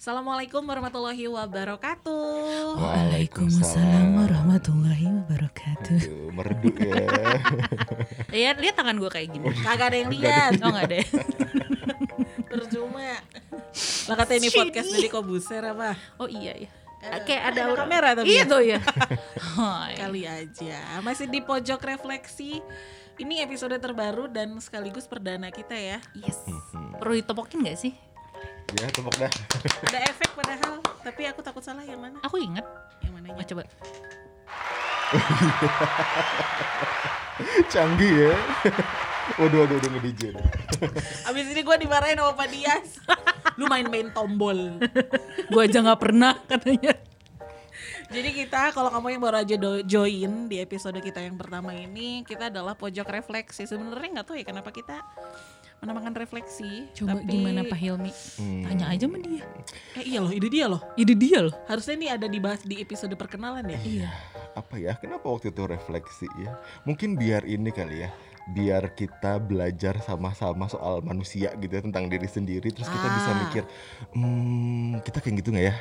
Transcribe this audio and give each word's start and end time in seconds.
Assalamualaikum 0.00 0.64
warahmatullahi 0.64 1.28
wabarakatuh. 1.28 2.72
Waalaikumsalam 2.72 4.16
warahmatullahi 4.16 5.04
wabarakatuh. 5.12 6.00
Aduh, 6.00 6.32
merdu 6.32 6.72
ya. 6.72 7.04
Iya, 8.40 8.56
lihat 8.56 8.80
tangan 8.80 8.96
gue 8.96 9.12
kayak 9.12 9.28
gini. 9.28 9.52
Kagak 9.60 9.92
ada 9.92 9.96
yang 10.00 10.08
lihat. 10.08 10.52
Oh 10.64 10.72
nggak 10.72 10.88
deh. 10.88 11.04
Percuma. 12.48 13.20
Lah 14.08 14.16
kata 14.16 14.40
ini 14.40 14.48
podcast 14.48 14.88
dari 14.88 15.12
Kobuser 15.12 15.68
apa? 15.68 15.92
Oh 16.16 16.24
iya 16.24 16.56
ya. 16.56 16.70
Ada- 17.04 17.20
Kayak 17.28 17.42
ada, 17.44 17.60
ada 17.60 17.76
kamera 17.76 18.08
tapi 18.16 18.32
Iya 18.32 18.40
ya? 18.40 18.48
tuh 18.48 18.62
ya. 18.72 18.80
Kali 20.00 20.22
aja. 20.24 20.76
Masih 21.04 21.28
di 21.28 21.44
pojok 21.44 21.76
refleksi. 21.84 22.64
Ini 23.20 23.44
episode 23.44 23.76
terbaru 23.76 24.32
dan 24.32 24.56
sekaligus 24.64 25.04
perdana 25.04 25.52
kita 25.52 25.76
ya. 25.76 26.00
Yes. 26.16 26.40
Perlu 26.96 27.20
ditopokin 27.20 27.68
gak 27.68 27.76
sih? 27.76 27.92
Ya 28.72 28.86
tepuk 28.88 29.14
dah. 29.16 29.30
Ada 29.84 29.98
efek 30.06 30.30
padahal, 30.32 30.72
tapi 31.00 31.22
aku 31.24 31.40
takut 31.40 31.60
salah 31.60 31.82
yang 31.82 31.98
mana? 31.98 32.18
Aku 32.22 32.36
inget. 32.36 32.64
Yang 33.00 33.10
Oh, 33.10 33.14
mananya? 33.16 33.44
coba. 33.44 33.62
Canggih 37.68 38.12
ya. 38.28 38.34
Waduh, 39.38 39.62
waduh, 39.62 39.78
waduh 39.78 39.90
nge-DJ. 39.94 40.34
Abis 41.30 41.46
ini 41.46 41.62
gue 41.62 41.76
dimarahin 41.78 42.18
sama 42.18 42.34
Pak 42.34 42.48
Dias. 42.50 42.98
Lu 43.54 43.70
main-main 43.70 44.10
tombol. 44.10 44.82
Gue 45.46 45.62
aja 45.62 45.78
nggak 45.78 46.00
pernah 46.02 46.34
katanya. 46.42 46.98
Jadi 48.10 48.34
kita 48.34 48.74
kalau 48.74 48.90
kamu 48.90 49.06
yang 49.14 49.22
baru 49.22 49.36
aja 49.38 49.54
do- 49.54 49.86
join 49.86 50.50
di 50.50 50.58
episode 50.58 50.98
kita 50.98 51.22
yang 51.22 51.38
pertama 51.38 51.70
ini, 51.70 52.26
kita 52.26 52.50
adalah 52.50 52.74
pojok 52.74 53.06
refleksi. 53.06 53.70
Sebenarnya 53.70 54.18
nggak 54.18 54.26
tahu 54.26 54.34
ya 54.34 54.42
kenapa 54.42 54.74
kita 54.74 54.98
menamakan 55.80 56.12
refleksi. 56.12 56.86
Coba 56.92 57.18
tapi- 57.18 57.32
gimana 57.32 57.64
Pak 57.64 57.76
Hilmi? 57.76 58.12
Hmm. 58.36 58.62
Tanya 58.68 58.86
aja 58.92 59.04
sama 59.08 59.18
dia. 59.18 59.44
Eh 59.96 60.04
iya 60.06 60.20
loh, 60.20 60.28
ide 60.28 60.48
dia 60.48 60.68
loh. 60.68 60.80
Ide 60.94 61.14
dia 61.16 61.40
loh. 61.40 61.54
Harusnya 61.64 61.94
ini 61.96 62.06
ada 62.06 62.26
dibahas 62.26 62.60
di 62.62 62.78
episode 62.78 63.16
perkenalan 63.16 63.64
ya. 63.66 63.80
Iya. 63.80 64.10
Apa 64.52 64.76
ya? 64.76 64.92
Kenapa 64.94 65.24
waktu 65.26 65.48
itu 65.48 65.62
refleksi 65.64 66.28
ya? 66.36 66.60
Mungkin 66.84 67.16
biar 67.16 67.44
ini 67.44 67.72
kali 67.72 68.04
ya. 68.04 68.12
Biar 68.50 68.92
kita 68.92 69.38
belajar 69.38 70.00
sama-sama 70.00 70.66
soal 70.66 71.00
manusia 71.00 71.52
gitu 71.54 71.70
ya 71.70 71.80
tentang 71.80 72.08
diri 72.08 72.26
sendiri 72.26 72.68
terus 72.68 72.88
kita 72.88 73.06
bisa 73.08 73.30
Ah. 73.30 73.36
mikir 73.46 73.62
hmm 74.10 75.00
kita 75.00 75.18
kayak 75.20 75.36
gitu 75.38 75.48
nggak 75.54 75.66
ya? 75.70 75.76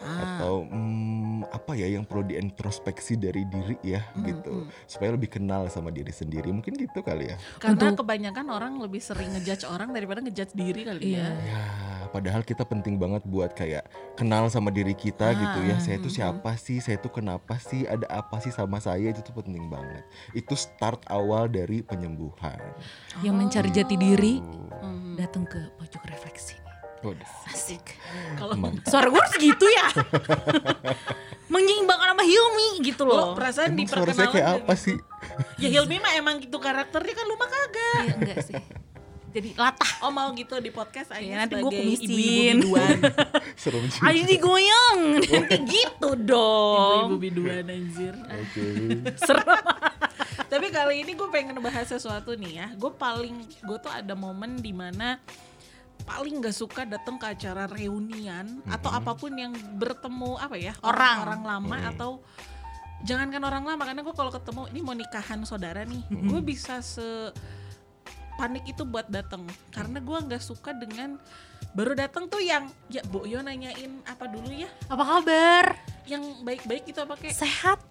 Ah. 0.00 0.38
atau 0.38 0.68
hmm, 0.68 1.48
apa 1.48 1.72
ya 1.74 1.88
yang 1.88 2.04
perlu 2.04 2.28
diintrospeksi 2.28 3.16
dari 3.16 3.48
diri 3.48 3.76
ya 3.80 4.04
gitu. 4.22 4.68
Supaya 4.84 5.16
lebih 5.16 5.32
kenal 5.32 5.66
sama 5.72 5.88
diri 5.88 6.12
sendiri. 6.12 6.52
Mungkin 6.52 6.76
gitu 6.76 7.00
kali 7.00 7.32
ya. 7.32 7.36
Karena 7.58 7.96
kebanyakan 7.96 8.46
orang 8.52 8.72
lebih 8.78 9.00
sering 9.00 9.32
ngejudge 9.32 9.64
orang 9.66 9.90
daripada 9.96 10.20
ngejudge 10.20 10.52
diri 10.52 10.82
kali 10.84 11.00
Iya. 11.16 11.26
ya. 11.26 11.30
ya 11.48 11.64
padahal 12.16 12.40
kita 12.46 12.64
penting 12.64 12.96
banget 12.96 13.20
buat 13.28 13.52
kayak 13.52 13.84
kenal 14.16 14.48
sama 14.48 14.72
diri 14.72 14.96
kita 14.96 15.36
gitu 15.36 15.58
ya. 15.68 15.76
Saya 15.82 16.00
itu 16.00 16.08
siapa 16.08 16.56
sih? 16.56 16.80
Saya 16.80 16.96
itu 16.96 17.12
kenapa 17.12 17.60
sih? 17.60 17.84
Ada 17.84 18.08
apa 18.08 18.40
sih 18.40 18.54
sama 18.54 18.80
saya? 18.80 19.12
Itu 19.12 19.20
tuh 19.20 19.36
penting 19.44 19.68
banget. 19.68 20.00
Itu 20.32 20.56
start 20.56 21.04
awal 21.12 21.52
dari 21.52 21.84
penyembuhan. 21.84 22.56
Yang 23.20 23.34
mencari 23.36 23.70
jati 23.72 23.96
diri 24.00 24.34
Hmm. 24.76 25.16
datang 25.16 25.44
ke 25.48 25.60
pojok 25.76 26.04
refleksi. 26.08 26.65
Asik. 27.46 27.84
Kalau. 28.34 28.54
Suara 28.90 29.06
gue 29.06 29.20
harus 29.20 29.36
gitu 29.36 29.66
ya. 29.68 29.86
Menyeimbangkan 31.52 32.10
sama 32.10 32.24
Hilmi 32.26 32.68
gitu 32.82 33.06
lo 33.06 33.14
loh. 33.14 33.28
perasaan 33.38 33.78
di 33.78 33.86
Emang 33.86 34.02
perkenalan 34.02 34.34
kayak 34.34 34.46
juga 34.50 34.64
apa 34.66 34.74
sih 34.74 34.96
Ya 35.62 35.68
Hilmi 35.70 36.02
mah 36.02 36.12
emang 36.18 36.42
gitu 36.42 36.58
karakternya 36.58 37.14
kan 37.14 37.24
lu 37.24 37.38
mah 37.38 37.46
kagak. 37.46 38.00
Iya 38.02 38.14
enggak 38.18 38.38
sih. 38.42 38.54
Jadi 39.30 39.52
latah. 39.52 39.92
Oh 40.00 40.08
mau 40.08 40.32
gitu 40.32 40.56
di 40.58 40.72
podcast 40.72 41.12
aja 41.12 41.20
Iya, 41.20 41.44
nanti 41.44 41.60
gua 41.60 41.68
sebagai 41.68 41.84
kumisin. 41.84 42.08
ibu-ibu 42.08 42.72
biduan. 42.72 42.96
serem 43.62 43.84
sih 43.86 44.00
Ayo 44.00 44.22
digoyang. 44.24 44.98
Nanti 45.22 45.56
gitu 45.68 46.08
ibu-ibu 46.10 46.26
dong. 46.26 47.08
biduan 47.20 47.64
anjir. 47.68 48.14
oke 48.16 48.64
Serem. 49.20 49.64
Tapi 50.46 50.66
kali 50.70 50.94
ini 51.04 51.12
gue 51.12 51.28
pengen 51.28 51.58
bahas 51.60 51.86
sesuatu 51.86 52.32
nih 52.32 52.52
ya. 52.58 52.66
Gue 52.74 52.90
paling 52.90 53.36
gue 53.44 53.78
tuh 53.78 53.92
ada 53.92 54.14
momen 54.16 54.56
di 54.56 54.72
mana 54.72 55.20
paling 56.06 56.38
gak 56.38 56.54
suka 56.54 56.86
datang 56.86 57.18
ke 57.18 57.26
acara 57.26 57.66
reunian 57.66 58.46
atau 58.64 58.88
apa 58.88 59.12
pun 59.12 59.34
yang 59.34 59.50
bertemu 59.74 60.38
apa 60.38 60.54
ya 60.54 60.72
Orang. 60.80 61.18
orang. 61.26 61.42
lama 61.42 61.76
atau 61.90 62.22
jangankan 63.02 63.42
orang 63.42 63.64
lama 63.66 63.82
karena 63.82 64.00
gue 64.00 64.14
kalau 64.14 64.30
ketemu 64.30 64.62
ini 64.70 64.80
mau 64.80 64.94
nikahan 64.94 65.42
saudara 65.42 65.82
nih. 65.82 66.02
Gue 66.08 66.40
bisa 66.40 66.78
se 66.78 67.34
panik 68.36 68.68
itu 68.68 68.84
buat 68.84 69.08
datang 69.08 69.42
karena 69.68 69.96
gue 69.96 70.18
nggak 70.22 70.40
suka 70.40 70.70
dengan 70.72 71.16
baru 71.72 71.96
datang 71.96 72.28
tuh 72.28 72.38
yang 72.38 72.68
ya 72.86 73.00
Bu 73.04 73.24
Yo 73.24 73.40
nanyain 73.40 74.00
apa 74.04 74.28
dulu 74.28 74.48
ya? 74.48 74.68
Apa 74.86 75.02
kabar? 75.02 75.66
yang 76.06 76.22
baik-baik 76.40 76.86
gitu 76.86 77.02
apa 77.02 77.18
kayak 77.18 77.34
Sehat? 77.34 77.82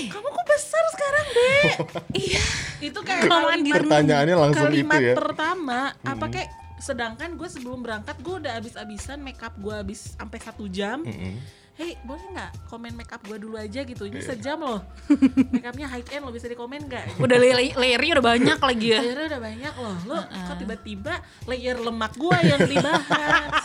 kamu 0.00 0.28
kok 0.28 0.46
besar 0.46 0.84
sekarang 0.92 1.26
deh 1.28 1.64
Iya. 2.28 2.44
itu 2.80 2.98
kayak 3.00 3.26
kalimat, 3.26 3.76
pertanyaannya 3.80 4.36
langsung 4.38 4.68
itu 4.68 4.84
kalimat 4.84 5.00
ya. 5.02 5.14
pertama 5.16 5.78
apa 6.00 6.26
kayak 6.28 6.48
sedangkan 6.80 7.36
gue 7.36 7.46
sebelum 7.46 7.80
berangkat 7.80 8.16
gue 8.18 8.40
udah 8.40 8.56
abis-abisan 8.56 9.20
make 9.20 9.38
up 9.38 9.52
gue 9.54 9.70
habis 9.70 10.12
sampai 10.14 10.38
satu 10.38 10.64
jam 10.66 11.00
Mm-mm. 11.00 11.36
Hei 11.72 11.96
boleh 12.02 12.20
nggak 12.30 12.68
komen 12.68 12.92
make 12.92 13.08
up 13.08 13.20
gue 13.22 13.36
dulu 13.36 13.56
aja 13.56 13.80
gitu 13.80 14.04
Iya. 14.04 14.10
ini 14.10 14.20
sejam 14.20 14.58
loh 14.58 14.84
make 15.52 15.64
upnya 15.64 15.86
high 15.86 16.04
end 16.10 16.24
lo 16.24 16.30
bisa 16.30 16.44
dikomen 16.44 16.84
nggak 16.84 17.16
Udah 17.24 17.36
layer 17.36 17.56
layernya 17.72 18.12
udah 18.16 18.26
banyak 18.26 18.58
lagi 18.58 18.86
ya. 18.90 19.00
layernya 19.00 19.26
udah 19.30 19.40
banyak 19.40 19.74
loh 19.74 19.96
lo 20.04 20.18
kok 20.20 20.56
tiba-tiba 20.56 21.14
layer 21.46 21.76
lemak 21.76 22.12
gue 22.14 22.36
yang 22.42 22.60
dibahas 22.62 23.64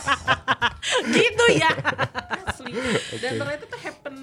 gitu 1.16 1.44
ya. 1.52 1.70
asli 2.46 2.72
dan 3.20 3.32
ternyata 3.36 3.64
tuh 3.66 3.80
happen 3.80 4.14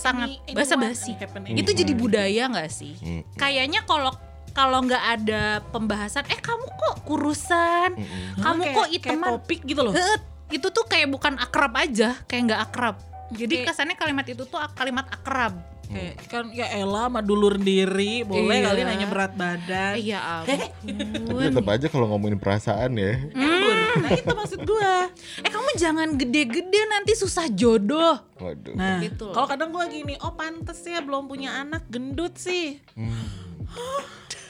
Sangat 0.00 0.32
basa-basi. 0.56 1.12
happen 1.12 1.44
Itu 1.52 1.76
jadi 1.76 1.92
budaya 1.92 2.48
nggak 2.48 2.70
sih? 2.72 2.96
Mm. 2.96 3.22
Kayaknya 3.36 3.84
kalau 3.84 4.08
kalau 4.50 4.78
nggak 4.80 5.04
ada 5.16 5.42
pembahasan, 5.66 6.26
eh 6.26 6.36
kamu 6.36 6.66
kok 6.68 6.96
kurusan, 7.02 7.94
Mm-mm. 7.94 8.38
kamu 8.38 8.60
Kayak- 8.60 8.74
kok 8.74 8.84
kayak 8.84 8.96
iteman, 8.96 9.28
topik 9.34 9.60
gitu 9.62 9.80
loh 9.80 9.92
Heet, 9.92 10.22
itu 10.50 10.66
tuh 10.66 10.84
kayak 10.84 11.08
bukan 11.08 11.34
akrab 11.36 11.72
aja, 11.74 12.18
kayak 12.24 12.42
nggak 12.46 12.62
akrab. 12.62 12.96
Jadi 13.30 13.54
Kayak- 13.56 13.68
kesannya 13.70 13.94
kalimat 13.94 14.26
itu 14.26 14.42
tuh 14.42 14.58
kalimat 14.72 15.06
akrab. 15.06 15.54
Kayak 15.86 16.22
kan 16.24 16.46
ya 16.48 16.70
Ella 16.72 17.06
mah 17.06 17.18
dulur 17.18 17.58
diri 17.58 18.22
boleh 18.22 18.46
Iya. 18.56 18.66
kali 18.68 18.80
nanya 18.84 19.06
berat 19.06 19.34
badan 19.34 19.98
Iya 19.98 20.18
ampun. 20.38 21.42
tetap 21.42 21.66
aja 21.66 21.86
kalau 21.86 22.06
ngomongin 22.06 22.38
perasaan 22.38 22.94
ya 22.94 23.18
Embur. 23.28 23.74
Nah 23.98 24.10
itu 24.12 24.30
maksud 24.30 24.60
gua. 24.62 25.10
eh 25.36 25.50
kamu 25.50 25.70
jangan 25.74 26.14
gede-gede 26.14 26.80
nanti 26.88 27.12
susah 27.12 27.50
jodoh. 27.50 28.22
waduh 28.36 28.70
Nah, 28.72 29.02
Gitu 29.02 29.18
loh. 29.20 29.34
kalau 29.34 29.46
kadang 29.46 29.70
gua 29.70 29.86
gini, 29.86 30.14
oh 30.20 30.30
pantes 30.30 30.78
ya 30.80 30.98
belum 31.00 31.26
punya 31.26 31.58
anak 31.58 31.82
gendut 31.88 32.34
sih. 32.36 32.78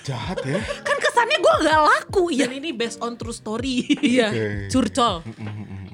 Jahat 0.05 0.39
ya 0.45 0.61
Kan 0.89 0.97
kesannya 0.99 1.39
gue 1.39 1.55
nggak 1.67 1.81
laku 1.85 2.25
ya. 2.33 2.49
Dan 2.49 2.57
ini 2.57 2.71
based 2.73 3.01
on 3.05 3.15
true 3.21 3.35
story. 3.35 3.85
Iya, 4.01 4.29
curcol. 4.73 5.23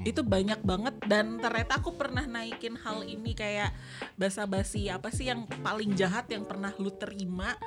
itu 0.06 0.22
banyak 0.22 0.62
banget 0.62 0.94
dan 1.10 1.42
ternyata 1.42 1.82
aku 1.82 1.98
pernah 1.98 2.22
naikin 2.22 2.78
hal 2.78 3.02
ini 3.02 3.34
kayak 3.34 3.74
basa-basi 4.14 4.86
apa 4.86 5.10
sih 5.10 5.26
yang 5.26 5.50
paling 5.66 5.98
jahat 5.98 6.30
yang 6.30 6.46
pernah 6.46 6.70
lu 6.78 6.94
terima 6.94 7.58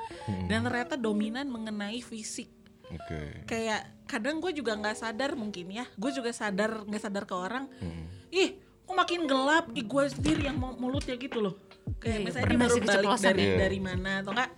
dan 0.48 0.64
ternyata 0.64 0.96
dominan 0.96 1.52
mengenai 1.52 2.00
fisik. 2.00 2.48
oke 2.88 3.44
Kayak 3.44 3.92
kadang 4.08 4.40
gue 4.40 4.56
juga 4.56 4.72
nggak 4.72 4.96
sadar 4.96 5.36
mungkin 5.36 5.68
ya, 5.68 5.84
gue 5.84 6.10
juga 6.16 6.32
sadar 6.32 6.88
nggak 6.88 7.02
sadar 7.04 7.28
ke 7.28 7.34
orang. 7.36 7.68
Hmm. 7.76 8.08
Ih, 8.32 8.56
kok 8.88 8.96
makin 8.96 9.28
gelap? 9.28 9.68
Ih, 9.76 9.84
gue 9.84 10.04
sendiri 10.08 10.48
yang 10.48 10.56
mau 10.56 10.72
mulutnya 10.80 11.20
gitu 11.20 11.44
loh. 11.44 11.54
Kayak 12.00 12.08
Iya, 12.08 12.24
misalnya 12.24 12.46
dia 12.48 12.56
pernah 12.56 12.68
baru 12.72 12.86
balik 12.88 13.20
dari 13.20 13.44
ya. 13.44 13.56
dari 13.60 13.78
mana 13.84 14.10
atau 14.24 14.32
enggak? 14.32 14.50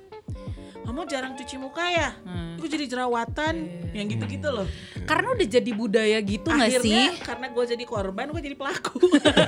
Kamu 0.82 1.06
jarang 1.06 1.32
cuci 1.38 1.56
muka 1.59 1.84
ya? 1.88 2.10
Hmm. 2.26 2.59
Gue 2.59 2.69
jadi 2.69 2.87
jerawatan, 2.91 3.54
yang 3.94 4.06
gitu-gitu 4.10 4.48
loh. 4.50 4.66
Karena 5.06 5.34
udah 5.34 5.47
jadi 5.47 5.70
budaya 5.75 6.19
gitu 6.22 6.48
nggak 6.50 6.70
sih? 6.82 6.94
Akhirnya 6.94 7.25
karena 7.26 7.47
gue 7.50 7.65
jadi 7.75 7.84
korban, 7.87 8.26
gue 8.31 8.43
jadi 8.43 8.56
pelaku. 8.59 8.98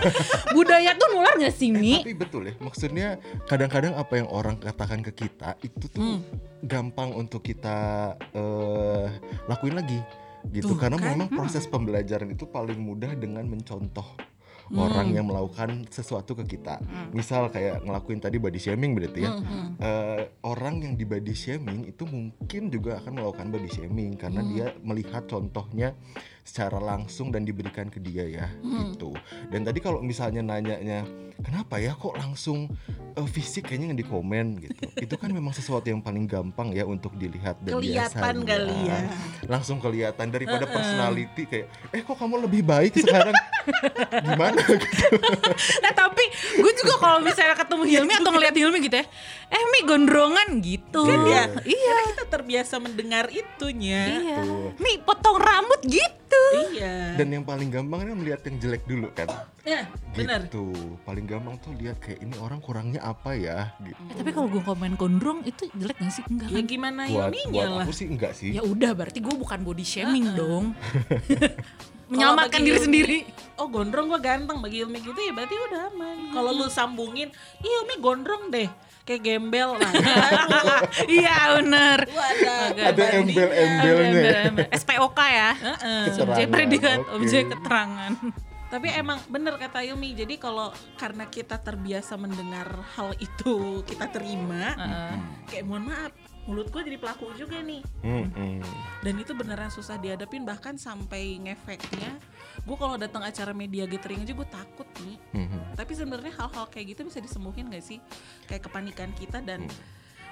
budaya 0.56 0.90
tuh 0.94 1.08
nular 1.14 1.34
nggak 1.36 1.54
sih 1.54 1.70
Mi? 1.74 2.00
tapi 2.02 2.14
betul 2.16 2.42
ya 2.48 2.54
maksudnya 2.60 3.08
kadang-kadang 3.48 3.94
apa 3.96 4.12
yang 4.20 4.28
orang 4.30 4.56
katakan 4.60 5.00
ke 5.02 5.12
kita 5.26 5.58
itu 5.64 5.86
tuh 5.90 6.20
gampang 6.64 7.12
untuk 7.12 7.44
kita 7.44 8.12
eh, 8.32 9.06
lakuin 9.50 9.76
lagi 9.76 10.00
gitu 10.52 10.76
Tuh, 10.76 10.78
karena 10.78 11.00
kan? 11.00 11.16
memang 11.16 11.28
proses 11.32 11.64
pembelajaran 11.64 12.28
itu 12.28 12.44
paling 12.44 12.76
mudah 12.76 13.16
dengan 13.16 13.48
mencontoh 13.48 14.04
orang 14.72 15.12
yang 15.12 15.28
melakukan 15.28 15.84
sesuatu 15.92 16.32
ke 16.32 16.56
kita. 16.56 16.80
Misal 17.12 17.52
kayak 17.52 17.84
ngelakuin 17.84 18.20
tadi 18.22 18.40
body 18.40 18.60
shaming 18.60 18.96
berarti 18.96 19.20
ya. 19.26 19.32
Eh, 19.80 20.22
orang 20.46 20.80
yang 20.80 20.94
di 20.96 21.04
body 21.04 21.34
shaming 21.36 21.90
itu 21.90 22.08
mungkin 22.08 22.72
juga 22.72 23.02
akan 23.04 23.20
melakukan 23.20 23.48
body 23.52 23.70
shaming 23.70 24.16
karena 24.16 24.40
dia 24.48 24.66
melihat 24.80 25.28
contohnya 25.28 25.92
secara 26.44 26.76
langsung 26.76 27.32
dan 27.32 27.42
diberikan 27.42 27.88
ke 27.88 27.96
dia 27.96 28.22
ya 28.22 28.46
gitu. 28.60 29.16
Dan 29.48 29.64
tadi 29.64 29.80
kalau 29.80 29.98
misalnya 29.98 30.44
nanyanya 30.44 31.08
kenapa 31.40 31.80
ya 31.80 31.92
kok 31.92 32.14
langsung 32.14 32.68
eh, 33.16 33.24
fisik 33.26 33.66
kayaknya 33.66 33.90
yang 33.90 33.98
di 33.98 34.04
komen 34.04 34.46
gitu. 34.60 34.76
Itu 35.04 35.16
kan 35.16 35.32
memang 35.32 35.50
sesuatu 35.50 35.88
yang 35.88 35.98
paling 35.98 36.28
gampang 36.28 36.70
ya 36.70 36.84
untuk 36.84 37.16
dilihat 37.16 37.64
dan 37.64 37.74
Kelihatan 37.74 38.44
biasanya 38.44 38.44
kali 38.44 38.76
ya. 38.84 38.98
langsung 39.48 39.80
kelihatan 39.80 40.28
daripada 40.28 40.68
personality 40.68 41.42
kayak 41.44 41.66
eh 41.90 42.00
kok 42.00 42.14
kamu 42.14 42.44
lebih 42.44 42.60
baik 42.60 42.92
sekarang? 42.94 43.32
Gimana 44.28 44.60
gitu. 44.60 45.08
Nah 45.80 45.92
tapi 45.92 46.24
gue 46.54 46.72
juga 46.76 46.94
kalau 46.98 47.18
misalnya 47.18 47.56
ketemu 47.56 47.84
Hilmi 47.88 48.12
atau 48.14 48.30
ngeliat 48.30 48.54
Hilmi 48.54 48.78
gitu 48.80 48.96
ya 48.96 49.06
Eh 49.46 49.64
Mi 49.70 49.80
gondrongan 49.84 50.58
gitu. 50.60 51.04
Kan 51.04 51.24
ya, 51.24 51.46
Iya. 51.62 51.86
karena 51.86 52.02
kita 52.10 52.24
terbiasa 52.28 52.74
mendengar 52.76 53.30
itunya. 53.30 54.02
Iya 54.12 54.38
Tuh. 54.42 54.70
Mi 54.76 54.98
potong 54.98 55.38
rambut 55.38 55.80
gitu 55.86 56.33
Iya. 56.70 56.94
dan 57.14 57.28
yang 57.30 57.42
paling 57.42 57.68
gampang 57.68 58.02
kan 58.02 58.14
melihat 58.14 58.40
yang 58.44 58.56
jelek 58.58 58.82
dulu 58.84 59.08
kan 59.10 59.26
ya, 59.62 59.86
benar. 60.12 60.44
gitu 60.44 60.70
paling 61.02 61.24
gampang 61.24 61.54
tuh 61.58 61.72
lihat 61.74 61.96
kayak 61.98 62.20
ini 62.20 62.34
orang 62.36 62.58
kurangnya 62.58 63.00
apa 63.00 63.32
ya 63.32 63.72
gitu 63.80 63.96
Eh, 64.04 64.14
Tapi 64.18 64.30
kalau 64.30 64.48
gue 64.48 64.60
komen 64.60 64.92
gondrong 64.94 65.40
itu 65.42 65.66
jelek 65.72 65.96
gak 65.96 66.12
sih? 66.12 66.22
Enggak 66.26 66.48
Ya 66.48 66.58
kan? 66.58 66.66
gimana 66.66 67.00
buat 67.06 67.30
buat 67.48 67.68
lah. 67.68 67.84
aku 67.84 67.92
sih 67.92 68.06
enggak 68.06 68.32
sih 68.32 68.50
Ya 68.50 68.62
udah 68.62 68.90
berarti 68.92 69.18
gue 69.18 69.34
bukan 69.34 69.60
body 69.62 69.82
shaming 69.82 70.26
dong 70.34 70.74
Menyelamatkan 72.10 72.60
bagi 72.60 72.66
diri 72.66 72.76
Yumi, 72.76 72.84
sendiri 72.84 73.18
Oh 73.56 73.66
gondrong 73.66 74.06
gua 74.06 74.20
ganteng 74.20 74.58
bagi 74.60 74.82
Ilmi 74.82 74.98
gitu 75.00 75.16
ya 75.16 75.32
berarti 75.32 75.54
udah 75.56 75.80
aman. 75.88 76.16
Kalau 76.34 76.50
lu 76.52 76.66
sambungin, 76.68 77.30
iya 77.60 77.76
Ilmi 77.80 77.96
gondrong 77.96 78.50
deh. 78.50 78.66
Kayak 79.04 79.20
gembel 79.20 79.68
lah. 79.80 79.92
Iya 81.04 81.60
bener 81.60 81.98
ada 82.74 83.04
embel-embelnya 83.20 84.20
ya. 84.24 84.42
SPOK 84.72 85.18
ya 85.20 85.50
Heeh. 85.52 86.02
Subjek 86.08 86.48
Keterangan, 86.48 86.52
predikat 86.52 86.98
objek 87.12 87.42
keterangan 87.52 88.12
Tapi 88.64 88.90
emang 88.90 89.22
bener 89.30 89.54
kata 89.54 89.86
Ilmi. 89.86 90.18
Jadi 90.18 90.34
kalau 90.34 90.74
karena 90.98 91.30
kita 91.30 91.62
terbiasa 91.62 92.18
mendengar 92.18 92.66
hal 92.98 93.14
itu 93.22 93.86
kita 93.86 94.10
terima, 94.10 94.74
Heeh. 94.74 95.14
kayak 95.46 95.62
mohon 95.62 95.94
maaf, 95.94 96.10
mulut 96.44 96.68
gue 96.68 96.82
jadi 96.84 96.98
pelaku 97.00 97.32
juga 97.34 97.60
nih. 97.60 97.80
Mm-mm. 98.04 98.60
Dan 99.00 99.14
itu 99.16 99.32
beneran 99.32 99.72
susah 99.72 99.96
dihadapin 99.96 100.44
bahkan 100.44 100.76
sampai 100.76 101.40
ngefeknya. 101.40 102.20
Gue 102.62 102.76
kalau 102.76 102.94
datang 102.94 103.24
acara 103.24 103.50
media 103.50 103.88
gathering 103.88 104.22
aja 104.22 104.32
gue 104.32 104.48
takut 104.48 104.88
nih. 105.02 105.16
Mhm. 105.34 105.74
Tapi 105.74 105.92
sebenarnya 105.92 106.32
hal-hal 106.36 106.66
kayak 106.68 106.94
gitu 106.94 107.08
bisa 107.08 107.18
disembuhin 107.18 107.72
gak 107.72 107.82
sih? 107.82 107.98
Kayak 108.46 108.68
kepanikan 108.68 109.10
kita 109.16 109.40
dan 109.40 109.66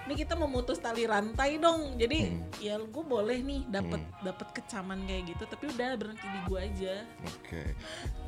ini 0.02 0.14
kita 0.18 0.34
memutus 0.34 0.82
tali 0.82 1.06
rantai 1.06 1.56
dong. 1.56 1.94
Jadi 1.96 2.18
Hmm. 2.28 2.42
ya 2.58 2.74
gue 2.76 3.04
boleh 3.04 3.38
nih 3.40 3.60
dapat 3.70 4.02
dapat 4.20 4.48
kecaman 4.52 5.06
kayak 5.06 5.34
gitu, 5.34 5.42
tapi 5.46 5.64
udah 5.70 5.94
berhenti 5.94 6.26
di 6.26 6.40
gue 6.46 6.58
aja. 6.60 6.94
Oke. 7.24 7.62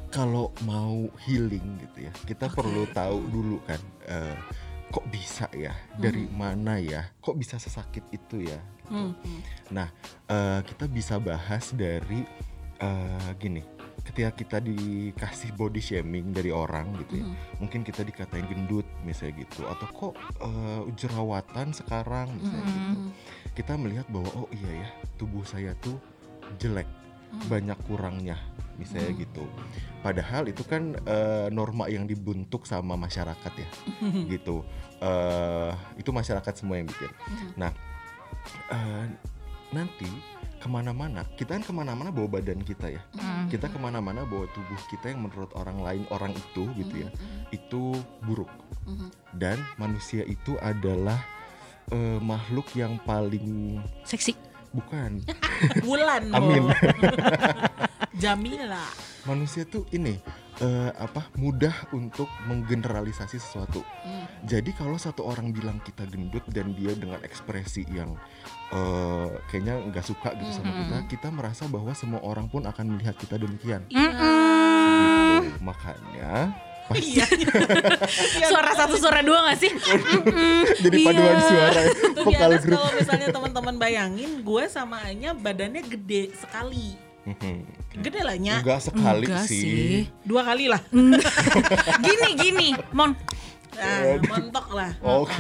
Kalau 0.09 0.55
mau 0.63 1.11
healing 1.27 1.83
gitu 1.83 2.07
ya, 2.07 2.13
kita 2.23 2.47
perlu 2.47 2.87
tahu 2.95 3.19
dulu 3.27 3.59
kan 3.67 3.83
eh, 4.07 4.39
kok 4.95 5.11
bisa 5.11 5.51
ya, 5.51 5.75
dari 5.99 6.31
mana 6.31 6.79
ya, 6.79 7.11
kok 7.19 7.35
bisa 7.35 7.59
sesakit 7.59 8.07
itu 8.15 8.47
ya. 8.47 8.63
Hmm. 8.87 9.11
Nah, 9.75 9.91
eh, 10.31 10.63
kita 10.63 10.87
bisa 10.87 11.19
bahas 11.19 11.75
dari 11.75 12.23
eh, 12.79 13.31
gini. 13.43 13.67
Ketika 14.07 14.31
kita 14.37 14.59
dikasih 14.63 15.57
body 15.59 15.83
shaming 15.83 16.31
dari 16.31 16.55
orang 16.55 16.95
gitu 17.03 17.25
ya, 17.25 17.27
mungkin 17.59 17.83
kita 17.83 18.07
dikatain 18.07 18.47
gendut 18.47 18.87
misalnya 19.03 19.43
gitu, 19.43 19.67
atau 19.67 19.87
kok 19.91 20.15
eh, 20.39 20.83
jerawatan 20.95 21.75
sekarang 21.75 22.31
misalnya 22.39 22.71
gitu. 22.71 23.11
Kita 23.59 23.75
melihat 23.75 24.07
bahwa 24.07 24.31
oh 24.47 24.49
iya 24.55 24.87
ya, 24.87 24.89
tubuh 25.19 25.43
saya 25.43 25.75
tuh 25.83 25.99
jelek, 26.63 26.87
banyak 27.51 27.79
kurangnya 27.91 28.39
misalnya 28.79 29.13
gitu. 29.19 29.45
Padahal 30.03 30.51
itu 30.51 30.63
kan 30.67 30.99
eh, 31.07 31.47
norma 31.51 31.89
yang 31.89 32.05
dibentuk 32.05 32.67
sama 32.69 32.99
masyarakat 32.99 33.53
ya, 33.55 33.69
gitu. 34.35 34.67
Eh 35.05 35.73
itu 36.01 36.09
masyarakat 36.09 36.55
semua 36.57 36.81
yang 36.81 36.89
bikin. 36.89 37.13
Nah, 37.61 37.71
eh, 38.73 39.05
nanti 39.71 40.09
ke 40.57 40.69
mana-mana, 40.73 41.29
kita 41.37 41.61
kan 41.61 41.65
ke 41.69 41.73
mana-mana 41.77 42.09
bawa 42.09 42.41
badan 42.41 42.65
kita 42.65 42.89
ya. 42.89 43.03
Hmm. 43.21 43.53
Kita 43.53 43.69
ke 43.69 43.77
mana-mana 43.77 44.25
bawa 44.25 44.49
tubuh 44.57 44.81
kita 44.89 45.13
yang 45.13 45.29
menurut 45.29 45.53
orang 45.53 45.77
lain 45.85 46.03
orang 46.09 46.33
itu 46.33 46.65
gitu 46.81 47.05
ya, 47.05 47.09
itu 47.53 48.01
buruk. 48.25 48.49
Dan 49.37 49.61
manusia 49.77 50.25
itu 50.25 50.57
adalah 50.65 51.21
eh, 51.93 52.17
makhluk 52.21 52.73
yang 52.73 52.97
paling 53.05 53.81
Seksi 54.09 54.33
bukan 54.75 55.23
Bulan 55.87 56.33
Amin. 56.35 56.67
Jamila. 58.23 58.85
manusia 59.25 59.65
tuh 59.65 59.89
ini 59.91 60.21
eh, 60.61 60.93
apa 60.95 61.27
mudah 61.35 61.75
untuk 61.91 62.29
menggeneralisasi 62.47 63.39
sesuatu. 63.39 63.83
Jadi 64.45 64.71
kalau 64.77 64.95
satu 64.95 65.25
orang 65.25 65.51
bilang 65.51 65.81
kita 65.81 66.05
gendut 66.07 66.45
dan 66.53 66.77
dia 66.77 66.95
dengan 66.95 67.19
ekspresi 67.25 67.83
yang 67.91 68.15
eh, 68.71 69.29
kayaknya 69.51 69.81
nggak 69.91 70.05
suka 70.05 70.35
gitu 70.37 70.51
sama 70.53 70.71
kita, 70.75 70.97
kita 71.11 71.29
merasa 71.31 71.65
bahwa 71.67 71.91
semua 71.97 72.21
orang 72.23 72.47
pun 72.47 72.63
akan 72.63 72.95
melihat 72.95 73.17
kita 73.19 73.41
demikian. 73.41 73.83
Gitu. 73.89 75.51
Makanya 75.61 76.53
Iya. 76.93 77.25
Suara 78.53 78.77
satu 78.77 79.01
suara 79.01 79.25
dua 79.25 79.49
gak 79.49 79.57
sih? 79.57 79.73
jadi 80.85 80.97
Iya. 81.01 81.07
paduan 81.09 81.39
suara 81.41 81.81
ya, 81.81 81.93
Tuh 82.13 82.25
vokal 82.29 82.51
grup. 82.61 82.77
kalau 82.77 82.91
misalnya 82.93 83.29
teman-teman 83.33 83.75
bayangin, 83.81 84.31
gue 84.45 84.65
sama 84.69 85.01
Anya 85.01 85.33
badannya 85.33 85.81
gede 85.81 86.37
sekali. 86.37 86.93
Gede 87.95 88.21
lah 88.21 88.37
Nya. 88.37 88.61
Enggak 88.61 88.81
sekali 88.83 89.25
Enggak 89.25 89.45
sih. 89.49 89.61
sih. 89.61 89.97
Dua 90.21 90.45
kali 90.45 90.69
lah. 90.69 90.81
Gini 92.07 92.29
gini 92.37 92.69
Mon 92.93 93.17
Nah, 93.75 94.23
montok 94.31 94.71
lah. 94.71 94.95
Oke. 95.03 95.35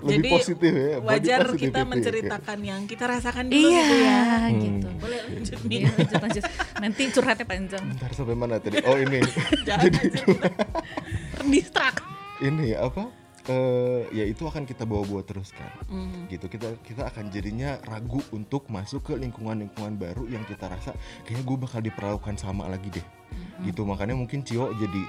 Lebih 0.00 0.08
Jadi 0.08 0.28
positif 0.32 0.72
ya. 0.72 0.96
body 0.98 1.04
wajar 1.04 1.40
kita 1.52 1.80
oke. 1.84 1.90
menceritakan 1.92 2.58
yang 2.64 2.80
kita 2.88 3.04
rasakan 3.04 3.44
dulu 3.44 3.60
Iya 3.60 3.84
gitu 3.84 3.96
ya. 4.00 4.22
gitu 4.56 4.88
Boleh 4.96 5.18
lanjut 5.28 5.58
nih. 5.60 5.76
Iya 5.76 5.88
lanjut 5.92 6.18
lanjut 6.18 6.44
Nanti 6.80 7.02
curhatnya 7.12 7.44
panjang 7.44 7.84
Bentar 7.84 8.10
sampai 8.16 8.34
mana 8.34 8.56
tadi? 8.56 8.80
Oh 8.88 8.96
ini. 8.96 9.20
Jangan 9.68 9.84
aja. 9.84 10.24
Distrak 11.52 12.00
ini 12.40 12.72
apa? 12.72 13.10
Eh 13.48 14.04
ya 14.12 14.24
itu 14.28 14.44
akan 14.44 14.68
kita 14.68 14.84
bawa-bawa 14.84 15.24
terus 15.24 15.56
kan. 15.56 15.72
Hmm. 15.88 16.28
Gitu 16.28 16.46
kita 16.52 16.76
kita 16.84 17.08
akan 17.08 17.32
jadinya 17.32 17.80
ragu 17.88 18.20
untuk 18.36 18.68
masuk 18.68 19.08
ke 19.08 19.12
lingkungan-lingkungan 19.16 19.96
baru 19.96 20.28
yang 20.28 20.44
kita 20.44 20.68
rasa 20.68 20.92
kayaknya 21.24 21.44
gue 21.48 21.56
bakal 21.56 21.80
diperlakukan 21.80 22.36
sama 22.36 22.68
lagi 22.68 22.92
deh. 22.92 23.06
Gitu 23.64 23.88
makanya 23.88 24.14
mungkin 24.14 24.44
Cio 24.44 24.68
jadi 24.76 25.02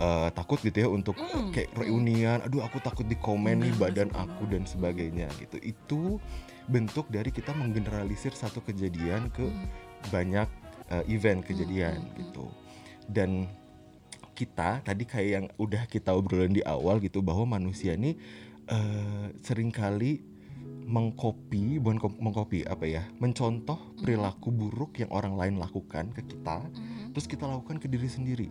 eh, 0.00 0.28
takut 0.36 0.60
gitu 0.60 0.76
ya 0.76 0.88
untuk 0.92 1.16
kayak 1.56 1.72
reunian. 1.72 2.44
Aduh 2.44 2.60
aku 2.60 2.84
takut 2.84 3.08
di 3.08 3.16
komen 3.16 3.64
nih 3.64 3.72
badan 3.80 4.12
aku 4.12 4.44
dan 4.52 4.68
sebagainya 4.68 5.32
gitu. 5.40 5.56
Itu 5.64 6.00
bentuk 6.68 7.08
dari 7.08 7.32
kita 7.32 7.56
menggeneralisir 7.56 8.36
satu 8.36 8.60
kejadian 8.60 9.32
ke 9.32 9.48
banyak 10.12 10.48
eh, 10.92 11.04
event 11.08 11.40
kejadian 11.40 12.12
gitu. 12.20 12.52
Dan 13.08 13.48
kita 14.36 14.84
tadi 14.84 15.08
kayak 15.08 15.30
yang 15.32 15.46
udah 15.56 15.88
kita 15.88 16.12
obrolin 16.12 16.52
di 16.52 16.60
awal 16.60 17.00
gitu 17.00 17.24
bahwa 17.24 17.56
manusia 17.56 17.96
ini 17.96 18.20
eh, 18.68 19.26
sering 19.40 19.72
kali 19.72 20.20
mengkopi 20.86 21.82
bukan 21.82 21.98
mengkopi 22.20 22.62
apa 22.62 22.86
ya 22.86 23.02
mencontoh 23.18 23.96
perilaku 23.98 24.54
buruk 24.54 25.02
yang 25.02 25.10
orang 25.10 25.34
lain 25.34 25.54
lakukan 25.56 26.12
ke 26.12 26.22
kita. 26.22 26.60
Terus 27.16 27.26
kita 27.26 27.48
lakukan 27.48 27.80
ke 27.80 27.88
diri 27.88 28.06
sendiri 28.06 28.48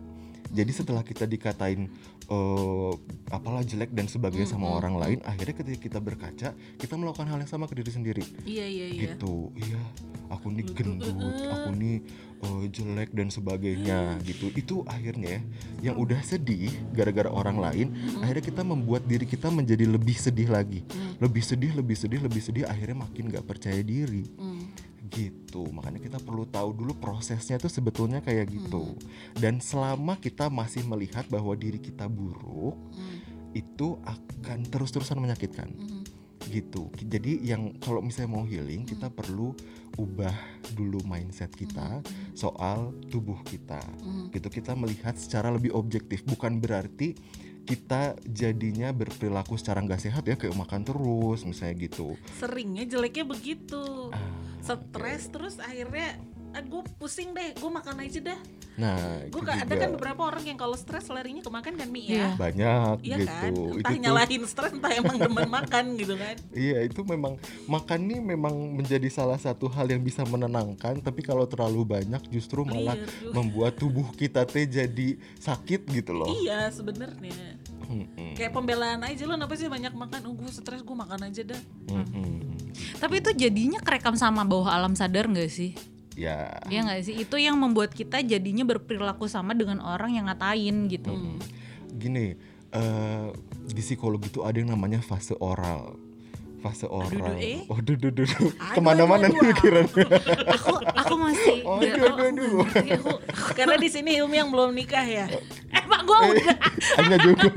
jadi 0.56 0.72
setelah 0.72 1.04
kita 1.04 1.28
dikatain 1.28 1.92
eh, 2.32 2.92
apalah 3.28 3.60
jelek 3.60 3.92
dan 3.92 4.08
sebagainya 4.08 4.48
sama 4.48 4.72
orang 4.72 4.96
lain 4.96 5.18
akhirnya 5.20 5.60
ketika 5.60 5.78
kita 5.78 5.98
berkaca 6.00 6.48
kita 6.80 6.94
melakukan 6.96 7.28
hal 7.28 7.36
yang 7.44 7.50
sama 7.50 7.68
ke 7.68 7.76
diri 7.76 7.92
sendiri. 7.92 8.24
Iya 8.48 8.64
iya 8.64 8.86
iya. 8.88 9.00
gitu. 9.12 9.52
Iya. 9.52 9.82
Aku 10.32 10.50
nih 10.50 10.66
gendut 10.72 11.12
aku 11.44 11.70
nih 11.76 12.00
eh, 12.40 12.64
jelek 12.72 13.12
dan 13.12 13.28
sebagainya 13.28 14.16
gitu. 14.24 14.48
Itu 14.56 14.82
akhirnya 14.88 15.36
ya, 15.36 15.40
yang 15.92 15.96
udah 16.00 16.18
sedih 16.24 16.72
gara-gara 16.96 17.28
orang 17.28 17.60
lain 17.60 17.86
akhirnya 18.24 18.44
kita 18.48 18.62
membuat 18.64 19.04
diri 19.04 19.28
kita 19.28 19.52
menjadi 19.52 19.84
lebih 19.84 20.16
sedih 20.16 20.48
lagi. 20.48 20.80
Lebih 21.20 21.44
sedih 21.44 21.76
lebih 21.76 21.96
sedih 22.00 22.20
lebih 22.24 22.40
sedih 22.40 22.64
akhirnya 22.64 23.04
makin 23.04 23.28
gak 23.28 23.44
percaya 23.44 23.84
diri. 23.84 24.24
Hmm. 24.40 24.64
Gitu. 25.08 25.68
Makanya 25.70 25.98
kita 25.98 26.18
perlu 26.18 26.44
tahu 26.46 26.74
dulu 26.74 26.92
prosesnya 26.96 27.56
tuh 27.56 27.70
sebetulnya 27.70 28.20
kayak 28.20 28.50
gitu. 28.50 28.94
Dan 29.34 29.58
selama 29.58 30.16
kita 30.16 30.46
masih 30.46 30.84
melihat 30.84 31.24
bahwa 31.26 31.54
diri 31.54 31.78
kita 31.78 32.06
buruk 32.06 32.76
Hmm. 32.92 33.18
itu 33.52 33.96
akan 34.04 34.66
terus-terusan 34.66 35.16
menyakitkan. 35.16 35.70
Hmm. 35.72 36.04
gitu. 36.46 36.94
Jadi 37.02 37.42
yang 37.42 37.74
kalau 37.82 37.98
misalnya 37.98 38.38
mau 38.38 38.46
healing 38.46 38.86
kita 38.86 39.10
perlu 39.10 39.50
ubah 39.98 40.30
dulu 40.78 41.02
mindset 41.02 41.50
kita 41.50 41.98
soal 42.38 42.94
tubuh 43.10 43.42
kita. 43.42 43.82
Hmm. 43.98 44.30
gitu. 44.30 44.46
Kita 44.46 44.78
melihat 44.78 45.18
secara 45.18 45.50
lebih 45.50 45.74
objektif. 45.74 46.22
Bukan 46.22 46.62
berarti 46.62 47.18
kita 47.66 48.14
jadinya 48.22 48.94
berperilaku 48.94 49.58
secara 49.58 49.82
nggak 49.82 49.98
sehat 49.98 50.22
ya 50.22 50.38
kayak 50.38 50.54
makan 50.54 50.86
terus 50.86 51.42
misalnya 51.42 51.74
gitu. 51.82 52.14
Seringnya 52.38 52.86
jeleknya 52.86 53.26
begitu. 53.26 54.14
Ah, 54.14 54.35
Stres 54.66 55.22
terus 55.30 55.54
akhirnya 55.56 56.18
gue 56.56 56.82
pusing 56.96 57.30
deh 57.30 57.52
gue 57.52 57.70
makan 57.70 58.00
aja 58.00 58.32
dah 58.32 58.40
Nah, 58.76 59.24
gue 59.32 59.40
ada 59.40 59.72
kan 59.72 59.88
beberapa 59.88 60.20
orang 60.20 60.44
yang 60.44 60.60
kalau 60.60 60.76
stres 60.76 61.08
larinya 61.08 61.40
ke 61.40 61.48
makan 61.48 61.80
kan 61.80 61.88
mie 61.88 62.12
Iya. 62.12 62.12
ya 62.12 62.28
banyak 62.36 62.96
Iya 63.00 63.16
gitu. 63.16 63.24
kan 63.26 63.52
entah 63.56 63.72
itu 63.72 63.88
tuh 63.88 63.96
nyalahin 64.04 64.42
stres 64.44 64.72
entah 64.76 64.92
emang 64.92 65.16
demen 65.16 65.48
makan 65.48 65.84
gitu 65.96 66.12
kan 66.12 66.36
Iya 66.68 66.84
itu 66.84 67.00
memang 67.02 67.40
makan 67.64 68.00
nih 68.04 68.20
memang 68.20 68.52
menjadi 68.52 69.08
salah 69.08 69.40
satu 69.40 69.64
hal 69.66 69.88
yang 69.88 70.04
bisa 70.04 70.28
menenangkan 70.28 71.00
tapi 71.00 71.24
kalau 71.24 71.48
terlalu 71.48 71.88
banyak 71.88 72.20
justru 72.28 72.68
malah 72.68 73.00
Iya, 73.00 73.32
membuat 73.32 73.80
tubuh 73.80 74.12
kita 74.12 74.44
teh 74.44 74.68
jadi 74.68 75.16
sakit 75.40 75.88
gitu 75.88 76.12
loh. 76.12 76.28
iya 76.36 76.68
sebenarnya 76.68 77.56
Mm-mm. 77.86 78.36
kayak 78.36 78.52
pembelaan 78.52 79.00
aja 79.00 79.24
lo 79.24 79.36
kenapa 79.36 79.56
sih 79.56 79.72
banyak 79.72 79.92
makan 79.94 80.20
oh 80.26 80.36
gue 80.36 80.52
stres 80.52 80.84
gue 80.84 80.96
makan 80.98 81.20
aja 81.24 81.42
dah 81.48 81.60
Mm-mm. 81.88 82.55
Tapi 82.98 83.20
itu 83.20 83.30
jadinya 83.36 83.80
kerekam 83.82 84.14
sama 84.16 84.46
bawah 84.46 84.72
alam 84.72 84.94
sadar 84.94 85.28
nggak 85.28 85.50
sih? 85.50 85.72
Ya. 86.16 86.56
Iya 86.72 86.80
nggak 86.88 87.02
sih? 87.04 87.14
Itu 87.20 87.36
yang 87.36 87.60
membuat 87.60 87.92
kita 87.92 88.24
jadinya 88.24 88.64
berperilaku 88.64 89.28
sama 89.28 89.52
dengan 89.52 89.84
orang 89.84 90.16
yang 90.16 90.26
ngatain 90.32 90.88
gitu. 90.88 91.12
Hmm. 91.12 91.36
Gini, 91.92 92.36
eh, 92.72 93.26
di 93.68 93.82
psikologi 93.84 94.32
itu 94.32 94.40
ada 94.40 94.56
yang 94.56 94.72
namanya 94.72 95.04
fase 95.04 95.36
oral. 95.36 96.05
Fase 96.58 96.84
oral. 96.84 97.36
eh? 97.36 97.62
Oh, 97.66 97.78
duh, 97.78 97.94
duh, 97.94 98.08
duh, 98.08 98.24
duh. 98.24 98.50
Ke 98.50 98.80
mana-mana 98.80 99.26
nih 99.26 99.38
pikirannya. 99.50 100.06
Aku 100.50 100.72
aku 100.80 101.14
masih 101.16 101.56
Oh, 101.62 101.76
aduh, 101.76 101.92
tahu. 101.92 102.16
aduh, 102.18 102.26
aduh. 102.26 102.52
Aku, 102.96 103.10
karena 103.52 103.76
di 103.76 103.88
sini 103.88 104.14
Hilmi 104.14 104.36
yang 104.36 104.48
belum 104.48 104.70
nikah 104.70 105.02
ya 105.02 105.26
Eh 105.68 105.82
pak 105.82 106.00
gue 106.02 106.16
udah. 106.16 106.56
Hanya 106.96 107.16
juga. 107.18 107.48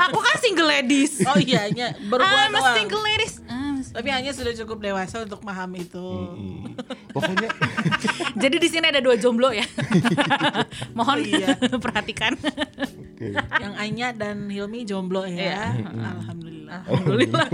Aku 0.00 0.18
kan 0.18 0.36
single 0.38 0.66
ladies. 0.66 1.20
oh 1.22 1.36
iya 1.36 1.66
nya 1.68 1.86
baru 2.04 2.22
gua 2.22 2.38
I'm 2.40 2.52
a 2.52 2.58
doang. 2.58 2.76
single 2.76 3.02
ladies. 3.02 3.34
I'm 3.42 3.76
a 3.76 3.86
tapi 3.88 4.08
hanya 4.08 4.30
sudah 4.30 4.52
cukup 4.54 4.78
dewasa 4.80 5.16
untuk 5.20 5.40
memahami 5.40 5.82
itu 5.82 5.98
Mm-mm. 5.98 6.76
Pokoknya 7.10 7.48
Jadi 8.42 8.56
di 8.56 8.68
sini 8.68 8.86
ada 8.86 8.98
dua 8.98 9.14
jomblo 9.14 9.50
ya. 9.50 9.64
Mohon 10.96 11.18
Oh, 11.18 11.26
iya. 11.26 11.48
perhatikan. 11.84 12.32
yang 13.56 13.74
Anya 13.74 14.12
dan 14.12 14.46
Hilmi 14.46 14.82
jomblo 14.82 15.24
ya 15.24 15.74
Iya. 15.74 15.90
alhamdulillah 15.90 16.80
Alhamdulillah. 16.86 17.48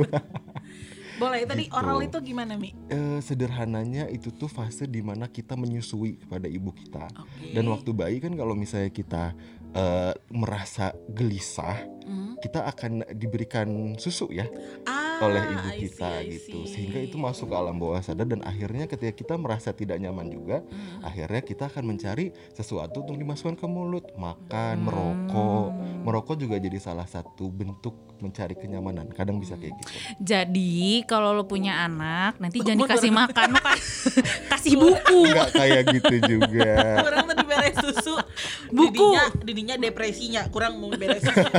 Boleh 1.25 1.41
tadi 1.45 1.65
Gitu. 1.65 1.75
oral 1.75 1.99
itu 2.01 2.19
gimana 2.21 2.53
mi 2.55 2.71
Eh, 2.87 3.19
sederhananya 3.19 4.07
itu 4.09 4.29
tuh 4.29 4.47
fase 4.47 4.85
di 4.85 5.01
mana 5.01 5.25
kita 5.27 5.57
menyusui 5.57 6.21
kepada 6.21 6.45
ibu 6.47 6.71
kita. 6.71 7.09
Oke. 7.17 7.53
Dan 7.53 7.65
waktu 7.69 7.91
bayi 7.91 8.17
kan 8.21 8.33
kalau 8.33 8.53
misalnya 8.53 8.89
kita 8.89 9.33
eh, 9.75 10.15
merasa 10.31 10.95
gelisah, 11.09 11.91
Hmm. 12.05 12.37
kita 12.37 12.69
akan 12.69 13.17
diberikan 13.17 13.65
susu 13.97 14.29
ya 14.29 14.45
ah, 14.85 15.25
oleh 15.25 15.41
ibu 15.41 15.65
I 15.65 15.73
see, 15.73 15.81
kita 15.89 16.11
I 16.21 16.25
gitu. 16.29 16.59
see. 16.61 16.69
Sehingga 16.69 17.01
itu 17.01 17.17
masuk 17.17 17.49
ke 17.49 17.57
alam 17.57 17.81
bawah 17.81 17.97
sadar 17.99 18.29
dan 18.29 18.45
akhirnya 18.45 18.85
ketika 18.85 19.09
kita 19.15 19.35
merasa 19.35 19.73
tidak 19.73 19.97
nyaman 19.97 20.29
juga, 20.29 20.61
Hmm. 20.61 21.01
akhirnya 21.01 21.41
kita 21.41 21.65
akan 21.65 21.85
mencari 21.87 22.29
sesuatu 22.53 23.01
untuk 23.01 23.17
dimasukkan 23.17 23.57
ke 23.57 23.65
mulut, 23.65 24.05
makan, 24.15 24.75
Hmm. 24.77 24.85
merokok. 24.85 25.69
Merokok 26.05 26.37
juga 26.37 26.61
jadi 26.61 26.77
salah 26.77 27.09
satu 27.09 27.49
bentuk 27.49 27.97
mencari 28.21 28.53
kenyamanan. 28.53 29.09
Kadang 29.09 29.41
bisa 29.41 29.57
kayak 29.57 29.73
gitu. 29.81 29.93
Jadi 30.21 31.03
kalau 31.05 31.33
lo 31.33 31.45
punya 31.45 31.83
anak 31.83 32.37
nanti 32.37 32.61
jangan 32.61 32.85
dikasih 32.85 33.11
makan, 33.11 33.49
lo 33.49 33.61
kan 33.61 33.79
kasih 34.53 34.77
buku. 34.77 35.19
Enggak 35.25 35.51
kayak 35.53 35.83
gitu 35.91 36.15
juga. 36.37 37.01
kurang 37.01 37.27
beres 37.57 37.77
susu 37.79 38.15
Buku. 38.75 38.91
didinya, 38.91 39.25
didinya 39.41 39.75
depresinya 39.79 40.43
kurang 40.49 40.77
mau 40.77 40.91
beres 40.91 41.23
susu 41.23 41.47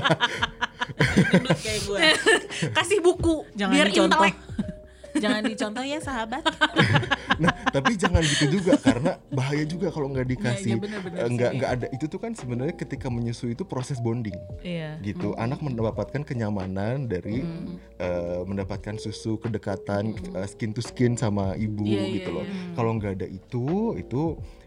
kayak 1.57 1.79
gue 1.81 1.99
kasih 2.71 2.99
buku 2.99 3.47
jangan 3.53 3.73
biar 3.73 3.87
dicontoh 3.87 4.19
intelek. 4.21 4.35
jangan 5.15 5.41
dicontoh 5.41 5.79
ya 5.81 5.99
sahabat 5.99 6.43
Nah, 7.35 7.51
tapi 7.67 7.99
jangan 7.99 8.23
gitu 8.23 8.47
juga 8.49 8.79
karena 8.79 9.19
bahaya 9.27 9.67
juga 9.67 9.91
kalau 9.91 10.07
nggak 10.07 10.23
dikasih. 10.25 10.71
Iya, 10.71 10.71
iya, 10.71 10.79
bener-bener 10.79 11.17
eh, 11.19 11.27
nggak 11.27 11.51
nggak 11.51 11.71
ada 11.75 11.87
itu 11.91 12.05
tuh 12.07 12.15
kan 12.15 12.31
sebenarnya 12.31 12.71
ketika 12.71 13.11
menyusui 13.11 13.51
itu 13.51 13.67
proses 13.67 13.99
bonding 13.99 14.39
Iya. 14.63 15.03
gitu. 15.03 15.35
Anak 15.35 15.59
mendapatkan 15.59 16.23
kenyamanan 16.23 17.11
dari 17.11 17.43
eh, 17.99 18.41
mendapatkan 18.41 18.95
susu 18.95 19.35
kedekatan 19.35 20.15
eh, 20.15 20.47
skin 20.47 20.71
to 20.71 20.79
skin 20.79 21.19
sama 21.19 21.59
ibu 21.59 21.83
Iya, 21.83 22.01
iya, 22.01 22.13
gitu 22.15 22.29
loh. 22.31 22.45
iya. 22.47 22.71
Kalau 22.71 22.91
nggak 22.95 23.13
ada 23.19 23.27
itu 23.27 23.65
itu 23.99 24.21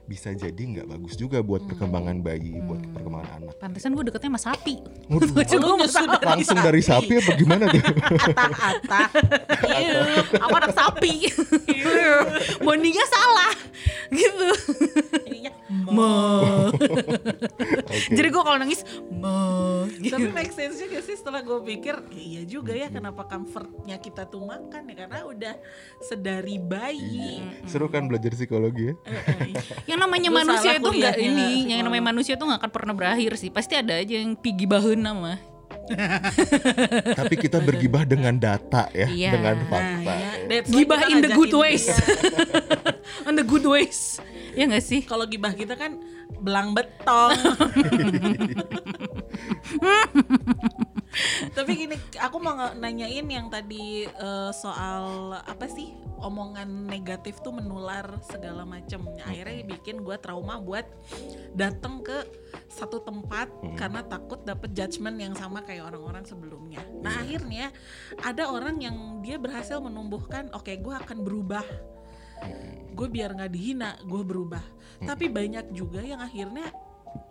bisa 0.09 0.33
jadi 0.33 0.57
nggak 0.57 0.89
bagus 0.89 1.15
juga 1.15 1.39
buat 1.39 1.61
perkembangan 1.63 2.19
bayi, 2.19 2.57
buat 2.59 2.81
perkembangan 2.97 3.29
anak. 3.39 3.53
Pantesan 3.61 3.93
gue 3.93 4.09
deketnya 4.09 4.33
sama 4.33 4.41
sapi. 4.43 4.75
Waduh, 5.07 5.29
Gue 5.37 5.45
juga 5.45 5.65
Oh, 5.67 5.77
mau 5.77 5.85
nyusu 5.85 6.01
sapi. 6.01 6.25
langsung 6.25 6.59
dari 6.59 6.81
sapi 6.81 7.13
apa 7.15 7.31
gimana 7.35 7.65
tuh? 7.69 7.83
atah-atah 8.25 9.07
Iya, 9.69 10.01
aku 10.41 10.55
anak 10.57 10.73
sapi. 10.73 11.13
Bondingnya 12.59 13.05
salah. 13.07 13.53
Gitu. 14.09 14.49
Ininya 15.39 15.53
Oke. 17.89 18.13
Jadi 18.13 18.29
gue 18.29 18.43
kalau 18.43 18.59
nangis, 18.59 18.83
"Ma." 19.15 19.87
gitu. 19.99 20.15
tapi 20.15 20.29
make 20.35 20.53
sense 20.53 20.79
juga 20.79 20.99
sih 21.03 21.17
setelah 21.17 21.41
gue 21.43 21.59
pikir 21.65 21.95
iya 22.15 22.43
juga 22.45 22.73
ya 22.75 22.89
kenapa 22.91 23.27
comfortnya 23.27 23.97
kita 23.99 24.27
tuh 24.29 24.45
makan 24.45 24.83
ya 24.91 24.95
karena 25.07 25.21
udah 25.27 25.55
sedari 26.03 26.59
bayi 26.61 27.43
Seru 27.69 27.91
kan 27.91 28.07
belajar 28.07 28.33
psikologi 28.33 28.93
ya? 28.93 28.95
Eh, 29.05 29.13
eh, 29.13 29.49
Yang 29.95 29.99
namanya 30.09 30.29
Gua 30.31 30.39
manusia 30.45 30.71
itu 30.77 30.89
nggak 30.89 31.15
kuliahnya, 31.17 31.45
ini, 31.45 31.73
yang 31.75 31.81
namanya 31.85 32.05
manusia 32.15 32.35
itu 32.37 32.45
nggak 32.45 32.61
akan 32.65 32.73
pernah 32.73 32.95
berakhir 32.97 33.33
sih. 33.37 33.51
Pasti 33.53 33.75
ada 33.77 33.99
aja 33.99 34.15
yang 34.17 34.37
pigi 34.39 34.65
baheun 34.65 35.01
nama. 35.01 35.37
Tapi 37.21 37.35
kita 37.37 37.59
bergibah 37.59 38.03
dengan 38.03 38.35
data 38.35 38.87
ya, 38.91 39.07
Iya. 39.09 39.31
dengan 39.35 39.55
Nah, 39.57 39.69
fakta. 39.69 40.13
ya, 40.13 40.31
that's 40.47 40.69
why 40.69 40.77
Gibah 40.79 41.01
in 41.07 41.17
the 41.21 41.31
good 41.33 41.53
ways. 41.53 41.85
On 43.27 43.33
the 43.33 43.43
good 43.43 43.65
ways. 43.65 44.19
Ya 44.53 44.67
nggak 44.67 44.83
sih? 44.83 45.01
Kalau 45.03 45.25
gibah 45.25 45.53
kita 45.53 45.75
kan 45.75 45.97
belang 46.39 46.73
betong. 46.73 47.35
Tapi 51.57 51.71
gini, 51.75 51.97
aku 52.21 52.37
mau 52.39 52.55
nanyain 52.77 53.25
yang 53.25 53.49
tadi 53.49 54.05
eh, 54.05 54.51
soal 54.53 55.35
apa 55.41 55.67
sih 55.67 56.09
omongan 56.19 56.91
negatif 56.91 57.39
tuh 57.41 57.55
menular 57.55 58.19
segala 58.27 58.67
macam. 58.67 59.07
Akhirnya 59.23 59.65
bikin 59.65 60.03
gue 60.03 60.17
trauma 60.19 60.59
buat 60.59 60.85
datang 61.55 62.03
ke 62.03 62.27
satu 62.67 63.01
tempat 63.03 63.49
karena 63.79 64.03
takut 64.05 64.43
dapet 64.43 64.75
judgement 64.75 65.15
yang 65.17 65.35
sama 65.39 65.63
kayak 65.63 65.89
orang-orang 65.95 66.27
sebelumnya. 66.27 66.83
Nah 67.01 67.23
akhirnya 67.23 67.71
ada 68.21 68.51
orang 68.51 68.83
yang 68.83 69.23
dia 69.23 69.39
berhasil 69.39 69.79
menumbuhkan, 69.79 70.51
oke 70.53 70.71
gue 70.75 70.95
akan 70.95 71.19
berubah. 71.23 71.65
Gue 72.95 73.07
biar 73.07 73.35
nggak 73.39 73.53
dihina 73.55 73.99
gue 74.03 74.23
berubah. 74.27 74.63
Tapi 74.99 75.31
banyak 75.31 75.71
juga 75.71 76.03
yang 76.03 76.19
akhirnya 76.19 76.75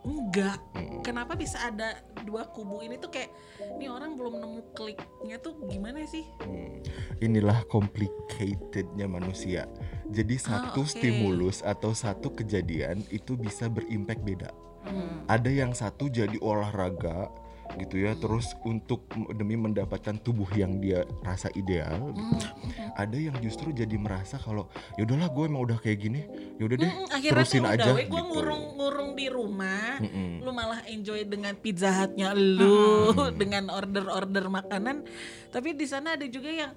enggak 0.07 0.59
kenapa 1.03 1.35
bisa 1.35 1.59
ada 1.67 1.99
dua 2.23 2.47
kubu 2.51 2.83
ini 2.83 2.95
tuh 2.95 3.11
kayak 3.11 3.31
ini 3.79 3.87
orang 3.87 4.15
belum 4.15 4.39
nemu 4.39 4.61
kliknya 4.71 5.37
tuh 5.39 5.55
gimana 5.67 6.03
sih 6.07 6.23
Hmm, 6.43 6.79
Inilah 7.19 7.65
complicatednya 7.67 9.09
manusia. 9.09 9.65
Jadi 10.07 10.37
satu 10.39 10.85
oke. 10.85 10.91
stimulus 10.91 11.59
atau 11.65 11.91
satu 11.91 12.31
kejadian 12.31 13.03
itu 13.11 13.35
bisa 13.35 13.67
berimpact 13.67 14.21
beda. 14.23 14.49
Hmm. 14.87 15.25
Ada 15.27 15.49
yang 15.51 15.75
satu 15.75 16.07
jadi 16.07 16.39
olahraga 16.39 17.27
gitu 17.75 17.95
ya, 17.99 18.15
terus 18.15 18.55
untuk 18.61 19.03
demi 19.31 19.53
mendapatkan 19.53 20.15
tubuh 20.17 20.47
yang 20.53 20.79
dia 20.79 21.03
rasa 21.21 21.51
ideal. 21.53 22.15
gitu. 22.15 22.47
Ada 22.95 23.17
yang 23.17 23.35
justru 23.39 23.69
jadi 23.69 23.95
merasa 23.95 24.37
kalau 24.37 24.67
ya 24.95 25.03
udahlah 25.03 25.27
gue 25.27 25.43
emang 25.45 25.63
udah 25.63 25.77
kayak 25.77 25.99
gini, 25.99 26.21
ya 26.55 26.63
udah 26.65 26.77
deh 26.77 26.91
akhirnya 27.11 27.43
terusin 27.43 27.61
tuh 27.61 27.69
aja. 27.69 27.81
udah 27.83 27.93
gue 27.93 28.03
gitu. 28.05 28.23
ngurung-ngurung 28.23 29.09
di 29.13 29.27
rumah 29.27 29.97
Mm-mm. 29.97 30.45
lu 30.45 30.51
malah 30.53 30.85
enjoy 30.85 31.25
dengan 31.25 31.57
pizza 31.57 31.89
hutnya 31.89 32.31
lu 32.31 33.09
dengan 33.41 33.67
order-order 33.67 34.45
makanan 34.45 35.03
tapi 35.49 35.73
di 35.73 35.89
sana 35.89 36.13
ada 36.13 36.25
juga 36.25 36.47
yang 36.47 36.71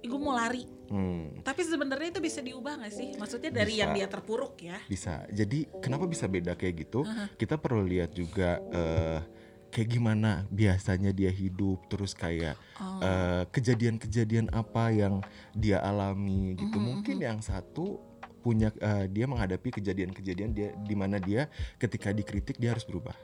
gue 0.00 0.20
mau 0.20 0.32
lari 0.32 0.64
Hmm. 0.90 1.38
tapi 1.46 1.62
sebenarnya 1.62 2.10
itu 2.10 2.18
bisa 2.18 2.42
diubah 2.42 2.82
gak 2.82 2.90
sih 2.90 3.14
maksudnya 3.14 3.54
dari 3.54 3.78
Bisa. 3.78 3.80
yang 3.80 3.90
dia 3.94 4.10
terpuruk 4.10 4.58
ya 4.58 4.74
Bisa. 4.90 5.22
Jadi 5.30 5.70
kenapa 5.78 6.02
bisa 6.02 6.26
beda 6.26 6.58
kayak 6.58 6.82
gitu? 6.82 7.06
Kita 7.38 7.54
perlu 7.54 7.86
lihat 7.86 8.10
juga 8.10 8.58
eh, 8.58 9.22
kayak 9.70 9.88
gimana 9.96 10.44
biasanya 10.50 11.14
dia 11.14 11.30
hidup, 11.30 11.86
terus 11.86 12.12
kayak 12.12 12.58
Oh. 12.82 12.98
eh, 13.00 13.42
kejadian-kejadian 13.54 14.50
apa 14.50 14.90
yang 14.90 15.22
dia 15.54 15.78
alami 15.80 16.58
gitu. 16.58 16.76
Mungkin 16.76 17.22
yang 17.22 17.38
satu 17.40 18.02
punya 18.40 18.72
eh, 18.80 19.06
dia 19.06 19.28
menghadapi 19.28 19.68
kejadian-kejadian 19.80 20.50
dia 20.56 20.68
di 20.74 20.94
mana 20.96 21.20
dia 21.20 21.46
ketika 21.78 22.10
dikritik 22.10 22.58
dia 22.58 22.72
harus 22.74 22.84
berubah. 22.88 23.14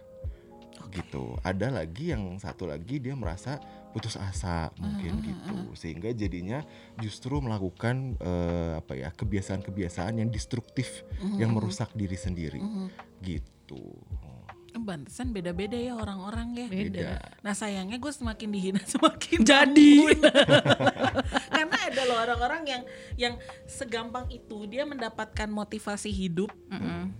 Gitu. 0.93 1.41
Ada 1.41 1.73
lagi 1.73 2.13
yang 2.13 2.37
satu 2.37 2.69
lagi 2.69 3.01
dia 3.01 3.17
merasa 3.17 3.59
putus 3.97 4.15
asa 4.21 4.69
mungkin 4.77 5.25
gitu. 5.25 5.57
Sehingga 5.73 6.13
jadinya 6.13 6.61
justru 7.01 7.41
melakukan 7.41 8.15
eh, 8.21 8.73
apa 8.77 8.93
ya 8.93 9.09
kebiasaan-kebiasaan 9.09 10.21
yang 10.21 10.29
destruktif 10.29 11.03
yang 11.41 11.57
merusak 11.57 11.91
diri 11.97 12.15
sendiri 12.15 12.61
gitu. 13.25 13.97
Bantesan 14.83 15.33
beda-beda 15.33 15.77
ya 15.77 15.97
orang-orang 15.97 16.57
ya. 16.57 16.67
Beda. 16.69 17.11
Nah 17.41 17.55
sayangnya 17.57 17.97
gue 17.97 18.13
semakin 18.13 18.49
dihina 18.53 18.83
semakin 18.95 19.39
Jadi. 19.45 20.17
Karena 21.57 21.77
ada 21.87 22.03
loh 22.05 22.19
orang-orang 22.21 22.63
yang 22.67 22.83
yang 23.17 23.35
segampang 23.65 24.29
itu 24.29 24.69
dia 24.69 24.85
mendapatkan 24.85 25.49
motivasi 25.49 26.13
hidup. 26.13 26.53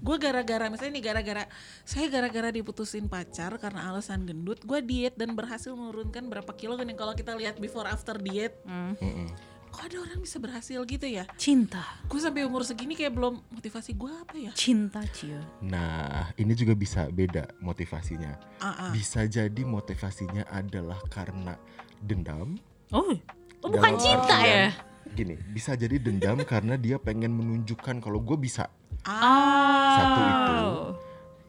Gue 0.03 0.17
gara-gara 0.21 0.69
misalnya 0.69 1.01
nih 1.01 1.05
gara-gara 1.13 1.45
saya 1.83 2.07
gara-gara 2.11 2.51
diputusin 2.53 3.07
pacar 3.07 3.57
karena 3.59 3.91
alasan 3.91 4.27
gendut, 4.27 4.63
gue 4.63 4.81
diet 4.85 5.15
dan 5.19 5.35
berhasil 5.35 5.73
menurunkan 5.75 6.29
berapa 6.31 6.53
kilo 6.55 6.79
kan 6.79 6.87
kalau 6.95 7.15
kita 7.15 7.35
lihat 7.35 7.59
before 7.59 7.89
after 7.89 8.19
diet. 8.19 8.59
Mm-mm. 8.67 9.56
Kok 9.77 9.93
ada 9.93 10.01
orang 10.09 10.25
bisa 10.25 10.41
berhasil 10.41 10.81
gitu 10.89 11.05
ya? 11.05 11.29
Cinta. 11.37 11.85
Gue 12.09 12.17
sampai 12.17 12.49
umur 12.49 12.65
segini 12.65 12.97
kayak 12.97 13.13
belum 13.13 13.45
motivasi 13.53 13.93
gue 13.93 14.09
apa 14.09 14.33
ya? 14.41 14.49
Cinta 14.57 15.05
Cio. 15.13 15.37
Nah, 15.61 16.33
ini 16.41 16.57
juga 16.57 16.73
bisa 16.73 17.05
beda 17.13 17.45
motivasinya. 17.61 18.41
Ah, 18.65 18.89
ah. 18.89 18.91
Bisa 18.97 19.29
jadi 19.29 19.63
motivasinya 19.69 20.49
adalah 20.49 20.97
karena 21.13 21.61
dendam. 22.01 22.57
Oh, 22.89 23.21
oh 23.61 23.69
bukan 23.69 24.01
cinta 24.01 24.41
artian, 24.41 24.49
ya? 24.49 24.67
Gini, 25.13 25.37
bisa 25.53 25.77
jadi 25.77 26.01
dendam 26.01 26.41
karena 26.57 26.81
dia 26.81 26.97
pengen 26.97 27.37
menunjukkan 27.37 28.01
kalau 28.01 28.25
gue 28.25 28.41
bisa. 28.41 28.73
Ah. 29.05 29.93
Satu 29.93 30.21
itu. 30.25 30.57
Oh. 30.57 30.89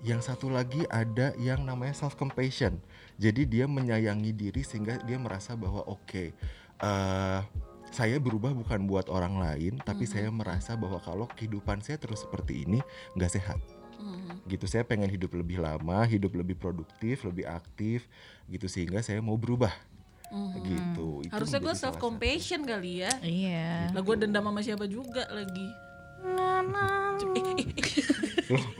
Yang 0.04 0.22
satu 0.28 0.52
lagi 0.52 0.84
ada 0.92 1.32
yang 1.40 1.64
namanya 1.64 1.96
self 1.96 2.20
compassion. 2.20 2.76
Jadi 3.16 3.48
dia 3.48 3.72
menyayangi 3.72 4.36
diri 4.36 4.68
sehingga 4.68 5.00
dia 5.08 5.16
merasa 5.16 5.56
bahwa 5.56 5.88
oke, 5.88 6.36
eh, 6.84 7.40
saya 7.98 8.22
berubah 8.22 8.54
bukan 8.54 8.86
buat 8.86 9.10
orang 9.10 9.42
lain, 9.42 9.82
tapi 9.82 10.06
saya 10.06 10.30
merasa 10.30 10.78
bahwa 10.78 11.02
kalau 11.02 11.26
kehidupan 11.34 11.82
saya 11.82 11.98
terus 11.98 12.22
seperti 12.22 12.70
ini 12.70 12.86
nggak 13.18 13.34
sehat. 13.34 13.58
Hmm. 13.98 14.38
Gitu 14.46 14.70
saya 14.70 14.86
pengen 14.86 15.10
hidup 15.10 15.34
lebih 15.34 15.58
lama, 15.58 16.06
hidup 16.06 16.38
lebih 16.38 16.54
produktif, 16.54 17.26
lebih 17.26 17.50
aktif, 17.50 18.06
gitu 18.46 18.70
sehingga 18.70 19.02
saya 19.02 19.18
mau 19.18 19.34
berubah. 19.34 19.74
Gitu. 20.62 21.26
Itu 21.26 21.34
Harusnya 21.34 21.60
gue 21.64 21.74
self 21.74 21.98
compassion 21.98 22.62
kali 22.68 23.02
ya. 23.02 23.12
Iya. 23.24 23.96
Lah 23.96 24.02
gue 24.04 24.16
dendam 24.20 24.46
sama 24.46 24.62
siapa 24.62 24.86
juga 24.86 25.26
lagi. 25.34 25.87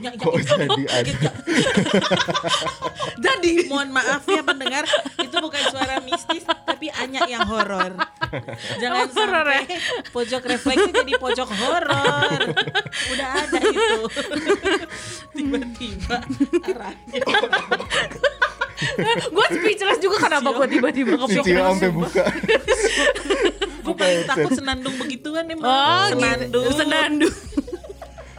ya, 0.00 0.10
kok 0.16 0.32
ya. 0.32 0.64
jadi 0.64 0.84
ada? 0.88 1.30
Jadi 3.28 3.68
mohon 3.68 3.92
maaf 3.92 4.24
ya 4.24 4.40
pendengar 4.40 4.88
itu 5.20 5.36
bukan 5.36 5.60
suara 5.68 6.00
mistis 6.00 6.40
tapi 6.64 6.88
Anya 6.88 7.28
yang 7.28 7.44
horor. 7.44 7.92
Jangan 8.80 9.04
ya? 9.04 9.12
sampai 9.12 9.60
pojok 10.08 10.40
refleksi 10.48 10.88
jadi 10.88 11.12
pojok 11.20 11.52
horor. 11.52 12.32
Udah 13.12 13.28
ada 13.44 13.58
itu. 13.60 14.00
Tiba-tiba 15.36 16.16
arahnya. 16.64 17.20
gue 19.28 19.46
speechless 19.52 19.98
juga 20.00 20.16
kenapa 20.30 20.48
gue 20.54 20.66
tiba-tiba 20.78 21.12
Si 21.28 21.42
kepikir. 21.42 21.58
Cio 21.58 21.66
sampai 21.66 21.90
buka. 21.92 22.24
Gue 23.88 23.96
paling 23.96 24.24
takut 24.28 24.50
senandung 24.52 24.94
begituan 25.00 25.44
emang. 25.48 25.64
Oh, 25.64 26.06
senandung. 26.12 26.64
gitu. 26.64 26.76
Senandung. 26.76 27.36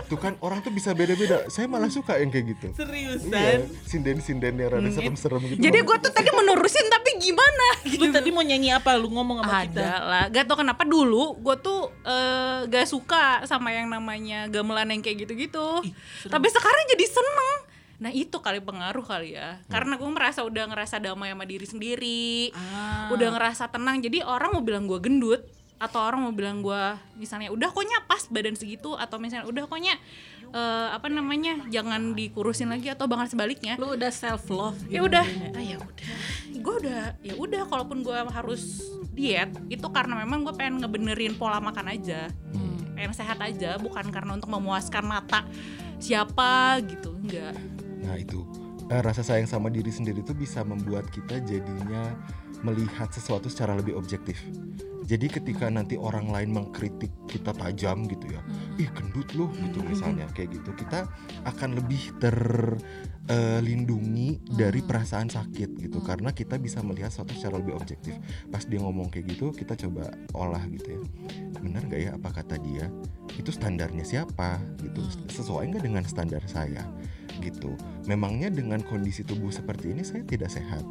Tuh 0.10 0.18
kan 0.18 0.34
orang 0.42 0.66
tuh 0.66 0.74
bisa 0.74 0.90
beda-beda. 0.98 1.46
Saya 1.54 1.70
malah 1.70 1.86
suka 1.94 2.18
yang 2.18 2.34
kayak 2.34 2.58
gitu. 2.58 2.74
Seriusan. 2.74 3.30
Iya, 3.30 3.70
sinden-sinden 3.86 4.58
yang 4.58 4.70
rada 4.74 4.90
serem-serem 4.90 5.38
gitu. 5.54 5.62
Jadi 5.62 5.78
gue 5.86 5.98
tuh 6.02 6.10
tadi 6.10 6.30
menerusin 6.34 6.90
tapi 6.90 7.22
gimana 7.22 7.68
gitu. 7.86 8.10
Lu 8.10 8.10
tadi 8.10 8.34
mau 8.34 8.42
nyanyi 8.42 8.74
apa? 8.74 8.98
Lu 8.98 9.14
ngomong 9.14 9.46
sama 9.46 9.70
kita. 9.70 9.78
Ada 9.86 9.92
lah, 10.02 10.24
gak 10.34 10.50
tau 10.50 10.58
kenapa 10.58 10.82
dulu 10.82 11.38
gue 11.38 11.56
tuh 11.62 11.94
eh, 12.10 12.66
gak 12.66 12.90
suka 12.90 13.46
sama 13.46 13.70
yang 13.70 13.86
namanya 13.86 14.50
gamelan 14.50 14.90
yang 14.90 15.06
kayak 15.06 15.30
gitu-gitu. 15.30 15.86
Tapi 16.26 16.48
sekarang 16.50 16.84
jadi 16.90 17.06
seneng. 17.06 17.69
Nah 18.00 18.10
itu 18.10 18.40
kali 18.40 18.60
pengaruh 18.60 19.04
kali 19.04 19.36
ya. 19.36 19.60
Karena 19.68 19.96
gue 19.96 20.08
merasa 20.08 20.42
udah 20.42 20.66
ngerasa 20.66 20.98
damai 20.98 21.30
sama 21.30 21.44
diri 21.44 21.64
sendiri, 21.64 22.52
Ah. 22.52 23.12
udah 23.12 23.28
ngerasa 23.36 23.68
tenang. 23.68 24.00
Jadi 24.00 24.24
orang 24.24 24.56
mau 24.56 24.64
bilang 24.64 24.88
gue 24.88 24.98
gendut 24.98 25.44
atau 25.76 26.04
orang 26.04 26.20
mau 26.20 26.36
bilang 26.36 26.60
gue 26.60 26.84
misalnya 27.16 27.48
udah 27.50 27.72
koknya 27.72 28.04
pas 28.04 28.28
badan 28.28 28.52
segitu 28.52 29.00
atau 29.00 29.16
misalnya 29.16 29.48
udah 29.48 29.64
koknya 29.64 29.96
eh, 30.52 30.88
apa 30.92 31.08
namanya 31.08 31.56
jangan 31.72 32.12
dikurusin 32.12 32.68
lagi 32.68 32.92
atau 32.92 33.08
bahkan 33.08 33.32
sebaliknya 33.32 33.80
Lu 33.80 33.96
udah 33.96 34.12
self 34.12 34.52
love. 34.52 34.76
ya 34.92 35.00
udah 35.00 35.24
ah, 35.56 35.64
ya 35.64 35.80
udah 35.80 36.08
gue 36.52 36.74
udah 36.84 37.02
ya 37.24 37.32
udah 37.40 37.62
kalaupun 37.64 38.04
gue 38.04 38.12
harus 38.12 38.92
diet 39.16 39.56
itu 39.72 39.88
karena 39.88 40.20
memang 40.20 40.44
gue 40.44 40.52
pengen 40.52 40.84
ngebenerin 40.84 41.40
pola 41.40 41.64
makan 41.64 41.96
aja 41.96 42.28
pengen 42.92 43.16
sehat 43.16 43.40
aja 43.40 43.80
bukan 43.80 44.04
karena 44.12 44.36
untuk 44.36 44.52
memuaskan 44.52 45.08
mata 45.08 45.48
siapa 45.96 46.76
gitu 46.84 47.16
enggak 47.16 47.56
Nah 48.04 48.16
itu 48.18 48.44
eh, 48.90 49.02
rasa 49.04 49.22
sayang 49.22 49.48
sama 49.48 49.70
diri 49.70 49.92
sendiri 49.94 50.26
itu 50.26 50.34
bisa 50.34 50.66
membuat 50.66 51.08
kita 51.14 51.40
jadinya 51.46 52.16
melihat 52.66 53.08
sesuatu 53.12 53.48
secara 53.48 53.78
lebih 53.78 53.96
objektif. 53.96 54.40
Jadi 55.10 55.26
ketika 55.26 55.66
nanti 55.74 55.98
orang 55.98 56.30
lain 56.30 56.54
mengkritik 56.54 57.10
kita 57.26 57.50
tajam 57.58 58.06
gitu 58.06 58.30
ya, 58.30 58.42
ih 58.78 58.86
gendut 58.94 59.26
loh 59.34 59.50
gitu 59.58 59.82
misalnya 59.82 60.30
kayak 60.38 60.54
gitu, 60.62 60.70
kita 60.78 61.10
akan 61.50 61.82
lebih 61.82 62.14
terlindungi 63.30 64.42
dari 64.58 64.82
perasaan 64.82 65.30
sakit 65.30 65.78
gitu 65.78 66.02
karena 66.02 66.34
kita 66.34 66.58
bisa 66.58 66.82
melihat 66.82 67.14
sesuatu 67.14 67.38
secara 67.38 67.62
lebih 67.62 67.78
objektif. 67.78 68.18
Pas 68.50 68.66
dia 68.66 68.82
ngomong 68.82 69.14
kayak 69.14 69.38
gitu, 69.38 69.54
kita 69.54 69.78
coba 69.78 70.10
olah 70.34 70.66
gitu 70.66 70.98
ya, 70.98 71.02
benar 71.62 71.86
nggak 71.86 72.02
ya 72.02 72.12
apa 72.18 72.30
kata 72.34 72.58
dia? 72.58 72.90
Itu 73.38 73.54
standarnya 73.54 74.02
siapa 74.02 74.58
gitu? 74.82 75.06
Sesuai 75.30 75.70
nggak 75.70 75.86
dengan 75.86 76.04
standar 76.10 76.42
saya? 76.50 76.90
gitu. 77.40 77.74
Memangnya 78.06 78.52
dengan 78.52 78.84
kondisi 78.84 79.24
tubuh 79.24 79.50
seperti 79.50 79.96
ini 79.96 80.04
saya 80.04 80.28
tidak 80.28 80.52
sehat 80.52 80.84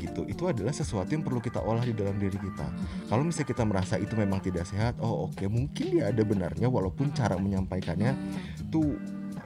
gitu. 0.00 0.24
Itu 0.26 0.48
adalah 0.48 0.72
sesuatu 0.72 1.12
yang 1.12 1.22
perlu 1.22 1.38
kita 1.38 1.60
olah 1.60 1.84
di 1.84 1.92
dalam 1.92 2.16
diri 2.16 2.36
kita. 2.36 2.66
Kalau 3.06 3.22
misalnya 3.22 3.48
kita 3.52 3.62
merasa 3.68 3.94
itu 4.00 4.14
memang 4.16 4.40
tidak 4.40 4.64
sehat, 4.66 4.96
oh 4.98 5.28
oke 5.28 5.44
mungkin 5.46 5.86
dia 5.92 6.08
ada 6.10 6.22
benarnya 6.24 6.66
walaupun 6.66 7.12
cara 7.12 7.36
menyampaikannya 7.36 8.16
tuh 8.72 8.96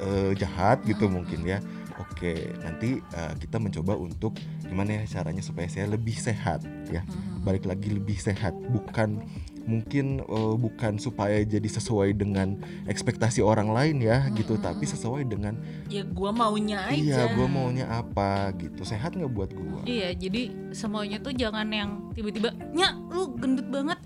eh, 0.01 0.33
jahat 0.38 0.87
gitu 0.87 1.11
mungkin 1.11 1.42
ya. 1.44 1.59
Oke, 1.96 2.52
nanti 2.61 3.00
eh, 3.00 3.35
kita 3.40 3.56
mencoba 3.56 3.96
untuk 3.96 4.37
gimana 4.61 5.00
ya 5.00 5.20
caranya 5.20 5.40
supaya 5.40 5.64
saya 5.68 5.88
lebih 5.88 6.12
sehat 6.12 6.61
ya. 6.92 7.00
Balik 7.40 7.64
lagi 7.64 7.88
lebih 7.88 8.20
sehat, 8.20 8.52
bukan 8.68 9.24
mungkin 9.64 10.20
eh, 10.20 10.54
bukan 10.61 11.00
supaya 11.00 11.40
jadi 11.40 11.64
sesuai 11.64 12.12
dengan 12.14 12.61
ekspektasi 12.85 13.40
orang 13.40 13.72
lain 13.72 14.04
ya 14.04 14.28
gitu, 14.37 14.61
tapi 14.61 14.85
sesuai 14.85 15.24
dengan 15.24 15.56
Ya 15.88 16.04
gua 16.04 16.37
maunya 16.37 16.85
aja. 16.85 17.00
Iya, 17.00 17.22
gue 17.32 17.46
maunya 17.48 17.88
apa 17.88 18.52
gitu. 18.61 18.85
Sehat 18.85 19.16
nggak 19.16 19.32
buat 19.32 19.50
gue? 19.56 19.80
iya 19.88 20.12
jadi 20.12 20.52
semuanya 20.76 21.22
tuh 21.22 21.32
jangan 21.32 21.66
yang 21.72 22.12
tiba-tiba 22.12 22.52
nya 22.76 22.92
lu 23.09 23.32
gendut 23.40 23.66
banget. 23.72 23.98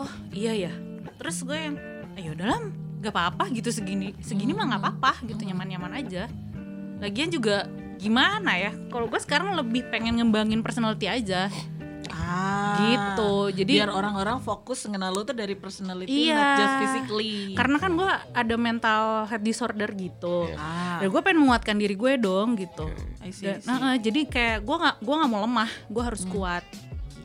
Oh 0.00 0.10
iya 0.32 0.56
ya. 0.56 0.72
Terus 1.20 1.44
gue 1.44 1.58
yang 1.58 1.76
ayo 2.16 2.32
dalam 2.32 2.72
gak 3.04 3.12
apa-apa 3.12 3.52
gitu. 3.52 3.68
Segini 3.68 4.16
segini 4.24 4.56
mah 4.56 4.64
nggak 4.72 4.82
apa-apa 4.82 5.12
gitu. 5.28 5.44
Nyaman-nyaman 5.44 5.92
aja 6.00 6.26
lagian 7.02 7.28
juga 7.28 7.66
gimana 7.98 8.54
ya 8.56 8.70
kalau 8.88 9.06
gue 9.06 9.18
sekarang 9.18 9.52
lebih 9.52 9.90
pengen 9.90 10.16
ngembangin 10.16 10.62
personality 10.62 11.06
aja 11.06 11.50
Ah. 12.12 12.76
gitu 12.82 13.52
jadi 13.52 13.84
Biar 13.84 13.90
orang-orang 13.90 14.40
fokus 14.40 14.84
mengenal 14.84 15.12
lu 15.12 15.22
tuh 15.22 15.32
dari 15.32 15.52
personality 15.52 16.28
Iya. 16.28 16.34
not 16.34 16.50
just 16.56 16.74
physically. 16.78 17.52
karena 17.52 17.76
kan 17.76 17.92
gue 17.92 18.08
ada 18.32 18.54
mental 18.54 19.02
health 19.26 19.42
disorder 19.42 19.88
gitu 19.92 20.48
Iya. 20.48 20.56
ah. 20.56 20.98
dan 21.00 21.08
gue 21.08 21.20
pengen 21.20 21.40
menguatkan 21.40 21.76
diri 21.76 21.92
gue 21.92 22.12
dong 22.16 22.54
gitu 22.54 22.88
I 23.20 23.30
see, 23.30 23.48
I 23.48 23.56
Dan, 23.56 23.58
see. 23.60 23.68
nah, 23.68 23.96
jadi 23.96 24.20
kayak 24.24 24.58
gue 24.60 24.76
nggak 24.76 24.96
gue 24.98 25.14
nggak 25.14 25.30
mau 25.30 25.40
lemah 25.40 25.70
gue 25.88 26.02
harus 26.02 26.22
kuat 26.26 26.64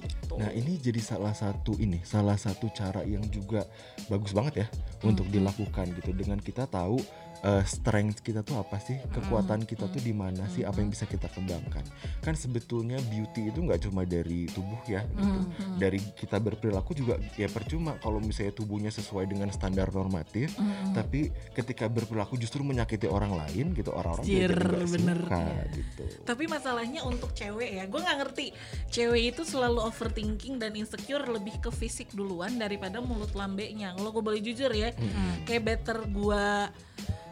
gitu. 0.04 0.36
Nah 0.36 0.52
ini 0.52 0.76
jadi 0.76 1.00
salah 1.00 1.32
satu 1.32 1.74
ini, 1.78 2.04
salah 2.04 2.36
satu 2.36 2.68
cara 2.70 3.02
yang 3.02 3.24
juga 3.28 3.64
bagus 4.08 4.32
banget 4.32 4.54
ya 4.62 4.68
untuk 5.02 5.28
dilakukan 5.28 5.88
gitu. 5.96 6.12
Dengan 6.12 6.38
kita 6.38 6.68
tahu 6.68 7.00
eh, 7.44 7.64
strength 7.66 8.26
kita 8.26 8.42
tuh 8.42 8.58
apa 8.62 8.80
sih, 8.82 8.98
kekuatan 9.14 9.66
kita 9.68 9.90
tuh 9.90 10.02
di 10.02 10.14
mana 10.14 10.46
sih, 10.50 10.64
apa 10.64 10.82
yang 10.82 10.90
bisa 10.90 11.06
kita 11.06 11.30
kembangkan. 11.30 11.84
Kan 12.22 12.34
sebetulnya 12.34 12.98
beauty 13.10 13.52
itu 13.52 13.60
nggak 13.62 13.90
cuma 13.90 14.06
dari 14.08 14.50
tubuh 14.52 14.80
ya, 14.90 15.04
gitu. 15.06 15.40
Dari 15.78 16.00
kita 16.18 16.38
berperilaku 16.42 16.92
juga 16.98 17.20
ya 17.36 17.50
percuma 17.52 17.98
kalau 18.02 18.18
misalnya 18.18 18.54
tubuhnya 18.56 18.92
sesuai 18.94 19.30
dengan 19.30 19.50
standar 19.54 19.90
normatif, 19.94 20.56
tapi 20.94 21.30
ketika 21.54 21.86
berperilaku 21.90 22.40
justru 22.40 22.62
menyakiti 22.66 23.06
orang 23.10 23.34
lain 23.36 23.74
gitu, 23.78 23.94
orang-orang 23.94 24.26
jadi 24.26 24.54
nggak 24.54 24.90
bener. 24.90 25.20
suka 25.22 25.44
gitu. 25.74 26.04
Tapi 26.24 26.44
masalahnya 26.50 27.02
untuk 27.06 27.32
cewek 27.34 27.72
ya, 27.82 27.84
gue 27.86 28.00
nggak 28.00 28.18
ngerti. 28.26 28.48
Cewek 28.90 29.36
itu 29.36 29.42
selalu 29.46 29.80
overthinking 29.86 30.58
dan 30.62 30.74
insecure 30.74 31.26
lebih 31.28 31.58
ke 31.62 31.70
fisik 31.74 32.12
duluan 32.14 32.58
daripada 32.58 33.02
mulut 33.04 33.32
lambenya. 33.34 33.94
Kalau 33.98 34.10
gue 34.14 34.24
boleh 34.24 34.42
jujur 34.42 34.72
ya, 34.74 34.94
kayak 35.46 35.64
better 35.64 35.98
gue 36.10 36.46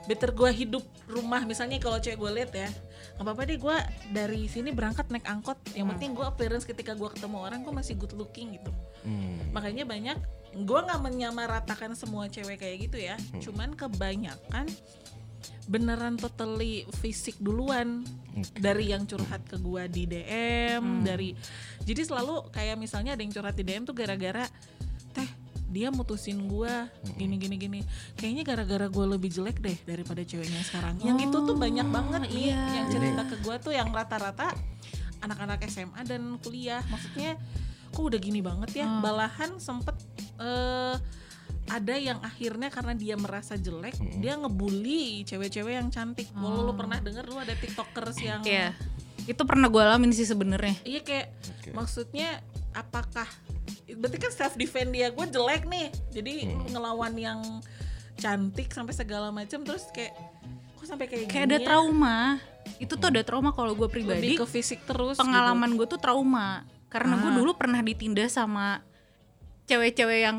better 0.05 0.31
gue 0.31 0.49
hidup 0.53 0.85
rumah. 1.09 1.41
Misalnya 1.43 1.77
kalau 1.81 1.97
cewek 2.01 2.17
gue 2.17 2.31
lihat 2.41 2.51
ya 2.53 2.69
nggak 3.15 3.25
apa-apa 3.31 3.41
deh 3.47 3.57
gue 3.59 3.77
dari 4.11 4.41
sini 4.49 4.69
berangkat 4.73 5.09
naik 5.11 5.25
angkot. 5.27 5.57
Yang 5.73 5.87
penting 5.95 6.09
gue 6.17 6.25
appearance 6.25 6.65
ketika 6.65 6.93
gue 6.93 7.09
ketemu 7.11 7.37
orang 7.41 7.61
gue 7.61 7.73
masih 7.73 7.97
good 7.97 8.13
looking 8.17 8.57
gitu. 8.57 8.71
Hmm. 9.05 9.37
makanya 9.53 9.85
banyak 9.85 10.17
gue 10.65 10.79
nggak 10.81 10.97
menyamaratakan 10.97 11.93
semua 11.93 12.25
cewek 12.25 12.57
kayak 12.57 12.89
gitu 12.89 12.97
ya. 12.97 13.15
Cuman 13.37 13.77
kebanyakan 13.77 14.65
beneran 15.69 16.17
totally 16.17 16.85
fisik 17.01 17.37
duluan. 17.41 18.05
Oke. 18.35 18.59
dari 18.59 18.91
yang 18.91 19.07
curhat 19.07 19.47
ke 19.47 19.55
gua 19.55 19.87
di 19.87 20.03
DM 20.03 21.07
dari 21.07 21.31
jadi 21.87 22.03
selalu 22.03 22.51
kayak 22.51 22.75
misalnya 22.75 23.15
ada 23.15 23.23
yang 23.23 23.31
curhat 23.31 23.55
di 23.55 23.63
DM 23.63 23.87
tuh 23.87 23.95
gara-gara 23.95 24.43
dia 25.75 25.91
mutusin 25.91 26.47
gua 26.47 26.87
gini 27.19 27.35
gini 27.35 27.59
gini 27.59 27.79
kayaknya 28.15 28.47
gara-gara 28.47 28.87
gua 28.87 29.19
lebih 29.19 29.27
jelek 29.27 29.59
deh 29.59 29.75
daripada 29.83 30.23
ceweknya 30.23 30.63
sekarang 30.63 30.95
yang 31.03 31.19
itu 31.19 31.35
tuh 31.35 31.53
banyak 31.53 31.83
banget 31.91 32.21
nih 32.31 32.55
iya. 32.55 32.61
yang 32.79 32.87
cerita 32.87 33.27
ke 33.27 33.35
gua 33.43 33.59
tuh 33.59 33.75
yang 33.75 33.91
rata-rata 33.91 34.55
anak-anak 35.19 35.59
SMA 35.67 36.01
dan 36.07 36.39
kuliah 36.39 36.79
maksudnya 36.87 37.35
kok 37.91 37.99
udah 38.01 38.19
gini 38.19 38.39
banget 38.39 38.71
ya 38.79 38.87
Hmm. 38.87 39.03
balahan 39.03 39.59
sempet 39.59 39.99
eh, 40.37 40.95
ada 41.65 41.95
yang 41.97 42.21
akhirnya 42.21 42.69
karena 42.69 42.93
dia 42.93 43.17
merasa 43.17 43.57
jelek 43.57 43.97
dia 44.21 44.37
ngebully 44.37 45.25
cewek-cewek 45.25 45.73
yang 45.75 45.89
cantik 45.89 46.29
walau 46.37 46.69
lu 46.69 46.73
pernah 46.77 47.01
denger 47.01 47.25
lu 47.25 47.35
ada 47.35 47.57
tiktokers 47.57 48.17
yang 48.21 48.39
Iya. 48.45 48.71
Itu 49.25 49.41
pernah 49.49 49.73
gue 49.73 49.81
alamin 49.81 50.13
sih 50.13 50.21
sebenarnya. 50.21 50.77
Iya 50.85 51.01
kayak 51.01 51.27
Oke. 51.57 51.69
maksudnya 51.73 52.45
apakah 52.77 53.25
berarti 53.95 54.17
kan 54.17 54.29
self 54.29 54.53
defense 54.53 54.89
dia 54.89 55.09
gue 55.09 55.25
jelek 55.25 55.65
nih 55.65 55.87
jadi 56.11 56.33
lu 56.51 56.67
ngelawan 56.69 57.13
yang 57.13 57.39
cantik 58.15 58.69
sampai 58.69 58.91
segala 58.91 59.29
macam 59.29 59.61
terus 59.61 59.85
kayak 59.89 60.15
kok 60.75 60.85
sampai 60.85 61.05
kayak 61.05 61.25
Kayak 61.25 61.35
gini 61.35 61.45
ada 61.45 61.57
ya? 61.57 61.65
trauma. 61.65 62.17
Itu 62.77 62.93
tuh 62.95 63.07
ada 63.07 63.21
trauma 63.21 63.49
kalau 63.51 63.71
gue 63.71 63.85
lebih 63.85 64.03
pribadi. 64.03 64.33
ke 64.35 64.45
fisik 64.45 64.83
terus 64.83 65.15
Pengalaman 65.15 65.75
gue 65.75 65.85
tuh 65.85 65.97
trauma. 65.97 66.63
Karena 66.87 67.17
gue 67.17 67.27
Ah. 67.27 67.35
dulu 67.35 67.51
pernah 67.53 67.79
ditindas 67.79 68.33
sama 68.33 68.79
cewek-cewek 69.65 70.19
yang 70.21 70.37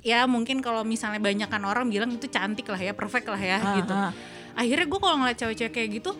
ya 0.00 0.24
mungkin 0.24 0.58
kalau 0.58 0.82
misalnya 0.82 1.18
banyakan 1.18 1.62
orang 1.64 1.86
bilang 1.86 2.10
itu 2.10 2.26
cantik 2.26 2.64
lah 2.64 2.78
ya, 2.78 2.92
perfect 2.92 3.26
lah 3.26 3.38
ya 3.38 3.58
Ah, 3.58 3.74
gitu. 3.76 3.92
ah. 3.92 4.12
Akhirnya 4.54 4.86
gue 4.86 4.98
kalau 4.98 5.16
ngeliat 5.16 5.36
cewek-cewek 5.36 5.72
kayak 5.72 5.90
gitu, 5.98 6.10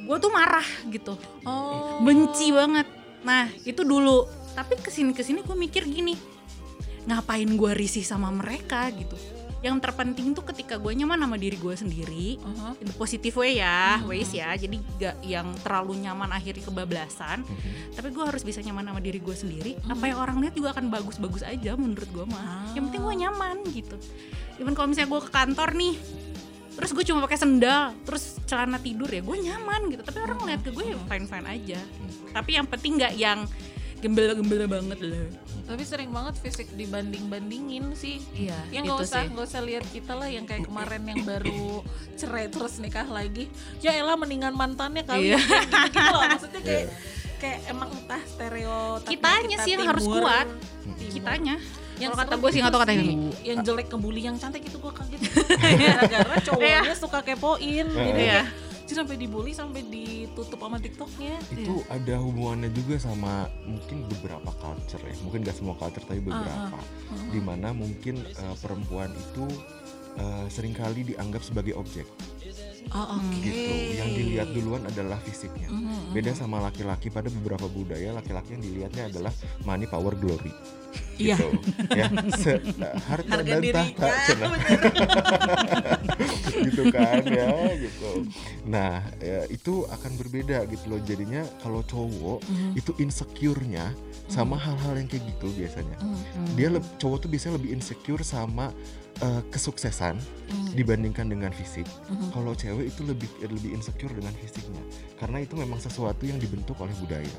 gue 0.00 0.16
tuh 0.18 0.30
marah 0.30 0.66
gitu. 0.86 1.14
gitu 1.14 1.46
oh 1.46 2.00
benci 2.00 2.50
banget 2.50 2.88
nah 3.20 3.46
itu 3.62 3.84
dulu 3.84 4.24
tapi 4.54 4.74
ke 4.78 4.90
sini 4.90 5.14
ke 5.14 5.22
sini 5.22 5.42
gue 5.46 5.56
mikir 5.56 5.86
gini 5.86 6.14
ngapain 7.08 7.48
gue 7.48 7.72
risih 7.72 8.04
sama 8.04 8.28
mereka 8.28 8.86
gitu? 8.92 9.16
Yang 9.60 9.84
terpenting 9.84 10.32
tuh 10.32 10.40
ketika 10.40 10.80
gue 10.80 10.88
nyaman 10.96 11.20
sama 11.20 11.36
diri 11.36 11.56
gue 11.60 11.74
sendiri 11.76 12.40
Uh-huh. 12.40 12.72
in 12.80 12.88
the 12.88 12.96
positive 12.96 13.36
way 13.36 13.60
ya 13.60 14.00
ways 14.08 14.32
ya. 14.32 14.52
Jadi 14.56 14.80
gak 14.96 15.20
yang 15.24 15.52
terlalu 15.60 16.00
nyaman 16.00 16.32
akhirnya 16.32 16.64
kebablasan 16.64 17.44
tapi 17.92 18.08
gue 18.12 18.24
harus 18.24 18.40
bisa 18.40 18.64
nyaman 18.64 18.88
sama 18.88 19.00
diri 19.04 19.20
gue 19.20 19.36
sendiri. 19.36 19.72
Apa 19.88 20.08
yang 20.08 20.18
orang 20.20 20.40
lihat 20.40 20.54
juga 20.56 20.72
akan 20.76 20.88
bagus-bagus 20.88 21.44
aja 21.44 21.76
menurut 21.76 22.08
gue 22.08 22.24
mah. 22.28 22.72
Yang 22.72 22.92
penting 22.92 23.02
gue 23.04 23.16
nyaman 23.26 23.56
gitu. 23.68 23.96
Even 24.60 24.72
kalau 24.76 24.88
misalnya 24.88 25.12
gue 25.12 25.20
ke 25.24 25.30
kantor 25.32 25.70
nih 25.76 25.96
terus 26.70 26.96
gue 26.96 27.04
cuma 27.04 27.20
pakai 27.26 27.36
sendal 27.36 27.92
terus 28.08 28.40
celana 28.48 28.80
tidur 28.80 29.10
ya 29.10 29.20
gue 29.20 29.36
nyaman 29.44 29.92
gitu. 29.92 30.00
Tapi 30.04 30.18
orang 30.24 30.40
ngeliat 30.40 30.60
ke 30.64 30.70
gue 30.72 30.84
ya 30.92 30.96
fine 31.04 31.26
fine 31.28 31.48
aja 31.48 31.80
tapi 32.30 32.54
yang 32.56 32.66
penting 32.70 32.96
nggak 32.96 33.14
yang 33.18 33.44
gembel-gembel 34.00 34.64
banget 34.66 34.98
lah. 35.02 35.26
Tapi 35.66 35.82
sering 35.82 36.10
banget 36.10 36.34
fisik 36.36 36.72
dibanding 36.72 37.28
bandingin 37.28 37.92
sih. 37.94 38.18
Iya 38.32 38.56
yang 38.70 38.82
nggak 38.84 39.00
usah 39.00 39.22
nggak 39.24 39.46
usah 39.46 39.60
lihat 39.60 39.84
kita 39.86 40.12
lah 40.12 40.26
yang 40.26 40.42
kayak 40.42 40.64
kemarin 40.64 41.04
yang 41.04 41.22
baru 41.22 41.84
cerai 42.14 42.48
terus 42.48 42.76
nikah 42.76 43.06
lagi. 43.06 43.46
Ya 43.78 43.94
elah 43.94 44.16
mendingan 44.16 44.50
mantannya 44.50 45.04
kali. 45.04 45.30
Iya. 45.30 45.38
gitu, 45.38 45.76
gitu 45.86 46.10
loh. 46.10 46.22
Maksudnya 46.26 46.60
kayak 46.60 46.86
kayak 47.36 47.58
emang 47.66 47.88
entah 47.90 48.22
stereotip 48.26 49.08
Kitanya 49.08 49.56
sih 49.60 49.70
yang 49.72 49.86
harus 49.86 50.04
kuat. 50.04 50.48
kitanya. 51.06 51.56
Yang 51.96 52.10
Kalau 52.10 52.24
kata 52.24 52.34
gue 52.34 52.50
sih 52.50 52.60
nggak 52.60 52.72
tahu 52.72 52.80
itu 52.80 52.86
kata 52.86 52.92
ini. 52.94 53.14
yang 53.44 53.58
jelek 53.60 53.86
ngebully 53.88 54.22
yang 54.24 54.36
cantik 54.36 54.64
itu 54.64 54.76
gue 54.76 54.88
kaget. 54.90 55.20
Gara-gara 55.80 56.36
cowoknya 56.42 56.94
suka 56.94 57.20
kepoin. 57.20 57.86
Jadi 57.86 58.22
Iya. 58.22 58.42
"Cih, 58.90 58.98
sampai 58.98 59.14
dibully 59.14 59.54
sampai 59.54 59.86
ditutup 59.86 60.58
sama 60.58 60.82
tiktoknya. 60.82 61.38
Itu 61.54 61.86
ada 61.86 62.18
hubungannya 62.18 62.74
juga 62.74 62.98
sama 62.98 63.46
mungkin 63.62 64.02
beberapa 64.10 64.50
culture 64.58 64.98
ya. 65.06 65.14
Mungkin 65.22 65.46
gak 65.46 65.54
semua 65.54 65.78
culture 65.78 66.02
tapi 66.02 66.18
beberapa. 66.18 66.74
Di 67.30 67.38
mana 67.38 67.70
mungkin 67.70 68.18
eh, 68.26 68.56
perempuan 68.58 69.14
itu 69.14 69.46
eh, 70.18 70.46
sering 70.50 70.74
kali 70.74 71.06
dianggap 71.06 71.46
sebagai 71.46 71.78
objek. 71.78 72.10
Oh 72.90 73.14
oke. 73.14 73.38
Gitu. 73.38 73.94
Yang 73.94 74.10
dilihat 74.18 74.48
duluan 74.50 74.82
adalah 74.82 75.22
fisiknya. 75.22 75.70
Beda 76.10 76.34
sama 76.34 76.58
laki-laki 76.58 77.14
pada 77.14 77.30
beberapa 77.30 77.70
budaya 77.70 78.10
laki-laki 78.10 78.58
yang 78.58 78.64
dilihatnya 78.66 79.06
adalah 79.06 79.30
money 79.62 79.86
power 79.86 80.18
glory 80.18 80.50
Iya. 81.20 81.36
gitu. 81.36 81.48
Ya 81.92 82.06
Se- 82.34 82.62
harta 83.04 83.30
harga 83.30 83.44
dan 83.44 83.60
diri. 83.60 83.76
tahta. 83.76 84.06
Ya, 84.08 84.48
gitu 86.66 86.82
kan 86.90 87.22
ya 87.24 87.50
gitu. 87.76 88.10
Nah 88.66 88.94
ya, 89.18 89.44
itu 89.48 89.84
akan 89.86 90.12
berbeda 90.16 90.64
gitu 90.66 90.84
loh. 90.88 91.00
Jadinya 91.02 91.42
kalau 91.60 91.80
cowok 91.82 92.40
Mhm. 92.46 92.70
itu 92.74 92.90
insecure-nya 92.98 93.92
sama 94.26 94.56
hal-hal 94.56 94.94
yang 94.96 95.06
kayak 95.06 95.24
gitu 95.28 95.52
biasanya. 95.54 95.96
Mhm. 96.00 96.54
dia 96.54 96.68
cowok 96.96 97.18
tuh 97.20 97.28
biasanya 97.28 97.54
lebih 97.56 97.70
insecure 97.72 98.22
sama 98.22 98.72
eh, 99.20 99.42
kesuksesan 99.48 100.16
Mhm. 100.16 100.72
dibandingkan 100.74 101.28
dengan 101.28 101.52
fisik. 101.52 101.84
Mhm. 102.08 102.32
kalau 102.32 102.54
cewek 102.54 102.88
itu 102.88 103.04
lebih 103.04 103.28
lebih 103.42 103.70
insecure 103.74 104.08
dengan 104.10 104.32
fisiknya. 104.32 104.80
Karena 105.14 105.38
itu 105.38 105.52
memang 105.54 105.76
sesuatu 105.76 106.24
yang 106.24 106.38
dibentuk 106.38 106.80
oleh 106.80 106.94
budaya. 106.96 107.36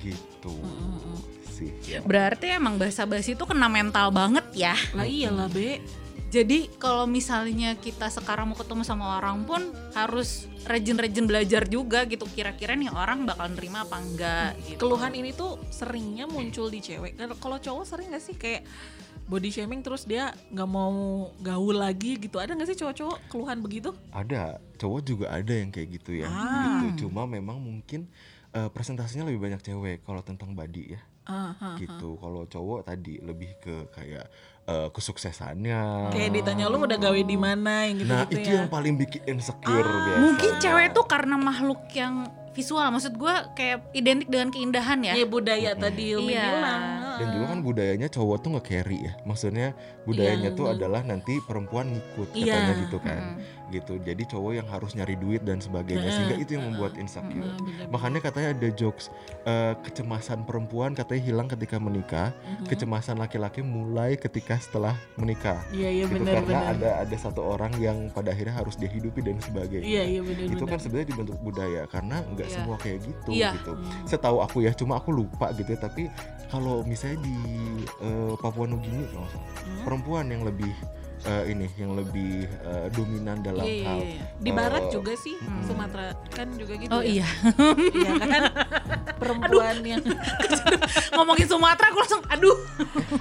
Gitu. 0.00 0.54
Mhm. 0.54 1.41
Sih. 1.52 1.70
Ya. 1.84 2.00
berarti 2.00 2.48
emang 2.48 2.80
bahasa 2.80 3.04
basi 3.04 3.36
itu 3.36 3.44
kena 3.44 3.68
mental 3.68 4.08
banget 4.08 4.44
ya? 4.56 4.74
Lah 4.96 5.04
iyalah 5.04 5.52
be. 5.52 5.84
Jadi 6.32 6.72
kalau 6.80 7.04
misalnya 7.04 7.76
kita 7.76 8.08
sekarang 8.08 8.48
mau 8.48 8.56
ketemu 8.56 8.88
sama 8.88 9.20
orang 9.20 9.44
pun 9.44 9.60
harus 9.92 10.48
rajin-rajin 10.64 11.28
belajar 11.28 11.68
juga 11.68 12.08
gitu. 12.08 12.24
Kira-kira 12.24 12.72
nih 12.72 12.88
orang 12.88 13.28
bakal 13.28 13.52
nerima 13.52 13.84
apa 13.84 14.00
enggak 14.00 14.56
gitu. 14.64 14.80
keluhan 14.80 15.12
ini 15.12 15.36
tuh 15.36 15.60
seringnya 15.68 16.24
muncul 16.24 16.72
di 16.72 16.80
cewek. 16.80 17.20
Kalau- 17.36 17.60
cowok 17.60 17.84
sering 17.84 18.16
gak 18.16 18.24
sih 18.24 18.32
kayak 18.32 18.64
body 19.28 19.52
shaming 19.52 19.84
terus 19.84 20.08
dia 20.08 20.32
nggak 20.48 20.70
mau 20.72 21.28
gaul 21.44 21.76
lagi 21.76 22.16
gitu? 22.16 22.40
Ada 22.40 22.56
nggak 22.56 22.68
sih 22.72 22.78
cowok-cowok 22.80 23.18
keluhan 23.28 23.60
begitu? 23.60 23.92
Ada. 24.08 24.56
Cowok 24.80 25.00
juga 25.04 25.26
ada 25.36 25.52
yang 25.52 25.68
kayak 25.68 26.00
gitu 26.00 26.16
ya. 26.16 26.32
Ah. 26.32 26.80
gitu. 26.88 27.06
Cuma 27.12 27.28
memang 27.28 27.60
mungkin 27.60 28.08
eh, 28.56 28.68
presentasinya 28.72 29.28
lebih 29.28 29.52
banyak 29.52 29.60
cewek 29.60 30.00
kalau 30.08 30.24
tentang 30.24 30.56
body 30.56 30.96
ya 30.96 31.00
Ah. 31.22 31.78
gitu. 31.78 32.18
kalau 32.18 32.42
cowok 32.44 32.80
tadi 32.84 33.18
lebih 33.18 33.54
ke 33.56 33.86
kayak 33.90 34.26
eh, 34.62 34.88
kesuksesannya. 34.90 36.10
Kayak 36.10 36.30
ditanya 36.34 36.66
lu 36.66 36.78
udah 36.78 36.94
gawe 36.94 37.20
di 37.20 37.34
mana? 37.34 37.86
Yang 37.86 37.96
gitu 37.98 38.10
nah 38.10 38.22
gitu 38.26 38.34
itu 38.36 38.48
ya. 38.48 38.56
yang 38.58 38.68
paling 38.68 38.94
bikin 38.96 39.22
insecure 39.28 39.82
Ah, 39.82 39.94
biasanya. 39.98 40.20
mungkin 40.20 40.50
cewek 40.58 40.86
tuh 40.92 41.04
karena 41.04 41.36
makhluk 41.36 41.82
yang 41.92 42.14
visual. 42.52 42.84
Maksud 42.86 43.16
gue 43.16 43.34
kayak 43.54 43.90
identik 43.92 44.28
dengan 44.28 44.48
keindahan 44.48 44.98
ya. 45.00 45.14
Ya 45.14 45.24
budaya 45.24 45.72
tadi 45.72 46.14
Umi 46.14 46.30
Iya. 46.30 46.44
bilang. 46.44 46.82
Dan 47.12 47.26
juga 47.30 47.46
kan 47.48 47.60
budayanya 47.60 48.08
cowok 48.08 48.36
tuh 48.38 48.50
nge-carry 48.52 48.98
ya. 49.00 49.12
Maksudnya 49.22 49.68
budayanya 50.02 50.50
Iya, 50.50 50.58
tuh 50.58 50.66
adalah 50.68 51.00
nanti 51.02 51.38
perempuan 51.40 51.86
ngikut 51.90 52.28
Iya. 52.32 52.52
katanya 52.52 52.74
gitu 52.82 52.98
kan 52.98 53.22
gitu. 53.72 53.96
Jadi 53.96 54.28
cowok 54.28 54.52
yang 54.54 54.68
harus 54.68 54.92
nyari 54.92 55.16
duit 55.16 55.40
dan 55.40 55.58
sebagainya. 55.58 56.04
Sehingga 56.06 56.36
itu 56.36 56.50
yang 56.54 56.68
membuat 56.68 56.94
insecure. 56.94 57.32
Bener-bener. 57.48 57.88
makanya 57.88 58.20
katanya 58.20 58.48
ada 58.52 58.68
jokes 58.70 59.08
eh, 59.42 59.72
kecemasan 59.80 60.44
perempuan 60.44 60.92
katanya 60.92 61.22
hilang 61.24 61.48
ketika 61.48 61.76
menikah. 61.76 62.30
Mhm. 62.42 62.68
kecemasan 62.68 63.16
laki-laki 63.16 63.60
mulai 63.60 64.14
ketika 64.14 64.58
setelah 64.58 64.92
menikah. 65.16 65.64
Iya 65.70 65.88
iya 65.88 66.04
gitu 66.04 66.20
benar 66.20 66.34
karena 66.38 66.52
benar 66.52 66.74
ada 66.74 66.90
ada 67.02 67.16
satu 67.16 67.40
orang 67.40 67.72
yang 67.78 68.10
pada 68.10 68.30
akhirnya 68.30 68.52
harus 68.52 68.76
dia 68.76 68.86
hidupi 68.86 69.22
dan 69.22 69.38
sebagainya. 69.38 69.86
Iya 69.86 70.02
iya 70.04 70.20
benar 70.20 70.44
itu 70.52 70.64
kan 70.66 70.78
sebenarnya 70.78 71.08
dibentuk 71.08 71.38
budaya 71.40 71.82
karena 71.86 72.20
nggak 72.28 72.48
Iya. 72.48 72.54
semua 72.54 72.76
kayak 72.76 72.98
gitu 73.00 73.30
Iya. 73.32 73.50
gitu. 73.56 73.72
Setahu 74.04 74.38
aku 74.38 74.60
ya 74.60 74.72
cuma 74.72 74.98
aku 74.98 75.10
lupa 75.10 75.48
gitu 75.54 75.70
ya 75.70 75.80
tapi 75.80 76.10
kalau 76.48 76.84
misalnya 76.84 77.22
di 77.22 77.36
eh, 78.02 78.34
Papua 78.36 78.66
Nugini 78.66 79.04
Hmm? 79.12 79.84
perempuan 79.84 80.26
yang 80.26 80.42
lebih 80.42 80.68
eh, 81.22 81.44
ini 81.48 81.66
yang 81.74 81.92
lebih 81.94 82.32
eh, 82.44 82.86
dominan 82.90 83.38
dalam 83.40 83.62
Iya, 83.62 83.74
iya, 83.74 83.86
hal 83.86 84.00
iya. 84.00 84.22
Di 84.36 84.50
eh, 84.50 84.54
barat 84.54 84.84
juga 84.88 85.12
sih, 85.14 85.36
mm. 85.36 85.62
Sumatera 85.62 86.04
kan 86.28 86.48
juga 86.52 86.72
gitu 86.74 86.90
oh 86.90 87.00
ya. 87.00 87.10
iya 87.22 87.28
Iya 87.98 88.12
kan? 88.18 88.42
Perempuan 89.22 89.76
yang 89.82 90.02
ngomongin 91.14 91.46
Sumatera 91.46 91.86
aku 91.88 91.98
langsung 92.00 92.22
aduh 92.26 92.58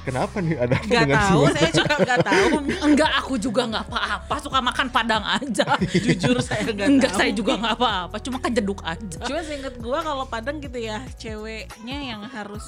kenapa 0.02 0.38
nih 0.40 0.56
ada 0.58 0.74
apa 0.74 0.84
nggak 0.84 1.04
dengan 1.04 1.18
tahu, 1.20 1.30
Sumatera? 1.38 1.54
saya 1.54 1.72
juga 1.72 1.94
nggak 1.96 2.20
tahu. 2.24 2.48
enggak 2.82 3.12
aku 3.16 3.34
juga 3.38 3.62
nggak 3.68 3.84
apa-apa 3.86 4.36
suka 4.40 4.60
makan 4.60 4.88
padang 4.90 5.24
aja 5.24 5.66
Jujur 5.94 6.38
saya 6.40 6.62
nggak 6.64 6.88
enggak 6.90 7.12
tahu. 7.12 7.20
saya 7.22 7.32
juga 7.32 7.54
nggak 7.56 7.76
apa-apa 7.76 8.16
cuma 8.20 8.38
kejeduk 8.40 8.80
aja 8.82 9.20
Cuma 9.22 9.42
seinget 9.42 9.76
gua 9.78 10.00
kalau 10.02 10.26
Padang 10.26 10.58
gitu 10.58 10.80
ya, 10.80 11.04
ceweknya 11.20 11.98
yang 12.08 12.22
harus 12.24 12.64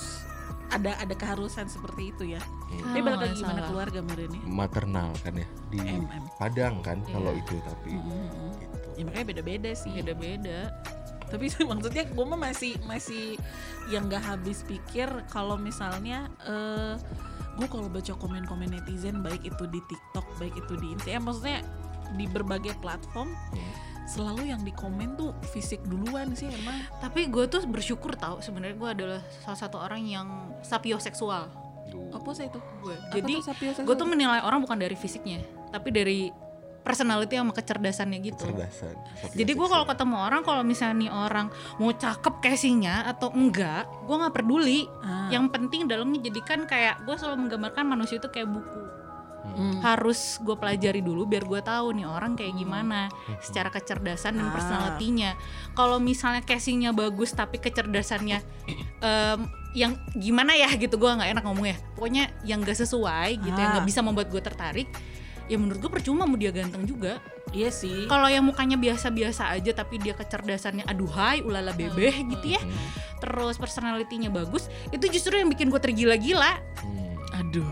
ada 0.73 0.91
ada 0.97 1.13
keharusan 1.13 1.65
seperti 1.65 2.09
itu 2.09 2.23
ya. 2.29 2.41
Tapi 2.41 2.99
Oh, 2.99 3.05
balik 3.05 3.19
lagi 3.23 3.35
gimana 3.37 3.53
salah. 3.55 3.69
keluarga 3.69 3.99
Meren 4.01 4.31
maternal 4.43 5.09
kan 5.21 5.33
ya 5.35 5.47
di 5.69 5.77
MM. 5.79 6.23
Padang 6.35 6.75
kan 6.81 6.97
Iya. 6.99 7.13
kalau 7.13 7.31
itu 7.31 7.55
tapi 7.61 7.91
Mm-mm. 7.93 8.51
gitu. 8.57 8.89
Ya 8.93 9.03
makanya 9.03 9.25
beda-beda 9.27 9.69
sih. 9.73 9.91
beda-beda 9.93 10.59
Tapi 11.23 11.45
maksudnya 11.71 12.03
gue 12.05 12.25
mah 12.27 12.39
masih 12.39 12.77
masih 12.83 13.37
yang 13.87 14.05
gak 14.05 14.21
habis 14.23 14.61
pikir 14.63 15.07
kalau 15.27 15.55
misalnya 15.55 16.29
eh 16.43 16.93
gue 17.53 17.67
kalau 17.67 17.85
baca 17.85 18.13
komen-komen 18.13 18.69
netizen 18.71 19.21
baik 19.21 19.41
itu 19.43 19.63
di 19.67 19.77
TikTok, 19.83 20.25
baik 20.37 20.57
itu 20.57 20.73
di 20.75 20.89
Insta, 20.89 21.09
ya 21.11 21.21
maksudnya 21.21 21.61
di 22.13 22.25
berbagai 22.25 22.73
platform 22.79 23.29
Hmm. 23.29 23.73
Selalu 24.03 24.51
yang 24.51 24.61
di 24.61 24.75
komen 24.75 25.15
tuh 25.15 25.31
fisik 25.55 25.79
duluan 25.87 26.35
sih 26.35 26.51
emang. 26.51 26.75
tapi 26.99 27.31
gue 27.31 27.47
tuh 27.47 27.63
bersyukur 27.63 28.15
tau 28.19 28.43
sebenarnya 28.43 28.75
gue 28.75 28.89
adalah 28.89 29.21
salah 29.43 29.59
satu 29.59 29.79
orang 29.79 30.03
yang 30.03 30.27
sapioseksual. 30.63 31.47
Apa 32.11 32.29
sih 32.33 32.49
itu? 32.49 32.59
gue. 32.83 32.95
Jadi 33.15 33.33
gue 33.83 33.95
tuh 33.95 34.07
menilai 34.07 34.41
orang 34.43 34.63
bukan 34.63 34.79
dari 34.79 34.97
fisiknya, 34.97 35.39
tapi 35.71 35.93
dari 35.93 36.31
personality 36.83 37.39
sama 37.39 37.55
kecerdasannya 37.55 38.19
gitu. 38.21 38.43
Kecerdasan. 38.43 38.95
Jadi 39.31 39.51
gue 39.55 39.67
kalau 39.71 39.85
ketemu 39.87 40.15
orang 40.19 40.41
kalau 40.43 40.61
misalnya 40.67 40.95
nih 41.07 41.11
orang 41.15 41.47
mau 41.79 41.95
cakep 41.95 42.43
casingnya 42.43 43.07
atau 43.07 43.31
enggak, 43.31 43.87
gue 44.03 44.15
nggak 44.19 44.35
peduli. 44.35 44.85
Ah. 44.99 45.31
Yang 45.31 45.45
penting 45.55 45.87
dalamnya 45.87 46.19
jadikan 46.27 46.67
kayak 46.67 47.01
gue 47.07 47.15
selalu 47.15 47.47
menggambarkan 47.47 47.87
manusia 47.87 48.19
itu 48.19 48.27
kayak 48.27 48.51
buku. 48.51 48.83
Hmm. 49.43 49.83
Harus 49.83 50.39
gue 50.39 50.55
pelajari 50.55 51.03
dulu 51.03 51.27
biar 51.27 51.43
gue 51.43 51.59
tahu 51.59 51.99
nih 51.99 52.07
orang 52.07 52.39
kayak 52.39 52.55
gimana 52.55 53.11
secara 53.43 53.67
kecerdasan 53.67 54.39
dan 54.39 54.47
Ah. 54.47 54.53
personalitinya. 54.55 55.35
Kalau 55.75 55.99
misalnya 55.99 56.39
casingnya 56.41 56.95
bagus 56.95 57.35
tapi 57.35 57.59
kecerdasannya 57.59 58.39
em, 59.03 59.39
yang 59.75 59.99
gimana 60.15 60.55
ya 60.55 60.71
gitu 60.73 60.95
gue 60.95 61.11
nggak 61.11 61.35
enak 61.35 61.43
ngomongnya. 61.43 61.75
Pokoknya 61.93 62.31
yang 62.47 62.63
gak 62.63 62.79
sesuai 62.79 63.35
gitu, 63.43 63.57
yang 63.57 63.69
Ah. 63.69 63.73
nggak 63.77 63.87
bisa 63.87 63.99
membuat 63.99 64.31
gue 64.31 64.39
tertarik. 64.39 64.87
Ya 65.51 65.59
menurut 65.59 65.83
gue 65.83 65.91
percuma 65.91 66.23
mau 66.23 66.39
dia 66.39 66.55
ganteng 66.55 66.87
juga. 66.87 67.19
Iya 67.51 67.67
sih. 67.67 68.07
Kalau 68.07 68.31
yang 68.31 68.47
mukanya 68.47 68.79
biasa-biasa 68.79 69.51
aja 69.51 69.75
tapi 69.75 69.99
dia 69.99 70.15
kecerdasannya 70.15 70.87
aduhai, 70.87 71.43
ulala 71.43 71.75
bebeh 71.75 72.15
gitu 72.31 72.55
ya. 72.55 72.63
Terus 73.19 73.59
personalitinya 73.59 74.31
bagus, 74.31 74.71
itu 74.89 75.03
justru 75.11 75.35
yang 75.35 75.51
bikin 75.51 75.67
gue 75.67 75.83
tergila-gila. 75.83 76.63
Hmm. 76.79 77.19
Aduh. 77.43 77.67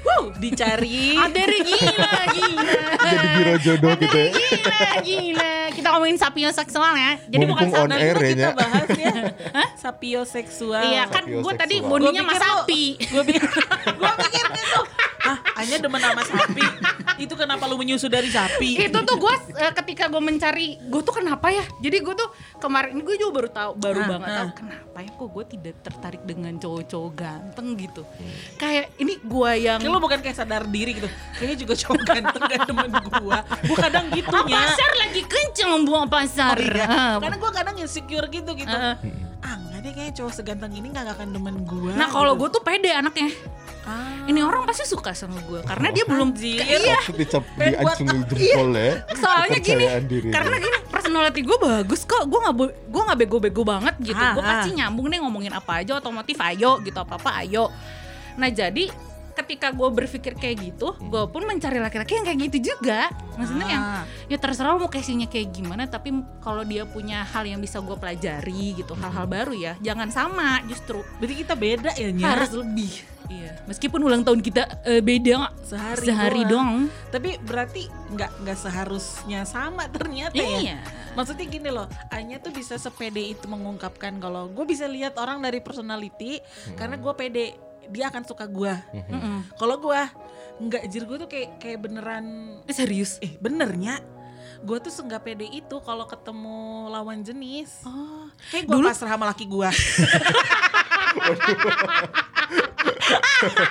Wow, 0.00 0.32
dicari. 0.42 1.12
Ada 1.16 1.42
gila, 1.44 2.12
gila. 2.32 2.72
Jadi 3.04 3.26
biro 3.36 3.54
jodoh 3.60 3.94
gitu 4.00 4.16
ya. 4.16 4.30
Gila, 4.32 4.88
gila. 5.04 5.59
Kita 5.72 5.88
ngomongin 5.90 6.16
sapioseksual 6.16 6.92
ya. 6.94 7.12
Jadi 7.24 7.44
bukan 7.44 7.64
Mumpung 7.64 7.74
on 7.76 7.80
sa- 7.80 7.90
Nanti 7.90 8.02
air 8.02 8.16
ya, 8.16 8.28
kita 8.28 8.40
Nya. 8.40 8.50
bahas 8.54 8.88
ya. 8.92 9.14
Sapioseksual. 9.82 10.82
Iya 10.84 11.02
kan 11.06 11.22
gue 11.24 11.52
tadi 11.54 11.74
bodinya 11.80 12.22
mas 12.22 12.38
sapi. 12.38 12.98
Gue 13.00 13.22
pikir, 13.24 13.42
gue 13.90 14.10
pikir 14.18 14.46
itu. 14.50 14.80
Ah, 15.20 15.36
hanya 15.56 15.76
demen 15.78 16.00
sama 16.00 16.22
sapi. 16.22 16.64
Itu 17.18 17.34
kenapa 17.34 17.64
lu 17.64 17.76
menyusu 17.76 18.08
dari 18.08 18.28
sapi? 18.28 18.80
itu 18.80 18.98
tuh 18.98 19.16
gue 19.16 19.34
ketika 19.74 20.08
gue 20.08 20.18
mencari 20.18 20.80
gue 20.80 21.00
tuh 21.00 21.12
kenapa 21.12 21.48
ya 21.48 21.60
jadi 21.76 22.00
gue 22.00 22.14
tuh 22.14 22.28
kemarin 22.56 22.92
ini 22.92 23.02
gue 23.02 23.16
juga 23.18 23.32
baru 23.34 23.48
tahu 23.50 23.70
baru 23.76 24.00
Ah, 24.00 24.08
banget 24.08 24.26
ah. 24.26 24.36
tahu 24.38 24.50
kenapa 24.56 24.96
ya 24.98 25.10
kok 25.12 25.28
gue 25.30 25.44
tidak 25.50 25.74
tertarik 25.80 26.22
dengan 26.22 26.52
cowok-cowok 26.56 27.10
ganteng 27.14 27.68
gitu 27.76 28.02
kayak 28.56 28.96
ini 28.96 29.20
gue 29.20 29.50
yang 29.60 29.78
Kayak 29.78 29.92
lu 29.92 30.00
bukan 30.00 30.18
kayak 30.18 30.32
sadar 30.34 30.64
diri 30.64 30.96
gitu. 30.96 31.08
Kayaknya 31.36 31.56
juga 31.58 31.74
cowok 31.76 32.00
ganteng 32.02 32.42
gak 32.42 32.60
demen 32.64 32.88
gua. 33.12 33.38
Gua 33.62 33.76
kadang 33.78 34.06
gitunya. 34.10 34.56
pasar 34.56 34.92
lagi 34.98 35.22
kenceng 35.22 35.59
buang 35.80 36.06
pasar 36.06 36.54
Oh, 36.54 36.62
iya. 36.62 36.86
Ah, 36.86 37.14
Karena 37.18 37.36
gua 37.36 37.50
kadang 37.50 37.76
insecure 37.76 38.26
gitu 38.26 38.50
gitu. 38.54 38.70
ah. 38.70 38.96
Ah, 39.40 39.56
enggak 39.56 39.80
deh 39.80 39.92
kayaknya 39.94 40.14
cowok 40.14 40.32
seganteng 40.34 40.72
ini 40.72 40.88
gak 40.90 41.08
akan 41.10 41.28
demen 41.30 41.64
gua. 41.64 41.92
nah 41.92 42.06
kalau 42.06 42.32
gitu. 42.34 42.40
gue 42.42 42.48
tuh 42.54 42.62
pede 42.62 42.90
anaknya 42.90 43.32
ah, 43.82 44.28
ini 44.28 44.40
orang 44.40 44.62
pasti 44.62 44.84
suka 44.84 45.10
sama 45.10 45.40
gue 45.40 45.64
karena 45.64 45.88
dia 45.88 46.04
belum 46.04 46.30
Anjir. 46.30 46.60
iya 46.60 47.00
dicap 47.08 47.42
diacungi 47.56 48.20
jempol 48.28 48.68
ya. 48.76 48.92
soalnya 49.16 49.58
gini 49.58 49.84
diri. 50.04 50.28
karena 50.28 50.56
gini 50.60 50.78
personality 50.86 51.40
gue 51.40 51.56
bagus 51.58 52.04
kok 52.04 52.28
gue 52.28 52.38
nggak 52.38 52.54
bo- 52.54 52.76
gue 52.76 53.02
nggak 53.02 53.18
bego-bego 53.18 53.62
banget 53.64 53.96
gitu 54.04 54.20
Ah, 54.20 54.36
gue 54.36 54.44
ah. 54.44 54.48
pasti 54.54 54.76
nyambung 54.76 55.08
deh 55.08 55.18
ngomongin 55.18 55.50
apa 55.50 55.80
aja 55.80 55.96
otomotif 55.96 56.36
ayo 56.38 56.76
gitu 56.80 56.98
apa 56.98 57.16
apa 57.16 57.40
ayo 57.40 57.72
nah 58.36 58.46
jadi 58.46 58.92
ketika 59.50 59.74
gue 59.74 59.88
berpikir 59.90 60.38
kayak 60.38 60.56
gitu 60.62 60.94
gue 60.94 61.22
pun 61.26 61.42
mencari 61.42 61.82
laki-laki 61.82 62.14
yang 62.14 62.22
kayak 62.22 62.38
gitu 62.46 62.70
juga. 62.70 63.10
Maksudnya 63.34 63.66
yang 63.66 63.82
Ah. 63.82 64.04
ya 64.30 64.38
terserah 64.38 64.78
mau 64.78 64.86
casingnya 64.86 65.26
kayak 65.26 65.50
gimana 65.50 65.90
tapi 65.90 66.14
kalau 66.38 66.62
dia 66.62 66.86
punya 66.86 67.26
hal 67.26 67.42
yang 67.42 67.58
bisa 67.58 67.82
gue 67.82 67.98
pelajari 67.98 68.78
gitu 68.78 68.94
hal-hal 68.94 69.26
baru 69.26 69.50
ya 69.50 69.74
jangan 69.82 70.06
sama 70.14 70.62
justru. 70.70 71.02
Berarti 71.18 71.34
kita 71.34 71.58
beda 71.58 71.90
ya 71.98 72.14
Nya? 72.14 72.26
harus 72.30 72.54
lebih. 72.54 72.94
Iya. 73.26 73.58
Meskipun 73.66 74.02
ulang 74.02 74.22
tahun 74.22 74.38
kita 74.38 74.86
eh, 74.86 75.02
beda 75.02 75.50
sehari, 75.62 76.06
sehari 76.06 76.42
doang. 76.46 76.86
doang. 76.86 77.10
Tapi 77.10 77.30
berarti 77.42 77.82
nggak 78.10 78.30
nggak 78.46 78.58
seharusnya 78.58 79.42
sama 79.42 79.90
ternyata 79.90 80.38
ya. 80.38 80.46
iya. 80.62 80.78
Maksudnya 81.18 81.46
gini 81.46 81.70
loh, 81.70 81.90
Anya 82.10 82.38
tuh 82.38 82.50
bisa 82.50 82.78
sepede 82.78 83.22
itu 83.22 83.46
mengungkapkan 83.46 84.14
kalau 84.18 84.46
gue 84.46 84.62
bisa 84.62 84.86
lihat 84.86 85.18
orang 85.18 85.42
dari 85.42 85.58
personality 85.58 86.38
karena 86.74 86.94
gue 86.94 87.12
pede 87.14 87.69
dia 87.88 88.06
akan 88.06 88.22
suka 88.22 88.44
gue. 88.44 88.74
Mm-mm. 88.92 89.48
Kalau 89.54 89.76
gue 89.78 90.00
nggak 90.60 90.82
jir 90.86 91.04
gue 91.04 91.16
tuh 91.16 91.24
kayak 91.26 91.56
kayak 91.56 91.78
beneran 91.80 92.24
Eh, 92.64 92.74
serius 92.74 93.16
eh 93.18 93.32
benernya 93.34 93.96
gue 94.60 94.76
tuh 94.78 94.92
senggak 94.92 95.24
pede 95.24 95.48
itu 95.48 95.80
kalau 95.80 96.04
ketemu 96.04 96.58
lawan 96.86 97.20
jenis. 97.20 97.80
oh 97.82 98.28
Kayak 98.50 98.64
gue 98.66 98.76
Dulu- 98.76 98.88
pasrah 98.88 99.10
sama 99.10 99.24
laki 99.26 99.44
gue. 99.46 99.68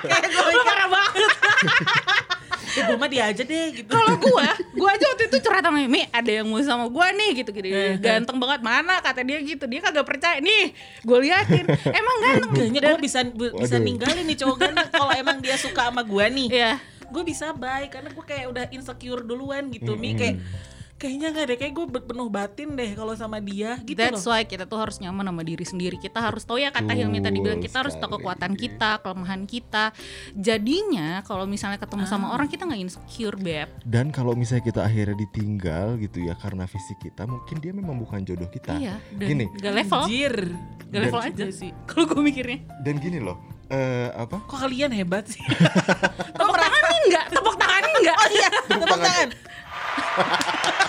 kayak 0.04 0.28
gue 0.28 0.62
parah 0.64 0.88
banget. 0.88 1.30
ya 2.72 2.82
gue 2.86 2.98
mah 2.98 3.08
dia 3.08 3.24
aja 3.26 3.42
deh 3.42 3.66
gitu. 3.74 3.90
kalau 3.90 4.14
gua 4.16 4.48
gua 4.72 4.90
aja 4.92 5.06
waktu 5.08 5.26
itu 5.26 5.38
curhat 5.40 5.62
sama 5.62 5.80
Mimi 5.80 6.06
ada 6.08 6.32
yang 6.32 6.46
mau 6.46 6.60
sama 6.60 6.86
gua 6.86 7.10
nih 7.10 7.32
gitu 7.38 7.50
gitu 7.52 7.68
ganteng 7.98 8.38
banget 8.38 8.62
mana 8.62 9.00
kata 9.00 9.22
dia 9.22 9.40
gitu 9.40 9.66
dia 9.66 9.80
kagak 9.80 10.04
percaya 10.04 10.38
nih 10.38 10.72
gue 11.02 11.18
liatin 11.20 11.66
emang 11.90 12.18
ganteng 12.20 12.52
Kayaknya 12.52 12.82
gue 12.84 13.00
bisa 13.00 13.20
bu- 13.24 13.56
bisa 13.56 13.76
Waduh. 13.76 13.86
ninggalin 13.86 14.26
nih 14.26 14.38
cowok 14.38 14.58
ganteng 14.60 14.90
kalau 14.92 15.14
emang 15.14 15.38
dia 15.40 15.56
suka 15.56 15.88
sama 15.88 16.02
gue 16.02 16.26
nih. 16.30 16.48
Iya. 16.52 16.72
Gue 17.08 17.24
bisa 17.24 17.50
baik 17.52 17.90
karena 17.90 18.10
gue 18.10 18.22
kayak 18.22 18.46
udah 18.48 18.66
insecure 18.70 19.22
duluan 19.22 19.70
gitu. 19.70 19.96
Mi 19.96 20.14
kayak 20.14 20.38
kayaknya 21.00 21.32
gak 21.32 21.46
deh 21.48 21.58
kayak 21.58 21.74
gue 21.74 21.86
penuh 22.04 22.28
batin 22.28 22.76
deh 22.76 22.92
kalau 22.92 23.16
sama 23.16 23.40
dia 23.40 23.80
gitu 23.88 23.96
That's 23.96 24.28
loh. 24.28 24.36
why 24.36 24.44
kita 24.44 24.68
tuh 24.68 24.84
harus 24.84 25.00
nyaman 25.00 25.32
sama 25.32 25.42
diri 25.48 25.64
sendiri. 25.64 25.96
Kita 25.96 26.20
harus 26.20 26.44
tahu 26.44 26.60
ya 26.60 26.76
kata 26.76 26.92
Hilmi 26.92 27.24
tadi 27.24 27.40
bilang 27.40 27.64
kita 27.64 27.88
harus 27.88 27.96
tahu 27.96 28.20
kekuatan 28.20 28.60
kita, 28.60 29.00
kelemahan 29.00 29.48
kita. 29.48 29.96
Jadinya 30.36 31.24
kalau 31.24 31.48
misalnya 31.48 31.80
ketemu 31.80 32.04
sama 32.04 32.36
orang 32.36 32.52
kita 32.52 32.68
nggak 32.68 32.82
insecure 32.84 33.40
beb. 33.40 33.72
Dan 33.88 34.12
kalau 34.12 34.36
misalnya 34.36 34.68
kita 34.68 34.82
akhirnya 34.84 35.16
ditinggal 35.16 35.96
gitu 36.04 36.28
ya 36.28 36.36
karena 36.36 36.68
fisik 36.68 37.00
kita, 37.00 37.24
mungkin 37.24 37.64
dia 37.64 37.72
memang 37.72 37.96
bukan 37.96 38.20
jodoh 38.28 38.52
kita. 38.52 38.76
Iya. 38.76 39.00
Dan 39.16 39.28
Gini. 39.32 39.46
gak 39.56 39.74
level, 39.74 40.02
Anjir. 40.04 40.36
gak 40.92 41.02
level 41.08 41.22
aja 41.24 41.46
sih. 41.56 41.72
Kalau 41.88 42.04
gue 42.12 42.20
mikirnya. 42.20 42.60
Dan 42.84 43.00
gini 43.00 43.24
loh, 43.24 43.40
eh 43.72 44.12
apa? 44.12 44.44
Kok 44.44 44.60
kalian 44.68 44.92
hebat 44.92 45.32
sih? 45.32 45.40
Tepuk 46.40 46.58
tanganin 46.60 47.02
nggak? 47.08 47.26
Tepuk 47.32 47.56
tanganin 47.56 47.96
nggak? 48.04 48.18
oh 48.20 48.30
iya, 48.36 48.50
tepuk 48.68 48.88
tangan. 48.92 49.28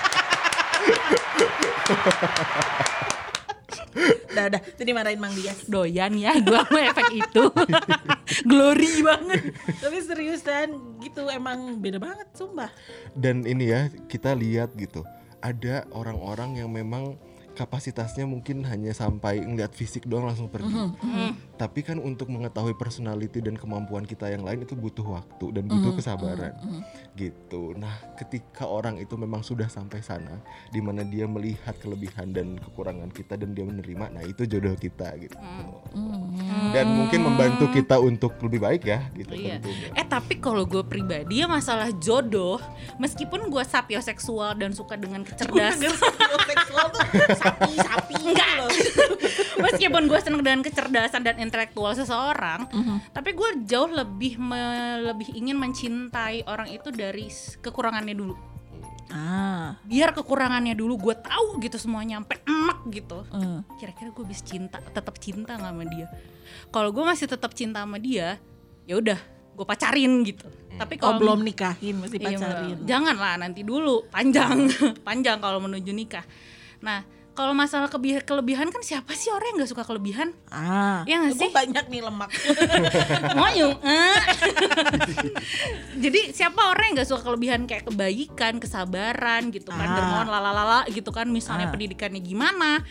Udah, 4.30 4.44
udah. 4.46 4.60
Itu 4.62 4.82
dimarahin 4.86 5.18
Mang 5.18 5.34
Dias. 5.34 5.66
Doyan 5.66 6.14
ya, 6.14 6.38
gue 6.38 6.54
sama 6.54 6.80
efek 6.86 7.10
itu. 7.12 7.44
Glory 8.46 9.02
banget. 9.02 9.52
Tapi 9.82 9.98
seriusan 10.06 10.98
gitu 11.02 11.26
emang 11.26 11.82
beda 11.82 11.98
banget 11.98 12.30
sumpah. 12.32 12.70
Dan 13.12 13.42
ini 13.42 13.74
ya 13.74 13.90
kita 14.06 14.32
lihat 14.38 14.72
gitu, 14.78 15.02
ada 15.42 15.82
orang-orang 15.90 16.62
yang 16.62 16.70
memang 16.70 17.18
kapasitasnya 17.60 18.24
mungkin 18.24 18.64
hanya 18.64 18.96
sampai 18.96 19.44
ngeliat 19.44 19.76
fisik 19.76 20.08
doang 20.08 20.24
langsung 20.24 20.48
pergi. 20.48 20.72
Tapi 21.60 21.84
kan 21.84 22.00
untuk 22.00 22.32
mengetahui 22.32 22.72
personality 22.80 23.44
dan 23.44 23.60
kemampuan 23.60 24.08
kita 24.08 24.32
yang 24.32 24.40
lain 24.40 24.64
itu 24.64 24.72
butuh 24.72 25.04
waktu 25.04 25.60
dan 25.60 25.68
butuh 25.68 25.92
kesabaran. 25.92 26.56
Gitu. 27.12 27.76
Nah, 27.76 27.92
ketika 28.16 28.64
orang 28.64 28.96
itu 28.96 29.12
memang 29.20 29.44
sudah 29.44 29.68
sampai 29.68 30.00
sana 30.00 30.40
di 30.72 30.80
mana 30.80 31.04
dia 31.04 31.28
melihat 31.28 31.76
kelebihan 31.76 32.32
dan 32.32 32.56
kekurangan 32.56 33.12
kita 33.12 33.36
dan 33.36 33.52
dia 33.52 33.68
menerima, 33.68 34.08
nah 34.08 34.24
itu 34.24 34.48
jodoh 34.48 34.72
kita 34.80 35.12
gitu. 35.20 35.36
Dan 36.70 36.86
mungkin 36.92 37.20
membantu 37.22 37.66
kita 37.68 37.98
untuk 37.98 38.38
lebih 38.40 38.60
baik 38.60 38.82
ya 38.84 39.06
gitu 39.12 39.32
Iya. 39.32 39.58
tentunya. 39.58 39.88
Eh 39.92 40.04
tapi 40.04 40.36
kalau 40.36 40.62
gue 40.62 40.82
pribadi 40.82 41.38
ya 41.38 41.46
masalah 41.46 41.90
jodoh, 41.94 42.62
meskipun 42.96 43.46
gue 43.46 43.62
sapioseksual 43.62 44.54
dan 44.54 44.70
suka 44.70 44.94
dengan 44.94 45.22
kecerdasan, 45.22 45.90
denger 45.90 46.40
seksual 46.46 46.86
tuh 46.88 47.02
sapi-sapi 47.32 48.14
Enggak. 48.22 48.50
loh. 48.56 48.70
meskipun 49.64 50.02
gue 50.06 50.20
seneng 50.20 50.40
dengan 50.40 50.62
kecerdasan 50.62 51.20
dan 51.20 51.36
intelektual 51.36 51.92
seseorang, 51.92 52.66
tapi 53.10 53.30
gue 53.32 53.50
jauh 53.64 53.88
lebih 53.88 54.36
me- 54.36 54.58
lebih 55.02 55.30
ingin 55.32 55.56
mencintai 55.56 56.44
orang 56.44 56.68
itu 56.68 56.90
dari 56.90 57.26
kekurangannya 57.58 58.14
dulu. 58.14 58.34
Ah. 59.10 59.76
Biar 59.82 60.10
kekurangannya 60.10 60.72
dulu 60.72 60.96
gue 61.00 61.14
tahu 61.14 61.58
gitu 61.58 61.76
semuanya 61.76 62.18
sampai 62.18 62.38
emak 62.42 62.78
gitu. 62.88 63.18
eh. 63.28 63.60
Kira-kira 63.76 64.10
gue 64.10 64.24
bisa 64.24 64.42
cinta, 64.42 64.78
tetap 64.80 65.18
cinta 65.18 65.54
nggak 65.54 65.70
sama 65.70 65.84
dia. 65.84 66.06
Kalau 66.68 66.90
gue 66.90 67.02
masih 67.02 67.26
tetap 67.26 67.50
cinta 67.52 67.82
sama 67.82 67.98
dia, 67.98 68.38
ya 68.84 68.94
udah 68.94 69.18
gue 69.52 69.66
pacarin 69.66 70.22
gitu. 70.22 70.46
Tapi 70.72 70.96
Oh 70.96 71.12
kalau 71.12 71.18
belum 71.20 71.42
nikahin 71.42 72.00
masih 72.00 72.16
Iya, 72.16 72.38
pacarin. 72.38 72.76
jangan 72.82 73.16
lah 73.16 73.34
nanti 73.36 73.60
dulu 73.60 74.08
panjang 74.08 74.70
panjang 75.06 75.36
kalau 75.36 75.58
menuju 75.58 75.90
nikah. 75.90 76.24
Nah 76.80 77.04
kalau 77.32 77.52
masalah 77.52 77.86
kebi- 77.86 78.20
kelebihan 78.20 78.68
kan 78.68 78.80
siapa 78.80 79.12
sih 79.12 79.28
orang 79.28 79.46
yang 79.46 79.56
nggak 79.58 79.70
suka 79.70 79.82
kelebihan? 79.82 80.34
Ah. 80.46 81.00
Iya 81.04 81.16
nggak 81.20 81.36
sih? 81.36 81.48
banyak 81.50 81.84
nih 81.86 82.02
lemak. 82.02 82.30
Ngoyong. 83.36 83.76
eh. 83.80 84.18
Jadi 86.02 86.20
siapa 86.30 86.60
orang 86.66 86.84
yang 86.86 86.94
nggak 86.96 87.08
suka 87.08 87.22
kelebihan 87.22 87.64
kayak 87.64 87.86
kebaikan, 87.86 88.56
kesabaran 88.56 89.50
gitu 89.50 89.68
kan, 89.68 89.84
Ah. 89.84 89.94
dermawan 89.94 90.28
lalalala 90.28 90.80
gitu 90.88 91.10
kan. 91.10 91.26
Misalnya 91.26 91.68
Ah. 91.68 91.72
pendidikannya 91.72 92.20
gimana, 92.20 92.82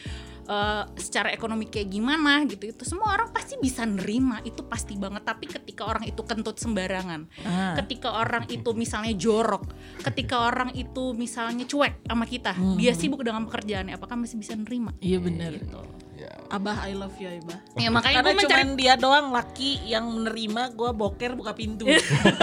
eh, 0.50 0.84
secara 0.98 1.30
ekonomi 1.30 1.66
kayak 1.66 1.88
gimana 1.88 2.42
gitu 2.44 2.66
itu 2.68 2.84
semua 2.84 3.14
orang 3.14 3.30
pasti 3.30 3.56
bisa 3.56 3.86
nerima 3.86 4.42
itu 4.42 4.66
pasti 4.66 4.98
banget 4.98 5.22
tapi 5.22 5.46
ketika 5.46 5.86
orang 5.86 6.04
itu 6.04 6.22
kentut 6.22 6.58
sembarangan 6.58 7.30
Ah. 7.42 7.78
ketika 7.78 8.10
orang 8.16 8.50
itu 8.50 8.74
misalnya 8.74 9.14
jorok 9.14 9.70
ketika 10.02 10.44
orang 10.44 10.74
itu 10.74 11.14
misalnya 11.14 11.64
cuek 11.64 12.02
sama 12.02 12.26
kita 12.26 12.58
dia 12.76 12.92
sibuk 12.92 13.22
dengan 13.22 13.46
pekerjaannya 13.46 13.94
apakah 13.94 14.18
masih 14.18 14.36
bisa 14.36 14.54
nerima 14.54 14.92
Iya 15.00 15.22
benar. 15.22 15.54
gitu 15.54 15.80
Ya. 16.20 16.36
Abah 16.52 16.84
I 16.84 17.00
love 17.00 17.16
you 17.16 17.32
Abah. 17.32 17.64
ya 17.80 17.88
makanya 17.88 18.20
Karena 18.20 18.28
gue 18.28 18.36
mencari 18.36 18.60
cuman 18.60 18.76
dia 18.76 18.94
doang 19.00 19.28
laki 19.32 19.72
yang 19.88 20.04
menerima 20.04 20.76
gue 20.76 20.92
boker 20.92 21.32
buka 21.32 21.56
pintu. 21.56 21.88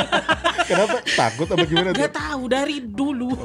Kenapa 0.68 1.04
takut 1.04 1.44
apa 1.44 1.60
gimana? 1.62 1.92
Gak 1.92 2.08
tahu 2.10 2.48
dari 2.48 2.80
dulu. 2.80 3.36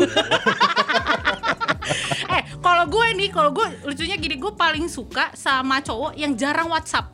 Kalau 2.81 2.97
gue 2.97 3.07
nih 3.13 3.29
kalau 3.29 3.49
gue 3.53 3.61
lucunya 3.85 4.17
gini 4.17 4.41
gue 4.41 4.53
paling 4.57 4.89
suka 4.89 5.29
sama 5.33 5.77
cowok 5.79 6.17
yang 6.17 6.33
jarang 6.33 6.65
WhatsApp 6.65 7.13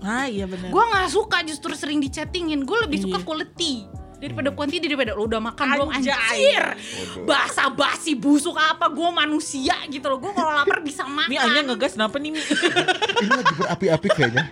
ah 0.00 0.24
iya 0.24 0.48
benar. 0.48 0.72
gue 0.72 0.80
nggak 0.80 1.08
suka 1.12 1.44
justru 1.44 1.76
sering 1.76 2.00
dichattingin 2.00 2.64
gue 2.64 2.78
lebih 2.80 3.04
suka 3.04 3.20
Iya. 3.20 3.26
quality 3.26 3.72
daripada 4.16 4.48
quantity 4.48 4.88
daripada 4.88 5.12
lu 5.12 5.28
udah 5.28 5.44
makan 5.44 5.76
belum 5.76 5.92
anjir 5.92 6.16
Waduh. 6.16 7.28
basa 7.28 7.68
basi 7.68 8.16
busuk 8.16 8.56
apa 8.56 8.88
gue 8.88 9.08
manusia 9.12 9.76
gitu 9.86 10.08
loh 10.08 10.16
gue 10.16 10.32
kalau 10.32 10.56
lapar 10.56 10.80
bisa 10.80 11.04
makan 11.04 11.28
Ini 11.28 11.36
Anya 11.36 11.60
ngegas 11.68 11.92
kenapa 11.92 12.16
nih 12.16 12.30
Mi? 12.32 12.40
Ini 13.22 13.28
lagi 13.28 13.54
berapi-api 13.54 14.08
kayaknya. 14.08 14.44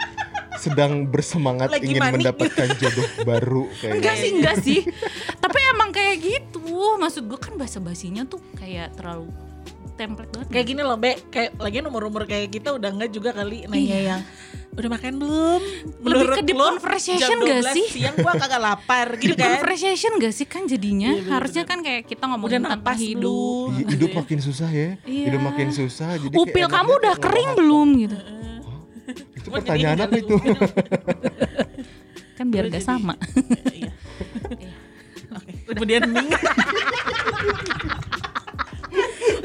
Sedang 0.56 1.08
bersemangat 1.08 1.72
Lagi 1.72 1.88
ingin 1.88 1.98
manik. 1.98 2.14
mendapatkan 2.20 2.68
jodoh 2.76 3.08
baru 3.24 3.64
enggak 3.88 3.96
kayaknya. 4.04 4.20
sih 4.20 4.30
enggak 4.34 4.56
sih 4.60 4.80
tapi 5.38 5.58
emang 5.66 5.90
kayak 5.90 6.20
gitu 6.20 6.60
maksud 6.96 7.24
gue 7.24 7.40
kan 7.40 7.56
basa 7.56 7.80
basinya 7.80 8.22
tuh 8.22 8.44
kayak 8.54 8.92
terlalu 8.92 9.32
template 9.96 10.30
banget 10.30 10.48
Kayak 10.48 10.66
gini 10.66 10.80
loh, 10.80 10.94
Be. 10.94 11.16
Kayak 11.26 11.50
lagi 11.56 11.76
umur-umur 11.82 12.22
kayak 12.22 12.48
kita 12.50 12.68
udah 12.70 12.90
enggak 12.90 13.10
juga 13.10 13.32
kali 13.32 13.64
nanya 13.64 13.80
Iya. 13.80 13.98
yang 14.06 14.22
udah 14.70 14.90
makan 14.92 15.12
belum? 15.16 15.60
Lebih 16.02 16.28
ke 16.30 16.42
deep 16.42 16.52
lo, 16.54 16.68
conversation 16.70 17.16
nggak 17.34 17.60
12 17.64 17.72
sih? 17.72 17.86
Siang 17.90 18.14
gua 18.16 18.32
kagak 18.34 18.60
lapar 18.60 19.06
gitu 19.16 19.32
Deep 19.32 19.38
kan. 19.38 19.56
conversation 19.56 20.12
gak 20.16 20.30
sih 20.30 20.44
kan 20.44 20.62
jadinya 20.64 21.10
Iya, 21.10 21.20
bener, 21.22 21.32
harusnya 21.32 21.64
bener. 21.64 21.72
kan 21.72 21.78
kayak 21.82 22.02
kita 22.04 22.20
Udah 22.20 22.28
ngomongin 22.28 22.60
tentang 22.60 22.76
napas 22.76 22.98
hidup 22.98 23.16
belum? 23.18 23.68
Iya, 23.72 23.84
hidup 23.90 24.10
makin 24.14 24.38
susah 24.38 24.68
ya. 24.68 24.88
Iya. 25.02 25.24
Hidup 25.26 25.40
makin 25.42 25.68
susah. 25.70 26.08
Jadi 26.14 26.28
kayak 26.30 26.44
upil 26.44 26.66
kamu 26.68 26.90
udah 26.94 27.14
kayak 27.14 27.24
kering 27.24 27.50
belum 27.54 27.88
gitu 27.98 28.16
apa. 28.16 28.36
Itu 29.34 29.48
pertanyaan 29.48 29.98
apa 29.98 30.14
itu? 30.14 30.34
kan 32.36 32.46
biar 32.46 32.68
Udah 32.68 32.74
gak 32.74 32.84
sama 32.84 33.14
Iya. 33.72 33.92
Kemudian 35.66 36.02
Ning 36.06 36.28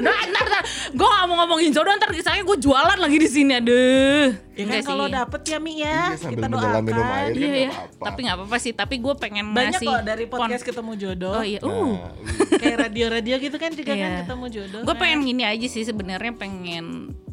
Nah, 0.01 0.19
ntar, 0.25 0.45
ntar, 0.45 0.61
gue 0.89 1.07
gak 1.07 1.23
mau 1.23 1.35
ngomongin 1.39 1.69
jodoh 1.69 1.93
ntar 1.93 2.09
misalnya 2.09 2.41
gue 2.41 2.57
jualan 2.57 2.97
lagi 2.97 3.17
di 3.17 3.27
sini, 3.27 3.51
aduh. 3.55 4.27
Ya 4.51 4.63
kan 4.67 4.81
kalau 4.83 5.05
sih. 5.05 5.13
dapet 5.13 5.41
ya 5.43 5.57
Mi 5.57 5.71
Iya, 5.73 5.87
ya, 5.87 6.03
sambil 6.15 6.31
kita 6.31 6.45
doakan. 6.47 6.81
minum 6.81 7.07
air. 7.07 7.31
Iya 7.31 7.39
kan 7.39 7.39
ya, 7.39 7.47
nggak 7.47 7.71
apa-apa. 7.71 8.03
tapi 8.03 8.19
nggak 8.21 8.37
apa-apa 8.37 8.57
sih. 8.57 8.71
Tapi 8.71 8.95
gue 8.97 9.13
pengen 9.15 9.45
Banyak 9.47 9.71
ngasih 9.73 9.87
kok 9.87 10.01
dari 10.03 10.25
podcast 10.25 10.63
ketemu 10.63 10.91
jodoh. 10.95 11.33
Oh 11.33 11.43
iya, 11.43 11.59
uh, 11.59 11.69
Nah, 11.71 12.11
Kayak 12.57 12.77
radio-radio 12.83 13.35
gitu 13.37 13.57
kan 13.57 13.71
juga 13.71 13.91
kan 13.91 13.97
Iya. 13.97 14.19
ketemu 14.23 14.45
jodoh. 14.51 14.81
gue 14.81 14.89
kan. 14.89 15.01
pengen 15.01 15.19
gini 15.23 15.43
aja 15.43 15.67
sih 15.67 15.83
sebenarnya 15.83 16.33
pengen 16.33 16.85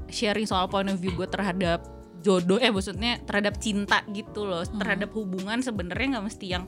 sharing 0.09 0.44
soal 0.44 0.66
point 0.66 0.87
of 0.87 0.96
view 0.96 1.12
gue 1.12 1.26
terhadap 1.26 1.85
jodoh, 2.18 2.57
eh 2.57 2.68
maksudnya 2.68 3.20
terhadap 3.22 3.57
cinta 3.57 4.02
gitu 4.09 4.42
loh, 4.42 4.61
Hmm. 4.61 4.74
terhadap 4.76 5.12
hubungan 5.12 5.59
sebenarnya 5.59 6.16
nggak 6.16 6.26
mesti 6.26 6.46
yang 6.48 6.64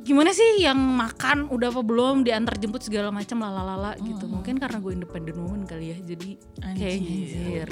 gimana 0.00 0.32
sih 0.32 0.64
yang 0.64 0.76
makan 0.76 1.46
udah 1.48 1.68
apa 1.68 1.82
belum 1.84 2.24
diantar 2.24 2.56
jemput 2.56 2.80
segala 2.80 3.12
macam 3.12 3.40
lalalala 3.40 3.94
gitu 4.00 4.24
mungkin 4.26 4.56
karena 4.56 4.80
gue 4.80 4.92
independent 4.96 5.36
woman 5.36 5.62
kali 5.64 5.92
ya 5.92 5.98
jadi 6.00 6.28
kayak 6.58 6.96
Hmm. 6.96 7.10
Anjir. 7.10 7.68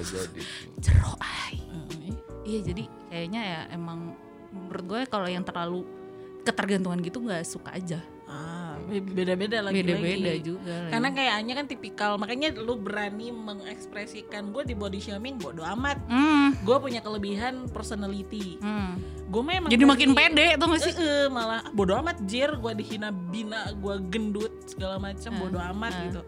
jadi 0.00 0.40
tuh. 0.40 0.44
cerok 0.80 1.18
ay. 1.20 1.56
Iya 2.40 2.60
jadi 2.64 2.82
kayaknya 3.06 3.40
ya 3.44 3.60
emang 3.70 4.16
menurut 4.50 4.84
gue 4.88 5.00
kalau 5.06 5.28
yang 5.28 5.44
terlalu 5.44 5.84
ketergantungan 6.42 6.98
gitu 7.04 7.20
nggak 7.20 7.44
suka 7.44 7.76
aja. 7.76 8.00
Beda-beda 8.90 9.58
lagi. 9.62 9.74
Beda-beda 9.78 10.32
juga. 10.42 10.74
lagi. 10.74 10.90
Karena 10.90 11.08
kayaknya 11.14 11.54
kan 11.54 11.66
tipikal, 11.70 12.12
makanya 12.18 12.48
lu 12.58 12.74
berani 12.74 13.30
mengekspresikan 13.30 14.50
gue 14.50 14.66
di 14.66 14.74
body 14.74 14.98
shaming 14.98 15.38
bodo 15.38 15.62
amat. 15.62 16.02
Hmm, 16.10 16.58
Gue 16.66 16.76
punya 16.82 16.98
kelebihan 17.00 17.70
personality. 17.70 18.58
hmm. 18.58 19.22
Gue 19.30 19.46
memang 19.46 19.70
Jadi 19.70 19.86
makin 19.86 20.10
pede 20.10 20.58
tuh 20.58 20.66
gak 20.74 20.82
sih? 20.82 20.90
Eh, 20.90 20.98
eh, 20.98 21.26
malah 21.30 21.62
ah, 21.62 21.70
bodo 21.70 21.94
amat 22.02 22.18
jir 22.26 22.50
gue 22.50 22.72
dihina 22.74 23.14
bina 23.14 23.70
gue 23.78 23.94
gendut 24.10 24.50
segala 24.66 24.98
macam 24.98 25.30
Ah, 25.30 25.38
bodo 25.38 25.58
amat 25.70 25.92
ah. 25.94 26.02
gitu 26.10 26.22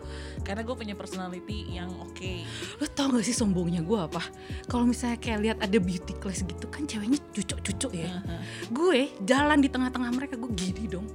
karena 0.47 0.63
gue 0.63 0.75
punya 0.79 0.95
personality 0.95 1.67
yang 1.67 1.91
oke 1.99 2.33
Lo 2.79 2.87
tau 2.87 3.11
gak 3.11 3.27
sih 3.27 3.35
sombongnya 3.35 3.83
gue 3.83 3.99
apa? 3.99 4.23
Kalau 4.71 4.87
misalnya 4.87 5.19
kayak 5.19 5.39
lihat 5.43 5.59
ada 5.59 5.79
beauty 5.83 6.15
class 6.23 6.47
gitu 6.47 6.71
kan 6.71 6.87
ceweknya 6.87 7.19
cucuk-cucuk 7.35 7.91
ya. 7.91 8.23
Gue 8.71 9.11
jalan 9.27 9.59
di 9.59 9.67
tengah-tengah 9.67 10.11
mereka 10.15 10.39
gue 10.39 10.51
gini 10.55 10.87
dong. 10.87 11.07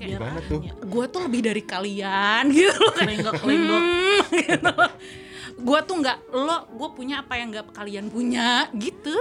Kayak 0.00 0.16
Gimana 0.16 0.40
tuh? 0.42 0.60
gue 0.64 1.04
tuh 1.06 1.20
lebih 1.22 1.40
dari 1.44 1.62
kalian 1.62 2.42
gitu 2.56 2.72
loh. 2.74 2.94
Kayak, 2.94 3.08
lenggok 3.10 3.34
lenggok 3.44 3.82
Hmm, 3.82 4.20
gitu. 4.32 4.72
Gue 5.60 5.78
tuh 5.82 5.96
nggak 5.98 6.18
lo, 6.30 6.56
gue 6.70 6.88
punya 6.90 7.20
apa 7.20 7.36
yang 7.36 7.52
nggak 7.52 7.66
kalian 7.70 8.06
punya 8.08 8.48
gitu. 8.72 9.12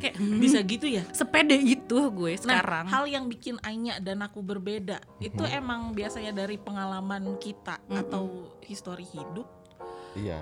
Kayak 0.00 0.16
hmm, 0.16 0.40
bisa 0.40 0.58
gitu 0.62 0.88
ya 0.88 1.04
sepede 1.10 1.52
itu 1.54 1.92
gue 2.08 2.32
Nah, 2.40 2.56
sekarang. 2.56 2.88
hal 2.88 3.04
yang 3.04 3.28
bikin 3.28 3.60
Anya 3.60 4.00
dan 4.00 4.24
aku 4.24 4.40
berbeda 4.40 4.96
itu 5.18 5.44
emang 5.44 5.92
biasanya 5.92 6.32
dari 6.34 6.56
pengalaman 6.56 7.36
kita 7.36 7.76
Mm-mm. 7.84 8.00
atau 8.00 8.24
histori 8.64 9.04
hidup. 9.04 9.44
Iya. 10.16 10.40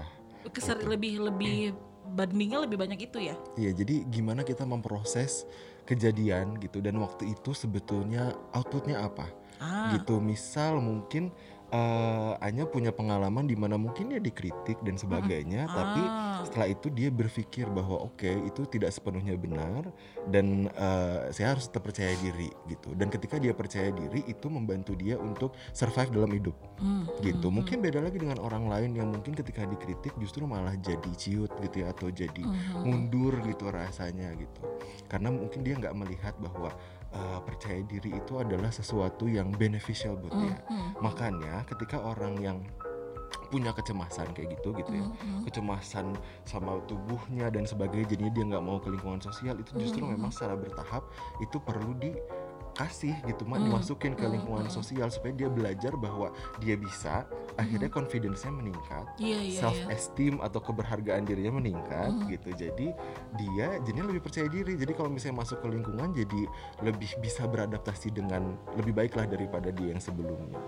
Keser 0.49 0.79
lebih 0.81 1.27
lebih 1.27 1.75
bandingnya 2.09 2.63
lebih 2.63 2.79
banyak 2.79 3.03
itu 3.03 3.19
ya. 3.19 3.35
Iya, 3.53 3.75
jadi 3.75 4.07
gimana 4.07 4.41
kita 4.41 4.63
memproses 4.63 5.43
kejadian 5.85 6.55
gitu 6.57 6.79
dan 6.79 6.95
waktu 6.97 7.33
itu 7.33 7.51
sebetulnya 7.51 8.31
outputnya 8.53 9.03
apa? 9.03 9.27
Ah, 9.59 9.95
gitu. 9.95 10.19
Misal 10.23 10.79
mungkin 10.81 11.31
eh 11.69 12.33
Anya 12.41 12.65
punya 12.65 12.89
pengalaman 12.97 13.45
di 13.45 13.53
mana 13.53 13.77
mungkin 13.77 14.09
dia 14.09 14.17
dikritik 14.17 14.81
dan 14.81 14.97
sebagainya 14.97 15.69
tapi 15.69 16.01
ah. 16.01 16.41
setelah 16.41 16.73
itu 16.73 16.89
dia 16.89 17.13
berpikir 17.13 17.69
bahwa 17.69 18.09
oke 18.09 18.25
itu 18.25 18.65
tidak 18.73 18.89
sepenuhnya 18.89 19.37
benar 19.37 19.85
dan 20.33 20.73
eh, 20.73 21.29
saya 21.29 21.53
harus 21.53 21.69
tetap 21.69 21.85
percaya 21.85 22.17
diri 22.25 22.49
gitu. 22.73 22.97
Dan 22.97 23.13
ketika 23.13 23.37
dia 23.37 23.53
percaya 23.53 23.93
diri 23.93 24.25
itu 24.25 24.49
membantu 24.49 24.97
dia 24.97 25.21
untuk 25.21 25.53
survive 25.77 26.09
dalam 26.09 26.33
hidup. 26.33 26.57
Hmm, 26.81 27.05
gitu. 27.21 27.53
hmm, 27.53 27.61
mungkin 27.61 27.85
beda 27.85 28.01
lagi 28.01 28.17
dengan 28.17 28.41
orang 28.41 28.65
lain 28.73 28.97
yang 28.97 29.13
mungkin 29.13 29.37
ketika 29.37 29.69
dikritik 29.69 30.17
justru 30.17 30.49
malah 30.49 30.73
jadi 30.81 31.13
ciut 31.21 31.53
gitu 31.61 31.85
ya 31.85 31.93
atau 31.93 32.09
jadi 32.09 32.45
hmm, 32.49 32.81
hmm. 32.81 32.85
mundur 32.89 33.37
gitu 33.45 33.69
rasanya 33.69 34.33
gitu. 34.41 34.65
Karena 35.05 35.29
mungkin 35.29 35.61
dia 35.61 35.77
nggak 35.77 35.97
melihat 35.97 36.33
bahwa 36.41 36.73
uh, 37.15 37.41
percaya 37.45 37.81
diri 37.85 38.17
itu 38.17 38.33
adalah 38.41 38.69
sesuatu 38.73 39.29
yang 39.29 39.53
beneficial 39.55 40.17
buat 40.19 40.33
Hmm, 40.35 40.43
dia 40.45 40.57
hmm. 40.69 40.91
makanya 41.01 41.55
ketika 41.69 42.01
orang 42.01 42.37
yang 42.41 42.59
punya 43.49 43.73
kecemasan 43.73 44.29
kayak 44.37 44.61
gitu 44.61 44.77
gitu 44.77 44.93
ya 44.93 45.05
Hmm, 45.05 45.17
hmm. 45.17 45.43
kecemasan 45.49 46.07
sama 46.45 46.81
tubuhnya 46.85 47.49
dan 47.49 47.65
sebagainya 47.65 48.13
jadinya 48.17 48.33
dia 48.33 48.45
nggak 48.45 48.65
mau 48.65 48.77
ke 48.77 48.93
lingkungan 48.93 49.21
sosial 49.25 49.57
itu 49.57 49.73
justru 49.81 50.05
memang 50.05 50.29
secara 50.29 50.53
bertahap 50.57 51.05
itu 51.41 51.57
perlu 51.57 51.97
dikasih 52.69 53.17
gitu 53.27 53.43
mak 53.43 53.59
Hmm, 53.59 53.75
dimasukin 53.75 54.13
ke 54.15 54.23
hmm, 54.23 54.35
lingkungan 54.39 54.67
hmm. 54.69 54.75
sosial 54.75 55.09
supaya 55.09 55.35
dia 55.35 55.49
belajar 55.49 55.97
bahwa 55.97 56.31
dia 56.61 56.77
bisa 56.77 57.27
akhirnya 57.59 57.91
confidence-nya 57.91 58.55
meningkat 58.55 59.05
Iya 59.19 59.39
iya 59.43 59.59
self 59.59 59.79
esteem 59.91 60.39
atau 60.39 60.63
keberhargaan 60.63 61.27
dirinya 61.27 61.59
meningkat 61.59 62.13
Mhm. 62.15 62.29
gitu 62.31 62.49
jadi 62.55 62.87
dia 63.35 63.67
jadinya 63.83 64.07
lebih 64.07 64.23
percaya 64.23 64.47
diri 64.47 64.79
jadi 64.79 64.93
kalau 64.95 65.11
misalnya 65.11 65.43
masuk 65.43 65.59
ke 65.59 65.69
lingkungan 65.69 66.15
jadi 66.15 66.43
lebih 66.85 67.11
bisa 67.19 67.49
beradaptasi 67.49 68.15
dengan 68.15 68.55
lebih 68.79 68.95
baik 68.95 69.19
lah 69.19 69.27
daripada 69.27 69.75
dia 69.75 69.91
yang 69.91 70.03
sebelumnya 70.03 70.61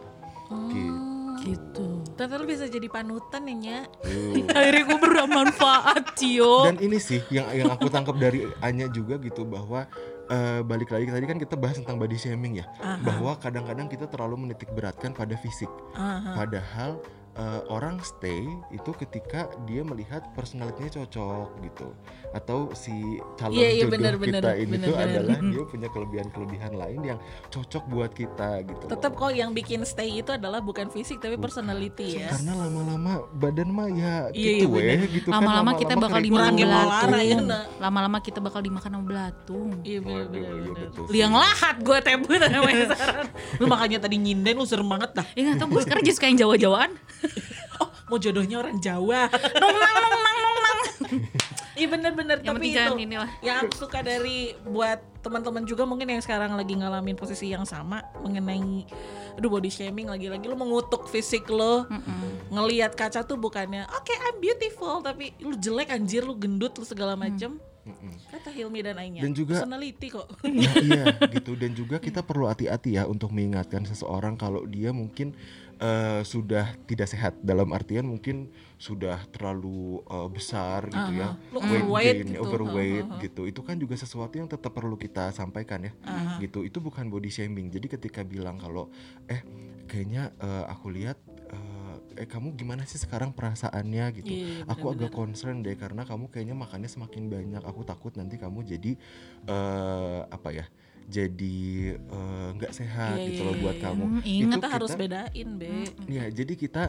Hmm, 0.50 1.38
gitu. 1.46 2.02
Ternyata 2.18 2.42
lu 2.42 2.46
bisa 2.50 2.66
jadi 2.66 2.90
panutan 2.90 3.46
ya 3.46 3.54
Nya. 3.54 3.78
Tuh. 4.02 4.34
Akhirnya 4.50 4.82
gue 4.82 4.98
bermanfaat 4.98 6.18
Cio. 6.18 6.66
dan 6.66 6.74
ini 6.82 6.98
sih 6.98 7.22
yang 7.30 7.46
yang 7.54 7.70
aku 7.70 7.86
tangkap 7.86 8.18
dari 8.18 8.50
Anya 8.58 8.90
juga 8.90 9.14
gitu 9.16 9.46
bahwa 9.46 9.86
eh, 10.30 10.60
balik 10.62 10.94
lagi 10.94 11.10
tadi 11.10 11.26
kan 11.26 11.36
kita 11.36 11.58
bahas 11.58 11.76
tentang 11.82 11.98
body 11.98 12.16
shaming 12.16 12.62
ya. 12.62 12.66
Aha, 12.78 13.02
bahwa 13.02 13.34
kadang-kadang 13.36 13.90
kita 13.90 14.06
terlalu 14.06 14.48
menitik 14.48 14.70
beratkan 14.70 15.10
pada 15.10 15.34
fisik. 15.34 15.68
Aha. 15.98 16.38
padahal 16.38 17.02
eh, 17.32 17.60
orang 17.68 17.98
stay 18.00 18.42
itu 18.70 18.90
ketika 18.96 19.40
dia 19.64 19.80
melihat 19.80 20.26
personalitinya 20.32 20.90
cocok 20.96 21.46
gitu 21.62 21.88
atau 22.30 22.70
si 22.72 22.92
calon 23.34 23.54
Iya, 23.56 23.68
iya, 23.70 23.84
jodoh 23.84 23.92
benar, 23.92 24.14
kita 24.16 24.50
ini 24.56 24.70
benar, 24.72 24.86
tuh 24.86 24.94
benar. 24.94 25.08
adalah 25.08 25.36
dia 25.52 25.62
punya 25.64 25.88
kelebihan-kelebihan 25.88 26.72
lain 26.72 27.00
yang 27.04 27.18
cocok 27.48 27.84
buat 27.86 28.10
kita 28.10 28.50
gitu 28.64 28.84
Tetap 28.86 29.12
kok 29.12 29.30
yang 29.30 29.50
bikin 29.50 29.82
stay 29.82 30.10
itu 30.16 30.30
adalah 30.30 30.58
bukan 30.58 30.88
fisik 30.88 31.18
tapi 31.18 31.30
Bukan. 31.32 31.46
personality 31.46 32.18
ya. 32.18 32.30
karena 32.30 32.52
lama-lama 32.58 33.12
badan 33.32 33.68
mah 33.68 33.88
ya 33.88 34.16
Iya, 34.30 34.50
iya, 34.50 34.50
gitu 34.58 34.66
weh 34.70 34.82
benar. 34.96 35.08
gitu 35.10 35.28
kan 35.28 35.34
Lama-lama 35.36 35.70
kita 35.74 35.94
bakal 35.94 36.10
kering. 36.12 36.26
dimakan 36.26 36.44
Kurangin 36.50 36.66
belatung. 36.66 37.10
ya, 37.20 37.36
nak. 37.40 37.64
Lama-lama 37.78 38.18
kita 38.20 38.38
bakal 38.38 38.60
dimakan 38.60 38.90
sama 38.90 39.04
belatung. 39.04 39.68
Iya 39.80 39.98
benar 40.00 40.24
iya 40.28 40.50
benar. 40.50 40.76
betul. 40.84 41.04
Liang 41.08 41.34
lahat 41.34 41.74
gue 41.78 41.98
tebut 42.00 42.38
namanya 42.40 42.84
sekarang. 42.88 43.26
Lu 43.56 43.66
makanya 43.66 43.98
tadi 44.00 44.16
nyinden 44.16 44.54
lu 44.54 44.64
serem 44.64 44.84
banget 44.84 45.10
dah. 45.12 45.26
Ya 45.32 45.42
gak 45.46 45.58
tau 45.58 45.68
gue 45.68 45.80
sekarang 45.80 46.02
jadi 46.02 46.14
suka 46.14 46.26
yang 46.26 46.38
Jawa-Jawaan. 46.38 46.90
mau 48.10 48.18
jodohnya 48.18 48.58
orang 48.58 48.76
Jawa. 48.76 49.30
nong 49.30 49.70
nang 49.72 49.94
nong 49.96 50.18
nang 50.18 50.36
nong 50.36 50.56
nang 50.58 50.78
Iya 51.78 51.88
bener-bener. 51.88 52.44
Tapi 52.44 52.76
itu 52.76 52.92
inilah. 52.98 53.30
yang 53.40 53.64
aku 53.64 53.72
suka 53.78 54.02
dari 54.02 54.52
buat 54.60 55.00
teman-teman 55.20 55.64
juga 55.64 55.88
mungkin 55.88 56.10
yang 56.10 56.20
sekarang 56.20 56.52
lagi 56.52 56.76
ngalamin 56.76 57.16
posisi 57.16 57.48
yang 57.48 57.64
sama 57.64 58.04
mengenai 58.20 58.84
aduh 59.32 59.48
body 59.48 59.72
shaming 59.72 60.04
lagi-lagi. 60.04 60.44
Lu 60.44 60.60
mengutuk 60.60 61.08
fisik 61.08 61.48
lo. 61.48 61.88
Ngelihat 62.50 62.92
kaca 62.92 63.22
tuh 63.22 63.38
bukannya 63.38 63.88
oke 63.88 64.12
I'm 64.12 64.36
beautiful 64.38 65.00
tapi 65.00 65.32
lu 65.38 65.56
jelek 65.56 65.88
anjir 65.88 66.20
lu 66.20 66.36
gendut 66.36 66.74
lu 66.74 66.84
segala 66.84 67.16
macem. 67.16 67.56
Kata 68.28 68.52
Hilmi 68.52 68.84
dan 68.84 69.00
Ainya 69.00 69.24
Dan 69.24 69.32
juga- 69.32 69.56
personality 69.56 70.12
kok. 70.12 70.28
Nah, 70.44 70.74
iya 70.84 71.04
gitu. 71.32 71.56
Dan 71.56 71.72
juga 71.72 71.96
kita 71.96 72.20
perlu 72.20 72.44
hati-hati 72.44 73.00
ya 73.00 73.08
untuk 73.08 73.32
mengingatkan 73.32 73.82
seseorang 73.82 74.36
kalau 74.36 74.68
dia 74.68 74.92
mungkin 74.92 75.32
eh, 75.80 76.22
sudah 76.22 76.76
tidak 76.84 77.08
sehat. 77.08 77.40
Dalam 77.40 77.72
artian 77.72 78.04
mungkin 78.04 78.52
sudah 78.76 79.24
terlalu 79.32 80.04
eh, 80.04 80.28
besar 80.28 80.86
gitu 80.92 81.12
ya. 81.16 81.34
Lu 81.50 81.58
overweight 81.58 82.16
gain, 82.20 82.28
gitu. 82.36 82.42
overweight 82.44 83.08
gitu. 83.24 83.42
Itu 83.48 83.60
kan 83.64 83.80
juga 83.80 83.96
sesuatu 83.96 84.36
yang 84.36 84.46
tetap 84.46 84.76
perlu 84.76 84.94
kita 85.00 85.32
sampaikan 85.32 85.88
ya. 85.88 85.92
Gitu. 86.38 86.68
Itu 86.68 86.84
bukan 86.84 87.08
body 87.08 87.32
shaming. 87.32 87.72
Jadi 87.72 87.96
ketika 87.96 88.20
bilang 88.22 88.60
kalau 88.60 88.92
eh 89.26 89.40
kayaknya 89.88 90.30
eh, 90.38 90.64
aku 90.68 90.92
lihat 90.92 91.16
eh, 91.50 92.24
eh 92.24 92.28
kamu 92.28 92.54
gimana 92.54 92.84
sih 92.84 93.00
sekarang 93.00 93.32
perasaannya? 93.32 94.04
gitu. 94.20 94.32
Iya, 94.32 94.68
aku 94.68 94.92
agak 94.92 95.10
concern 95.16 95.64
deh 95.64 95.74
karena 95.74 96.04
kamu 96.04 96.28
kayaknya 96.28 96.54
makannya 96.54 96.90
semakin 96.92 97.32
banyak. 97.32 97.62
Aku 97.64 97.82
takut 97.88 98.12
nanti 98.20 98.36
kamu 98.36 98.62
jadi 98.68 98.92
eh 99.48 100.20
apa 100.28 100.52
ya 100.52 100.68
jadi 101.10 101.58
eh, 101.98 102.48
nggak 102.54 102.72
sehat 102.72 103.18
Iya, 103.18 103.26
gitu 103.34 103.42
iya, 103.42 103.48
loh 103.50 103.54
buat 103.58 103.76
iya. 103.76 103.84
kamu 103.84 104.04
Hmm, 104.06 104.22
itu 104.22 104.46
kita 104.54 104.68
harus 104.70 104.90
bedain 104.94 105.48
be 105.58 105.74
ya 106.06 106.24
jadi 106.30 106.52
kita 106.54 106.82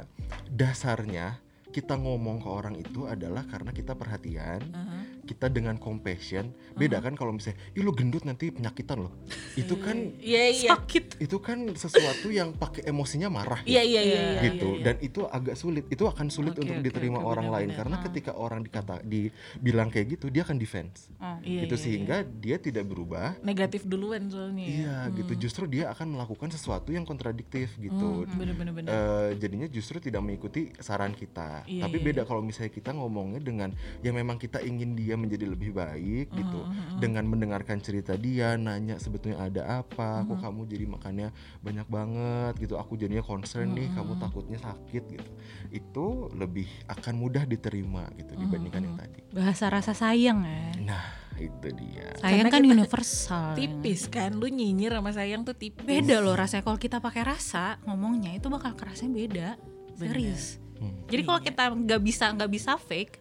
dasarnya 0.47 1.41
kita 1.71 1.95
ngomong 1.95 2.43
ke 2.43 2.49
orang 2.51 2.75
itu 2.77 3.07
adalah 3.07 3.47
karena 3.47 3.71
kita 3.71 3.97
perhatian 3.97 4.61
Aha. 4.71 5.00
Kita 5.31 5.47
dengan 5.47 5.79
compassion 5.79 6.51
beda 6.75 6.99
kan 6.99 7.15
kalau 7.15 7.31
misalnya 7.31 7.55
ih 7.71 7.83
lu 7.83 7.95
gendut 7.95 8.27
nanti 8.27 8.51
penyakitan 8.51 9.07
loh 9.07 9.13
itu 9.55 9.75
kan 9.79 9.97
iya 10.19 10.51
iya 10.51 10.71
sakit. 10.91 11.05
Itu 11.21 11.37
kan 11.39 11.59
sesuatu 11.75 12.27
yang 12.31 12.55
pakai 12.55 12.87
emosinya 12.87 13.27
marah 13.31 13.61
iya 13.63 13.83
ya. 13.83 13.99
iya 13.99 14.01
iya 14.01 14.19
iya, 14.19 14.41
gitu. 14.51 14.69
iya, 14.75 14.77
iya. 14.77 14.85
dan 14.85 14.95
itu 14.99 15.21
agak 15.27 15.55
sulit. 15.55 15.85
Itu 15.91 16.03
akan 16.07 16.27
sulit 16.31 16.53
Oke, 16.55 16.67
untuk 16.67 16.75
oke, 16.79 16.85
diterima 16.85 17.19
oke, 17.21 17.29
orang 17.31 17.47
lain. 17.51 17.69
karena 17.71 17.97
ketika 18.03 18.31
orang 18.35 18.61
dikata 18.65 18.99
dibilang 19.05 19.87
kayak 19.93 20.19
gitu 20.19 20.27
dia 20.33 20.43
akan 20.43 20.57
defense. 20.59 21.11
Oh. 21.21 21.37
Iya, 21.41 21.67
gitu. 21.67 21.75
iya, 21.75 21.83
sehingga 21.83 22.17
dia 22.25 22.57
tidak 22.57 22.85
berubah. 22.87 23.39
Negatif 23.43 23.87
duluan 23.87 24.27
soalnya 24.27 24.65
ya. 24.65 24.71
iya 24.71 24.97
gitu. 25.15 25.33
Justru 25.37 25.63
dia 25.67 25.91
akan 25.93 26.17
melakukan 26.19 26.49
sesuatu 26.51 26.91
yang 26.91 27.03
kontradiktif 27.07 27.75
gitu. 27.79 28.27
Hmm, 28.27 28.37
bener. 28.37 28.55
Eh, 28.87 29.29
jadinya 29.39 29.67
justru 29.67 29.99
tidak 30.01 30.21
mengikuti 30.23 30.71
saran 30.79 31.13
kita. 31.13 31.67
Iya, 31.67 31.87
tapi 31.87 31.97
iya, 32.01 32.05
beda 32.11 32.21
kalau 32.27 32.41
misalnya 32.43 32.71
kita 32.71 32.91
ngomongnya 32.95 33.41
dengan 33.41 33.69
yang 34.01 34.15
memang 34.17 34.37
kita 34.39 34.63
ingin 34.63 34.97
dia 34.97 35.15
menjadi 35.21 35.45
lebih 35.45 35.71
baik 35.71 36.27
gitu. 36.29 36.59
Hmm, 36.59 36.97
dengan 36.97 37.23
mendengarkan 37.23 37.77
cerita 37.77 38.13
dia 38.13 38.53
nanya 38.55 38.97
sebetulnya 38.97 39.37
ada 39.39 39.61
apa 39.79 40.21
kok 40.21 40.33
Hmm. 40.33 40.43
kamu 40.43 40.61
jadi 40.67 40.85
makannya 40.87 41.27
banyak 41.59 41.87
banget 41.87 42.53
gitu. 42.59 42.75
Aku 42.75 42.95
jadinya 42.95 43.21
concern 43.21 43.71
nih 43.71 43.87
Hmm, 43.87 43.95
kamu 43.95 44.11
takutnya 44.17 44.57
sakit 44.57 45.03
gitu. 45.07 45.31
Itu 45.69 46.05
lebih 46.31 46.65
akan 46.87 47.13
mudah 47.15 47.43
diterima 47.43 48.09
gitu 48.15 48.33
Hmm, 48.33 48.41
dibandingkan 48.41 48.81
yang 48.83 48.97
tadi. 48.97 49.21
Bahasa 49.29 49.65
rasa 49.67 49.93
sayang 49.93 50.41
ya. 50.41 50.63
Nah 50.83 51.05
itu 51.33 51.67
dia. 51.71 52.11
Sayang 52.17 52.45
Karena 52.45 52.49
kan 52.51 52.61
universal. 52.63 53.45
ya. 53.51 53.57
tipis 53.57 54.01
kan 54.05 54.33
lu 54.33 54.45
nyinyir 54.45 54.91
sama 54.91 55.09
sayang 55.09 55.41
tuh 55.41 55.53
tipis. 55.53 55.85
Beda 55.85 56.17
loh 56.17 56.33
rasanya. 56.33 56.61
Kalau 56.61 56.77
kita 56.77 56.97
pakai 56.97 57.23
rasa 57.23 57.77
ngomongnya 57.83 58.33
itu 58.33 58.45
bakal 58.47 58.73
kerasnya 58.73 59.07
beda. 59.07 59.49
Serius. 59.93 60.57
Hmm. 60.75 60.97
jadi 61.05 61.21
kalau 61.21 61.37
kita 61.39 61.63
nggak 61.69 62.01
bisa 62.01 62.25
nggak 62.33 62.49
bisa 62.49 62.73
fake 62.73 63.20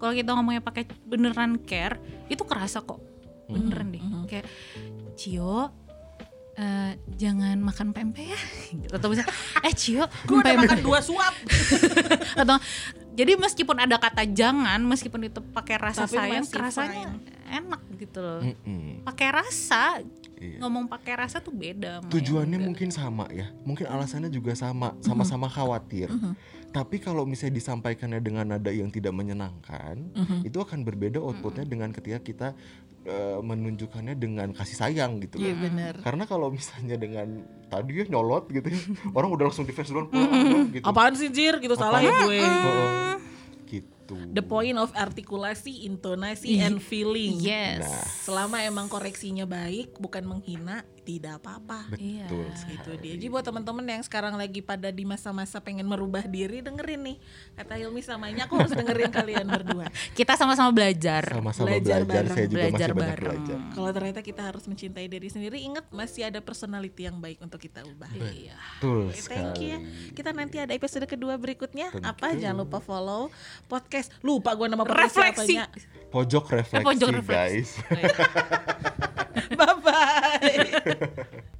kalau 0.00 0.12
kita 0.16 0.32
ngomongnya 0.32 0.64
pakai 0.64 0.88
beneran 1.04 1.60
care 1.62 2.00
itu 2.26 2.40
kerasa 2.42 2.80
kok. 2.80 2.98
Beneran 3.46 3.92
deh. 3.92 4.02
Kayak 4.26 4.46
Cio 5.14 5.68
eh, 6.56 6.92
jangan 7.14 7.56
makan 7.60 7.92
pempek 7.92 8.32
ya. 8.32 8.40
Gitu. 8.72 8.92
atau 8.92 9.08
misalnya 9.12 9.30
eh 9.60 9.74
Cio 9.76 10.04
gue 10.26 10.36
udah 10.40 10.54
pempek." 10.56 10.64
makan 10.66 10.80
dua 10.80 10.98
suap. 11.04 11.34
Atau 12.40 12.56
jadi 13.10 13.36
meskipun 13.36 13.76
ada 13.76 14.00
kata 14.00 14.24
jangan 14.24 14.80
meskipun 14.86 15.28
itu 15.28 15.44
pakai 15.52 15.76
rasa 15.76 16.08
Tapi 16.08 16.16
sayang 16.16 16.44
masih 16.46 16.54
kerasanya 16.56 17.08
enak 17.50 17.82
gitu 17.98 18.18
loh. 18.22 18.40
Mm-mm. 18.40 19.04
pakai 19.04 19.28
rasa 19.34 20.00
Iya. 20.40 20.56
ngomong 20.64 20.88
pakai 20.88 21.20
rasa 21.20 21.36
tuh 21.44 21.52
beda 21.52 22.00
tujuannya 22.08 22.56
mungkin 22.64 22.88
sama 22.88 23.28
ya. 23.28 23.52
Mungkin 23.60 23.84
alasannya 23.84 24.32
juga 24.32 24.56
sama 24.56 24.96
sama-sama 25.04 25.52
khawatir 25.52 26.08
tapi 26.70 27.02
kalau 27.02 27.26
misalnya 27.26 27.58
disampaikannya 27.58 28.22
dengan 28.22 28.46
nada 28.54 28.70
yang 28.70 28.88
tidak 28.94 29.10
menyenangkan 29.10 30.06
itu 30.46 30.58
akan 30.62 30.86
berbeda 30.86 31.18
outputnya 31.18 31.66
dengan 31.66 31.90
ketika 31.90 32.18
kita 32.22 32.48
eh, 33.04 33.38
menunjukkannya 33.42 34.14
dengan 34.14 34.54
kasih 34.54 34.76
sayang 34.78 35.18
gitu 35.18 35.42
iya 35.42 35.54
bener 35.58 35.98
karena 36.00 36.24
kalau 36.30 36.48
misalnya 36.54 36.94
dengan 36.94 37.42
tadi 37.66 38.02
ya 38.02 38.04
nyolot 38.06 38.46
gitu 38.50 38.66
ya 38.70 38.80
orang 39.18 39.30
udah 39.34 39.44
langsung 39.50 39.66
defense 39.66 39.90
duluan 39.90 40.10
ah, 40.14 40.66
gitu. 40.70 40.84
Apaan 40.86 41.14
sih 41.14 41.30
Jir? 41.30 41.62
Gitu 41.62 41.74
salah 41.78 42.02
ya 42.02 42.10
gue. 42.26 42.38
Heeh. 42.42 43.14
gitu 43.70 43.90
the 44.28 44.40
point 44.40 44.74
of 44.74 44.90
artikulasi 44.92 45.84
intonasi 45.84 46.58
and 46.58 46.78
feeling 46.78 47.36
yes 47.36 47.80
Nah. 47.80 48.04
selama 48.20 48.56
emang 48.60 48.86
koreksinya 48.86 49.44
baik 49.44 49.96
bukan 49.96 50.22
menghina 50.22 50.80
tidak 51.00 51.38
apa-apa 51.38 51.90
Iya. 51.92 52.24
betul 52.24 52.44
itu 52.44 52.58
sekali. 52.60 52.98
dia 53.00 53.12
jadi 53.16 53.26
buat 53.28 53.42
teman-teman 53.42 53.82
yang 53.84 54.02
sekarang 54.02 54.34
lagi 54.34 54.60
pada 54.60 54.88
di 54.88 55.02
masa-masa 55.02 55.58
pengen 55.58 55.84
merubah 55.84 56.22
diri 56.22 56.60
dengerin 56.60 57.02
nih 57.04 57.16
kata 57.54 57.74
Hilmi 57.76 58.00
samanya 58.00 58.44
aku 58.44 58.54
harus 58.56 58.70
dengerin 58.70 59.10
kalian 59.10 59.46
berdua 59.46 59.88
kita 60.18 60.34
sama-sama 60.34 60.70
belajar 60.70 61.24
sama-sama 61.26 61.72
Belajar 61.72 62.00
belajar, 62.00 62.24
bareng, 62.24 62.30
saya 62.30 62.46
juga 62.46 62.56
belajar 62.60 62.70
masih 62.86 62.94
banyak 62.94 63.10
bareng. 63.10 63.26
belajar 63.42 63.58
kalau 63.70 63.90
ternyata 63.90 64.20
kita 64.20 64.42
harus 64.44 64.64
mencintai 64.64 65.06
diri 65.06 65.28
sendiri 65.28 65.58
ingat 65.58 65.84
masih 65.90 66.22
ada 66.24 66.38
personality 66.38 67.02
yang 67.02 67.18
baik 67.18 67.40
untuk 67.40 67.58
kita 67.58 67.82
ubah 67.82 68.10
iya 68.12 68.54
betul 68.78 69.10
Thank 69.20 69.58
you 69.58 69.68
ya. 69.68 69.78
sekali 69.80 70.12
Kita 70.12 70.30
nanti 70.30 70.56
ada 70.56 70.72
episode 70.72 71.06
kedua 71.06 71.34
berikutnya. 71.34 71.90
Tentu. 71.90 72.04
Apa? 72.04 72.32
Jangan 72.32 72.56
lupa 72.58 72.78
follow 72.78 73.28
podcast. 73.66 73.99
Lupa 74.22 74.56
gua 74.56 74.68
nama 74.68 74.84
podcast 74.86 75.16
Refleksi. 75.20 75.58
siapanya. 75.58 75.64
pojok 76.08 76.44
refleksi, 76.52 76.86
pojok 76.86 77.08
refleksi. 77.20 77.36
guys 77.36 77.68
Bye 79.58 79.76
bye. 79.82 81.50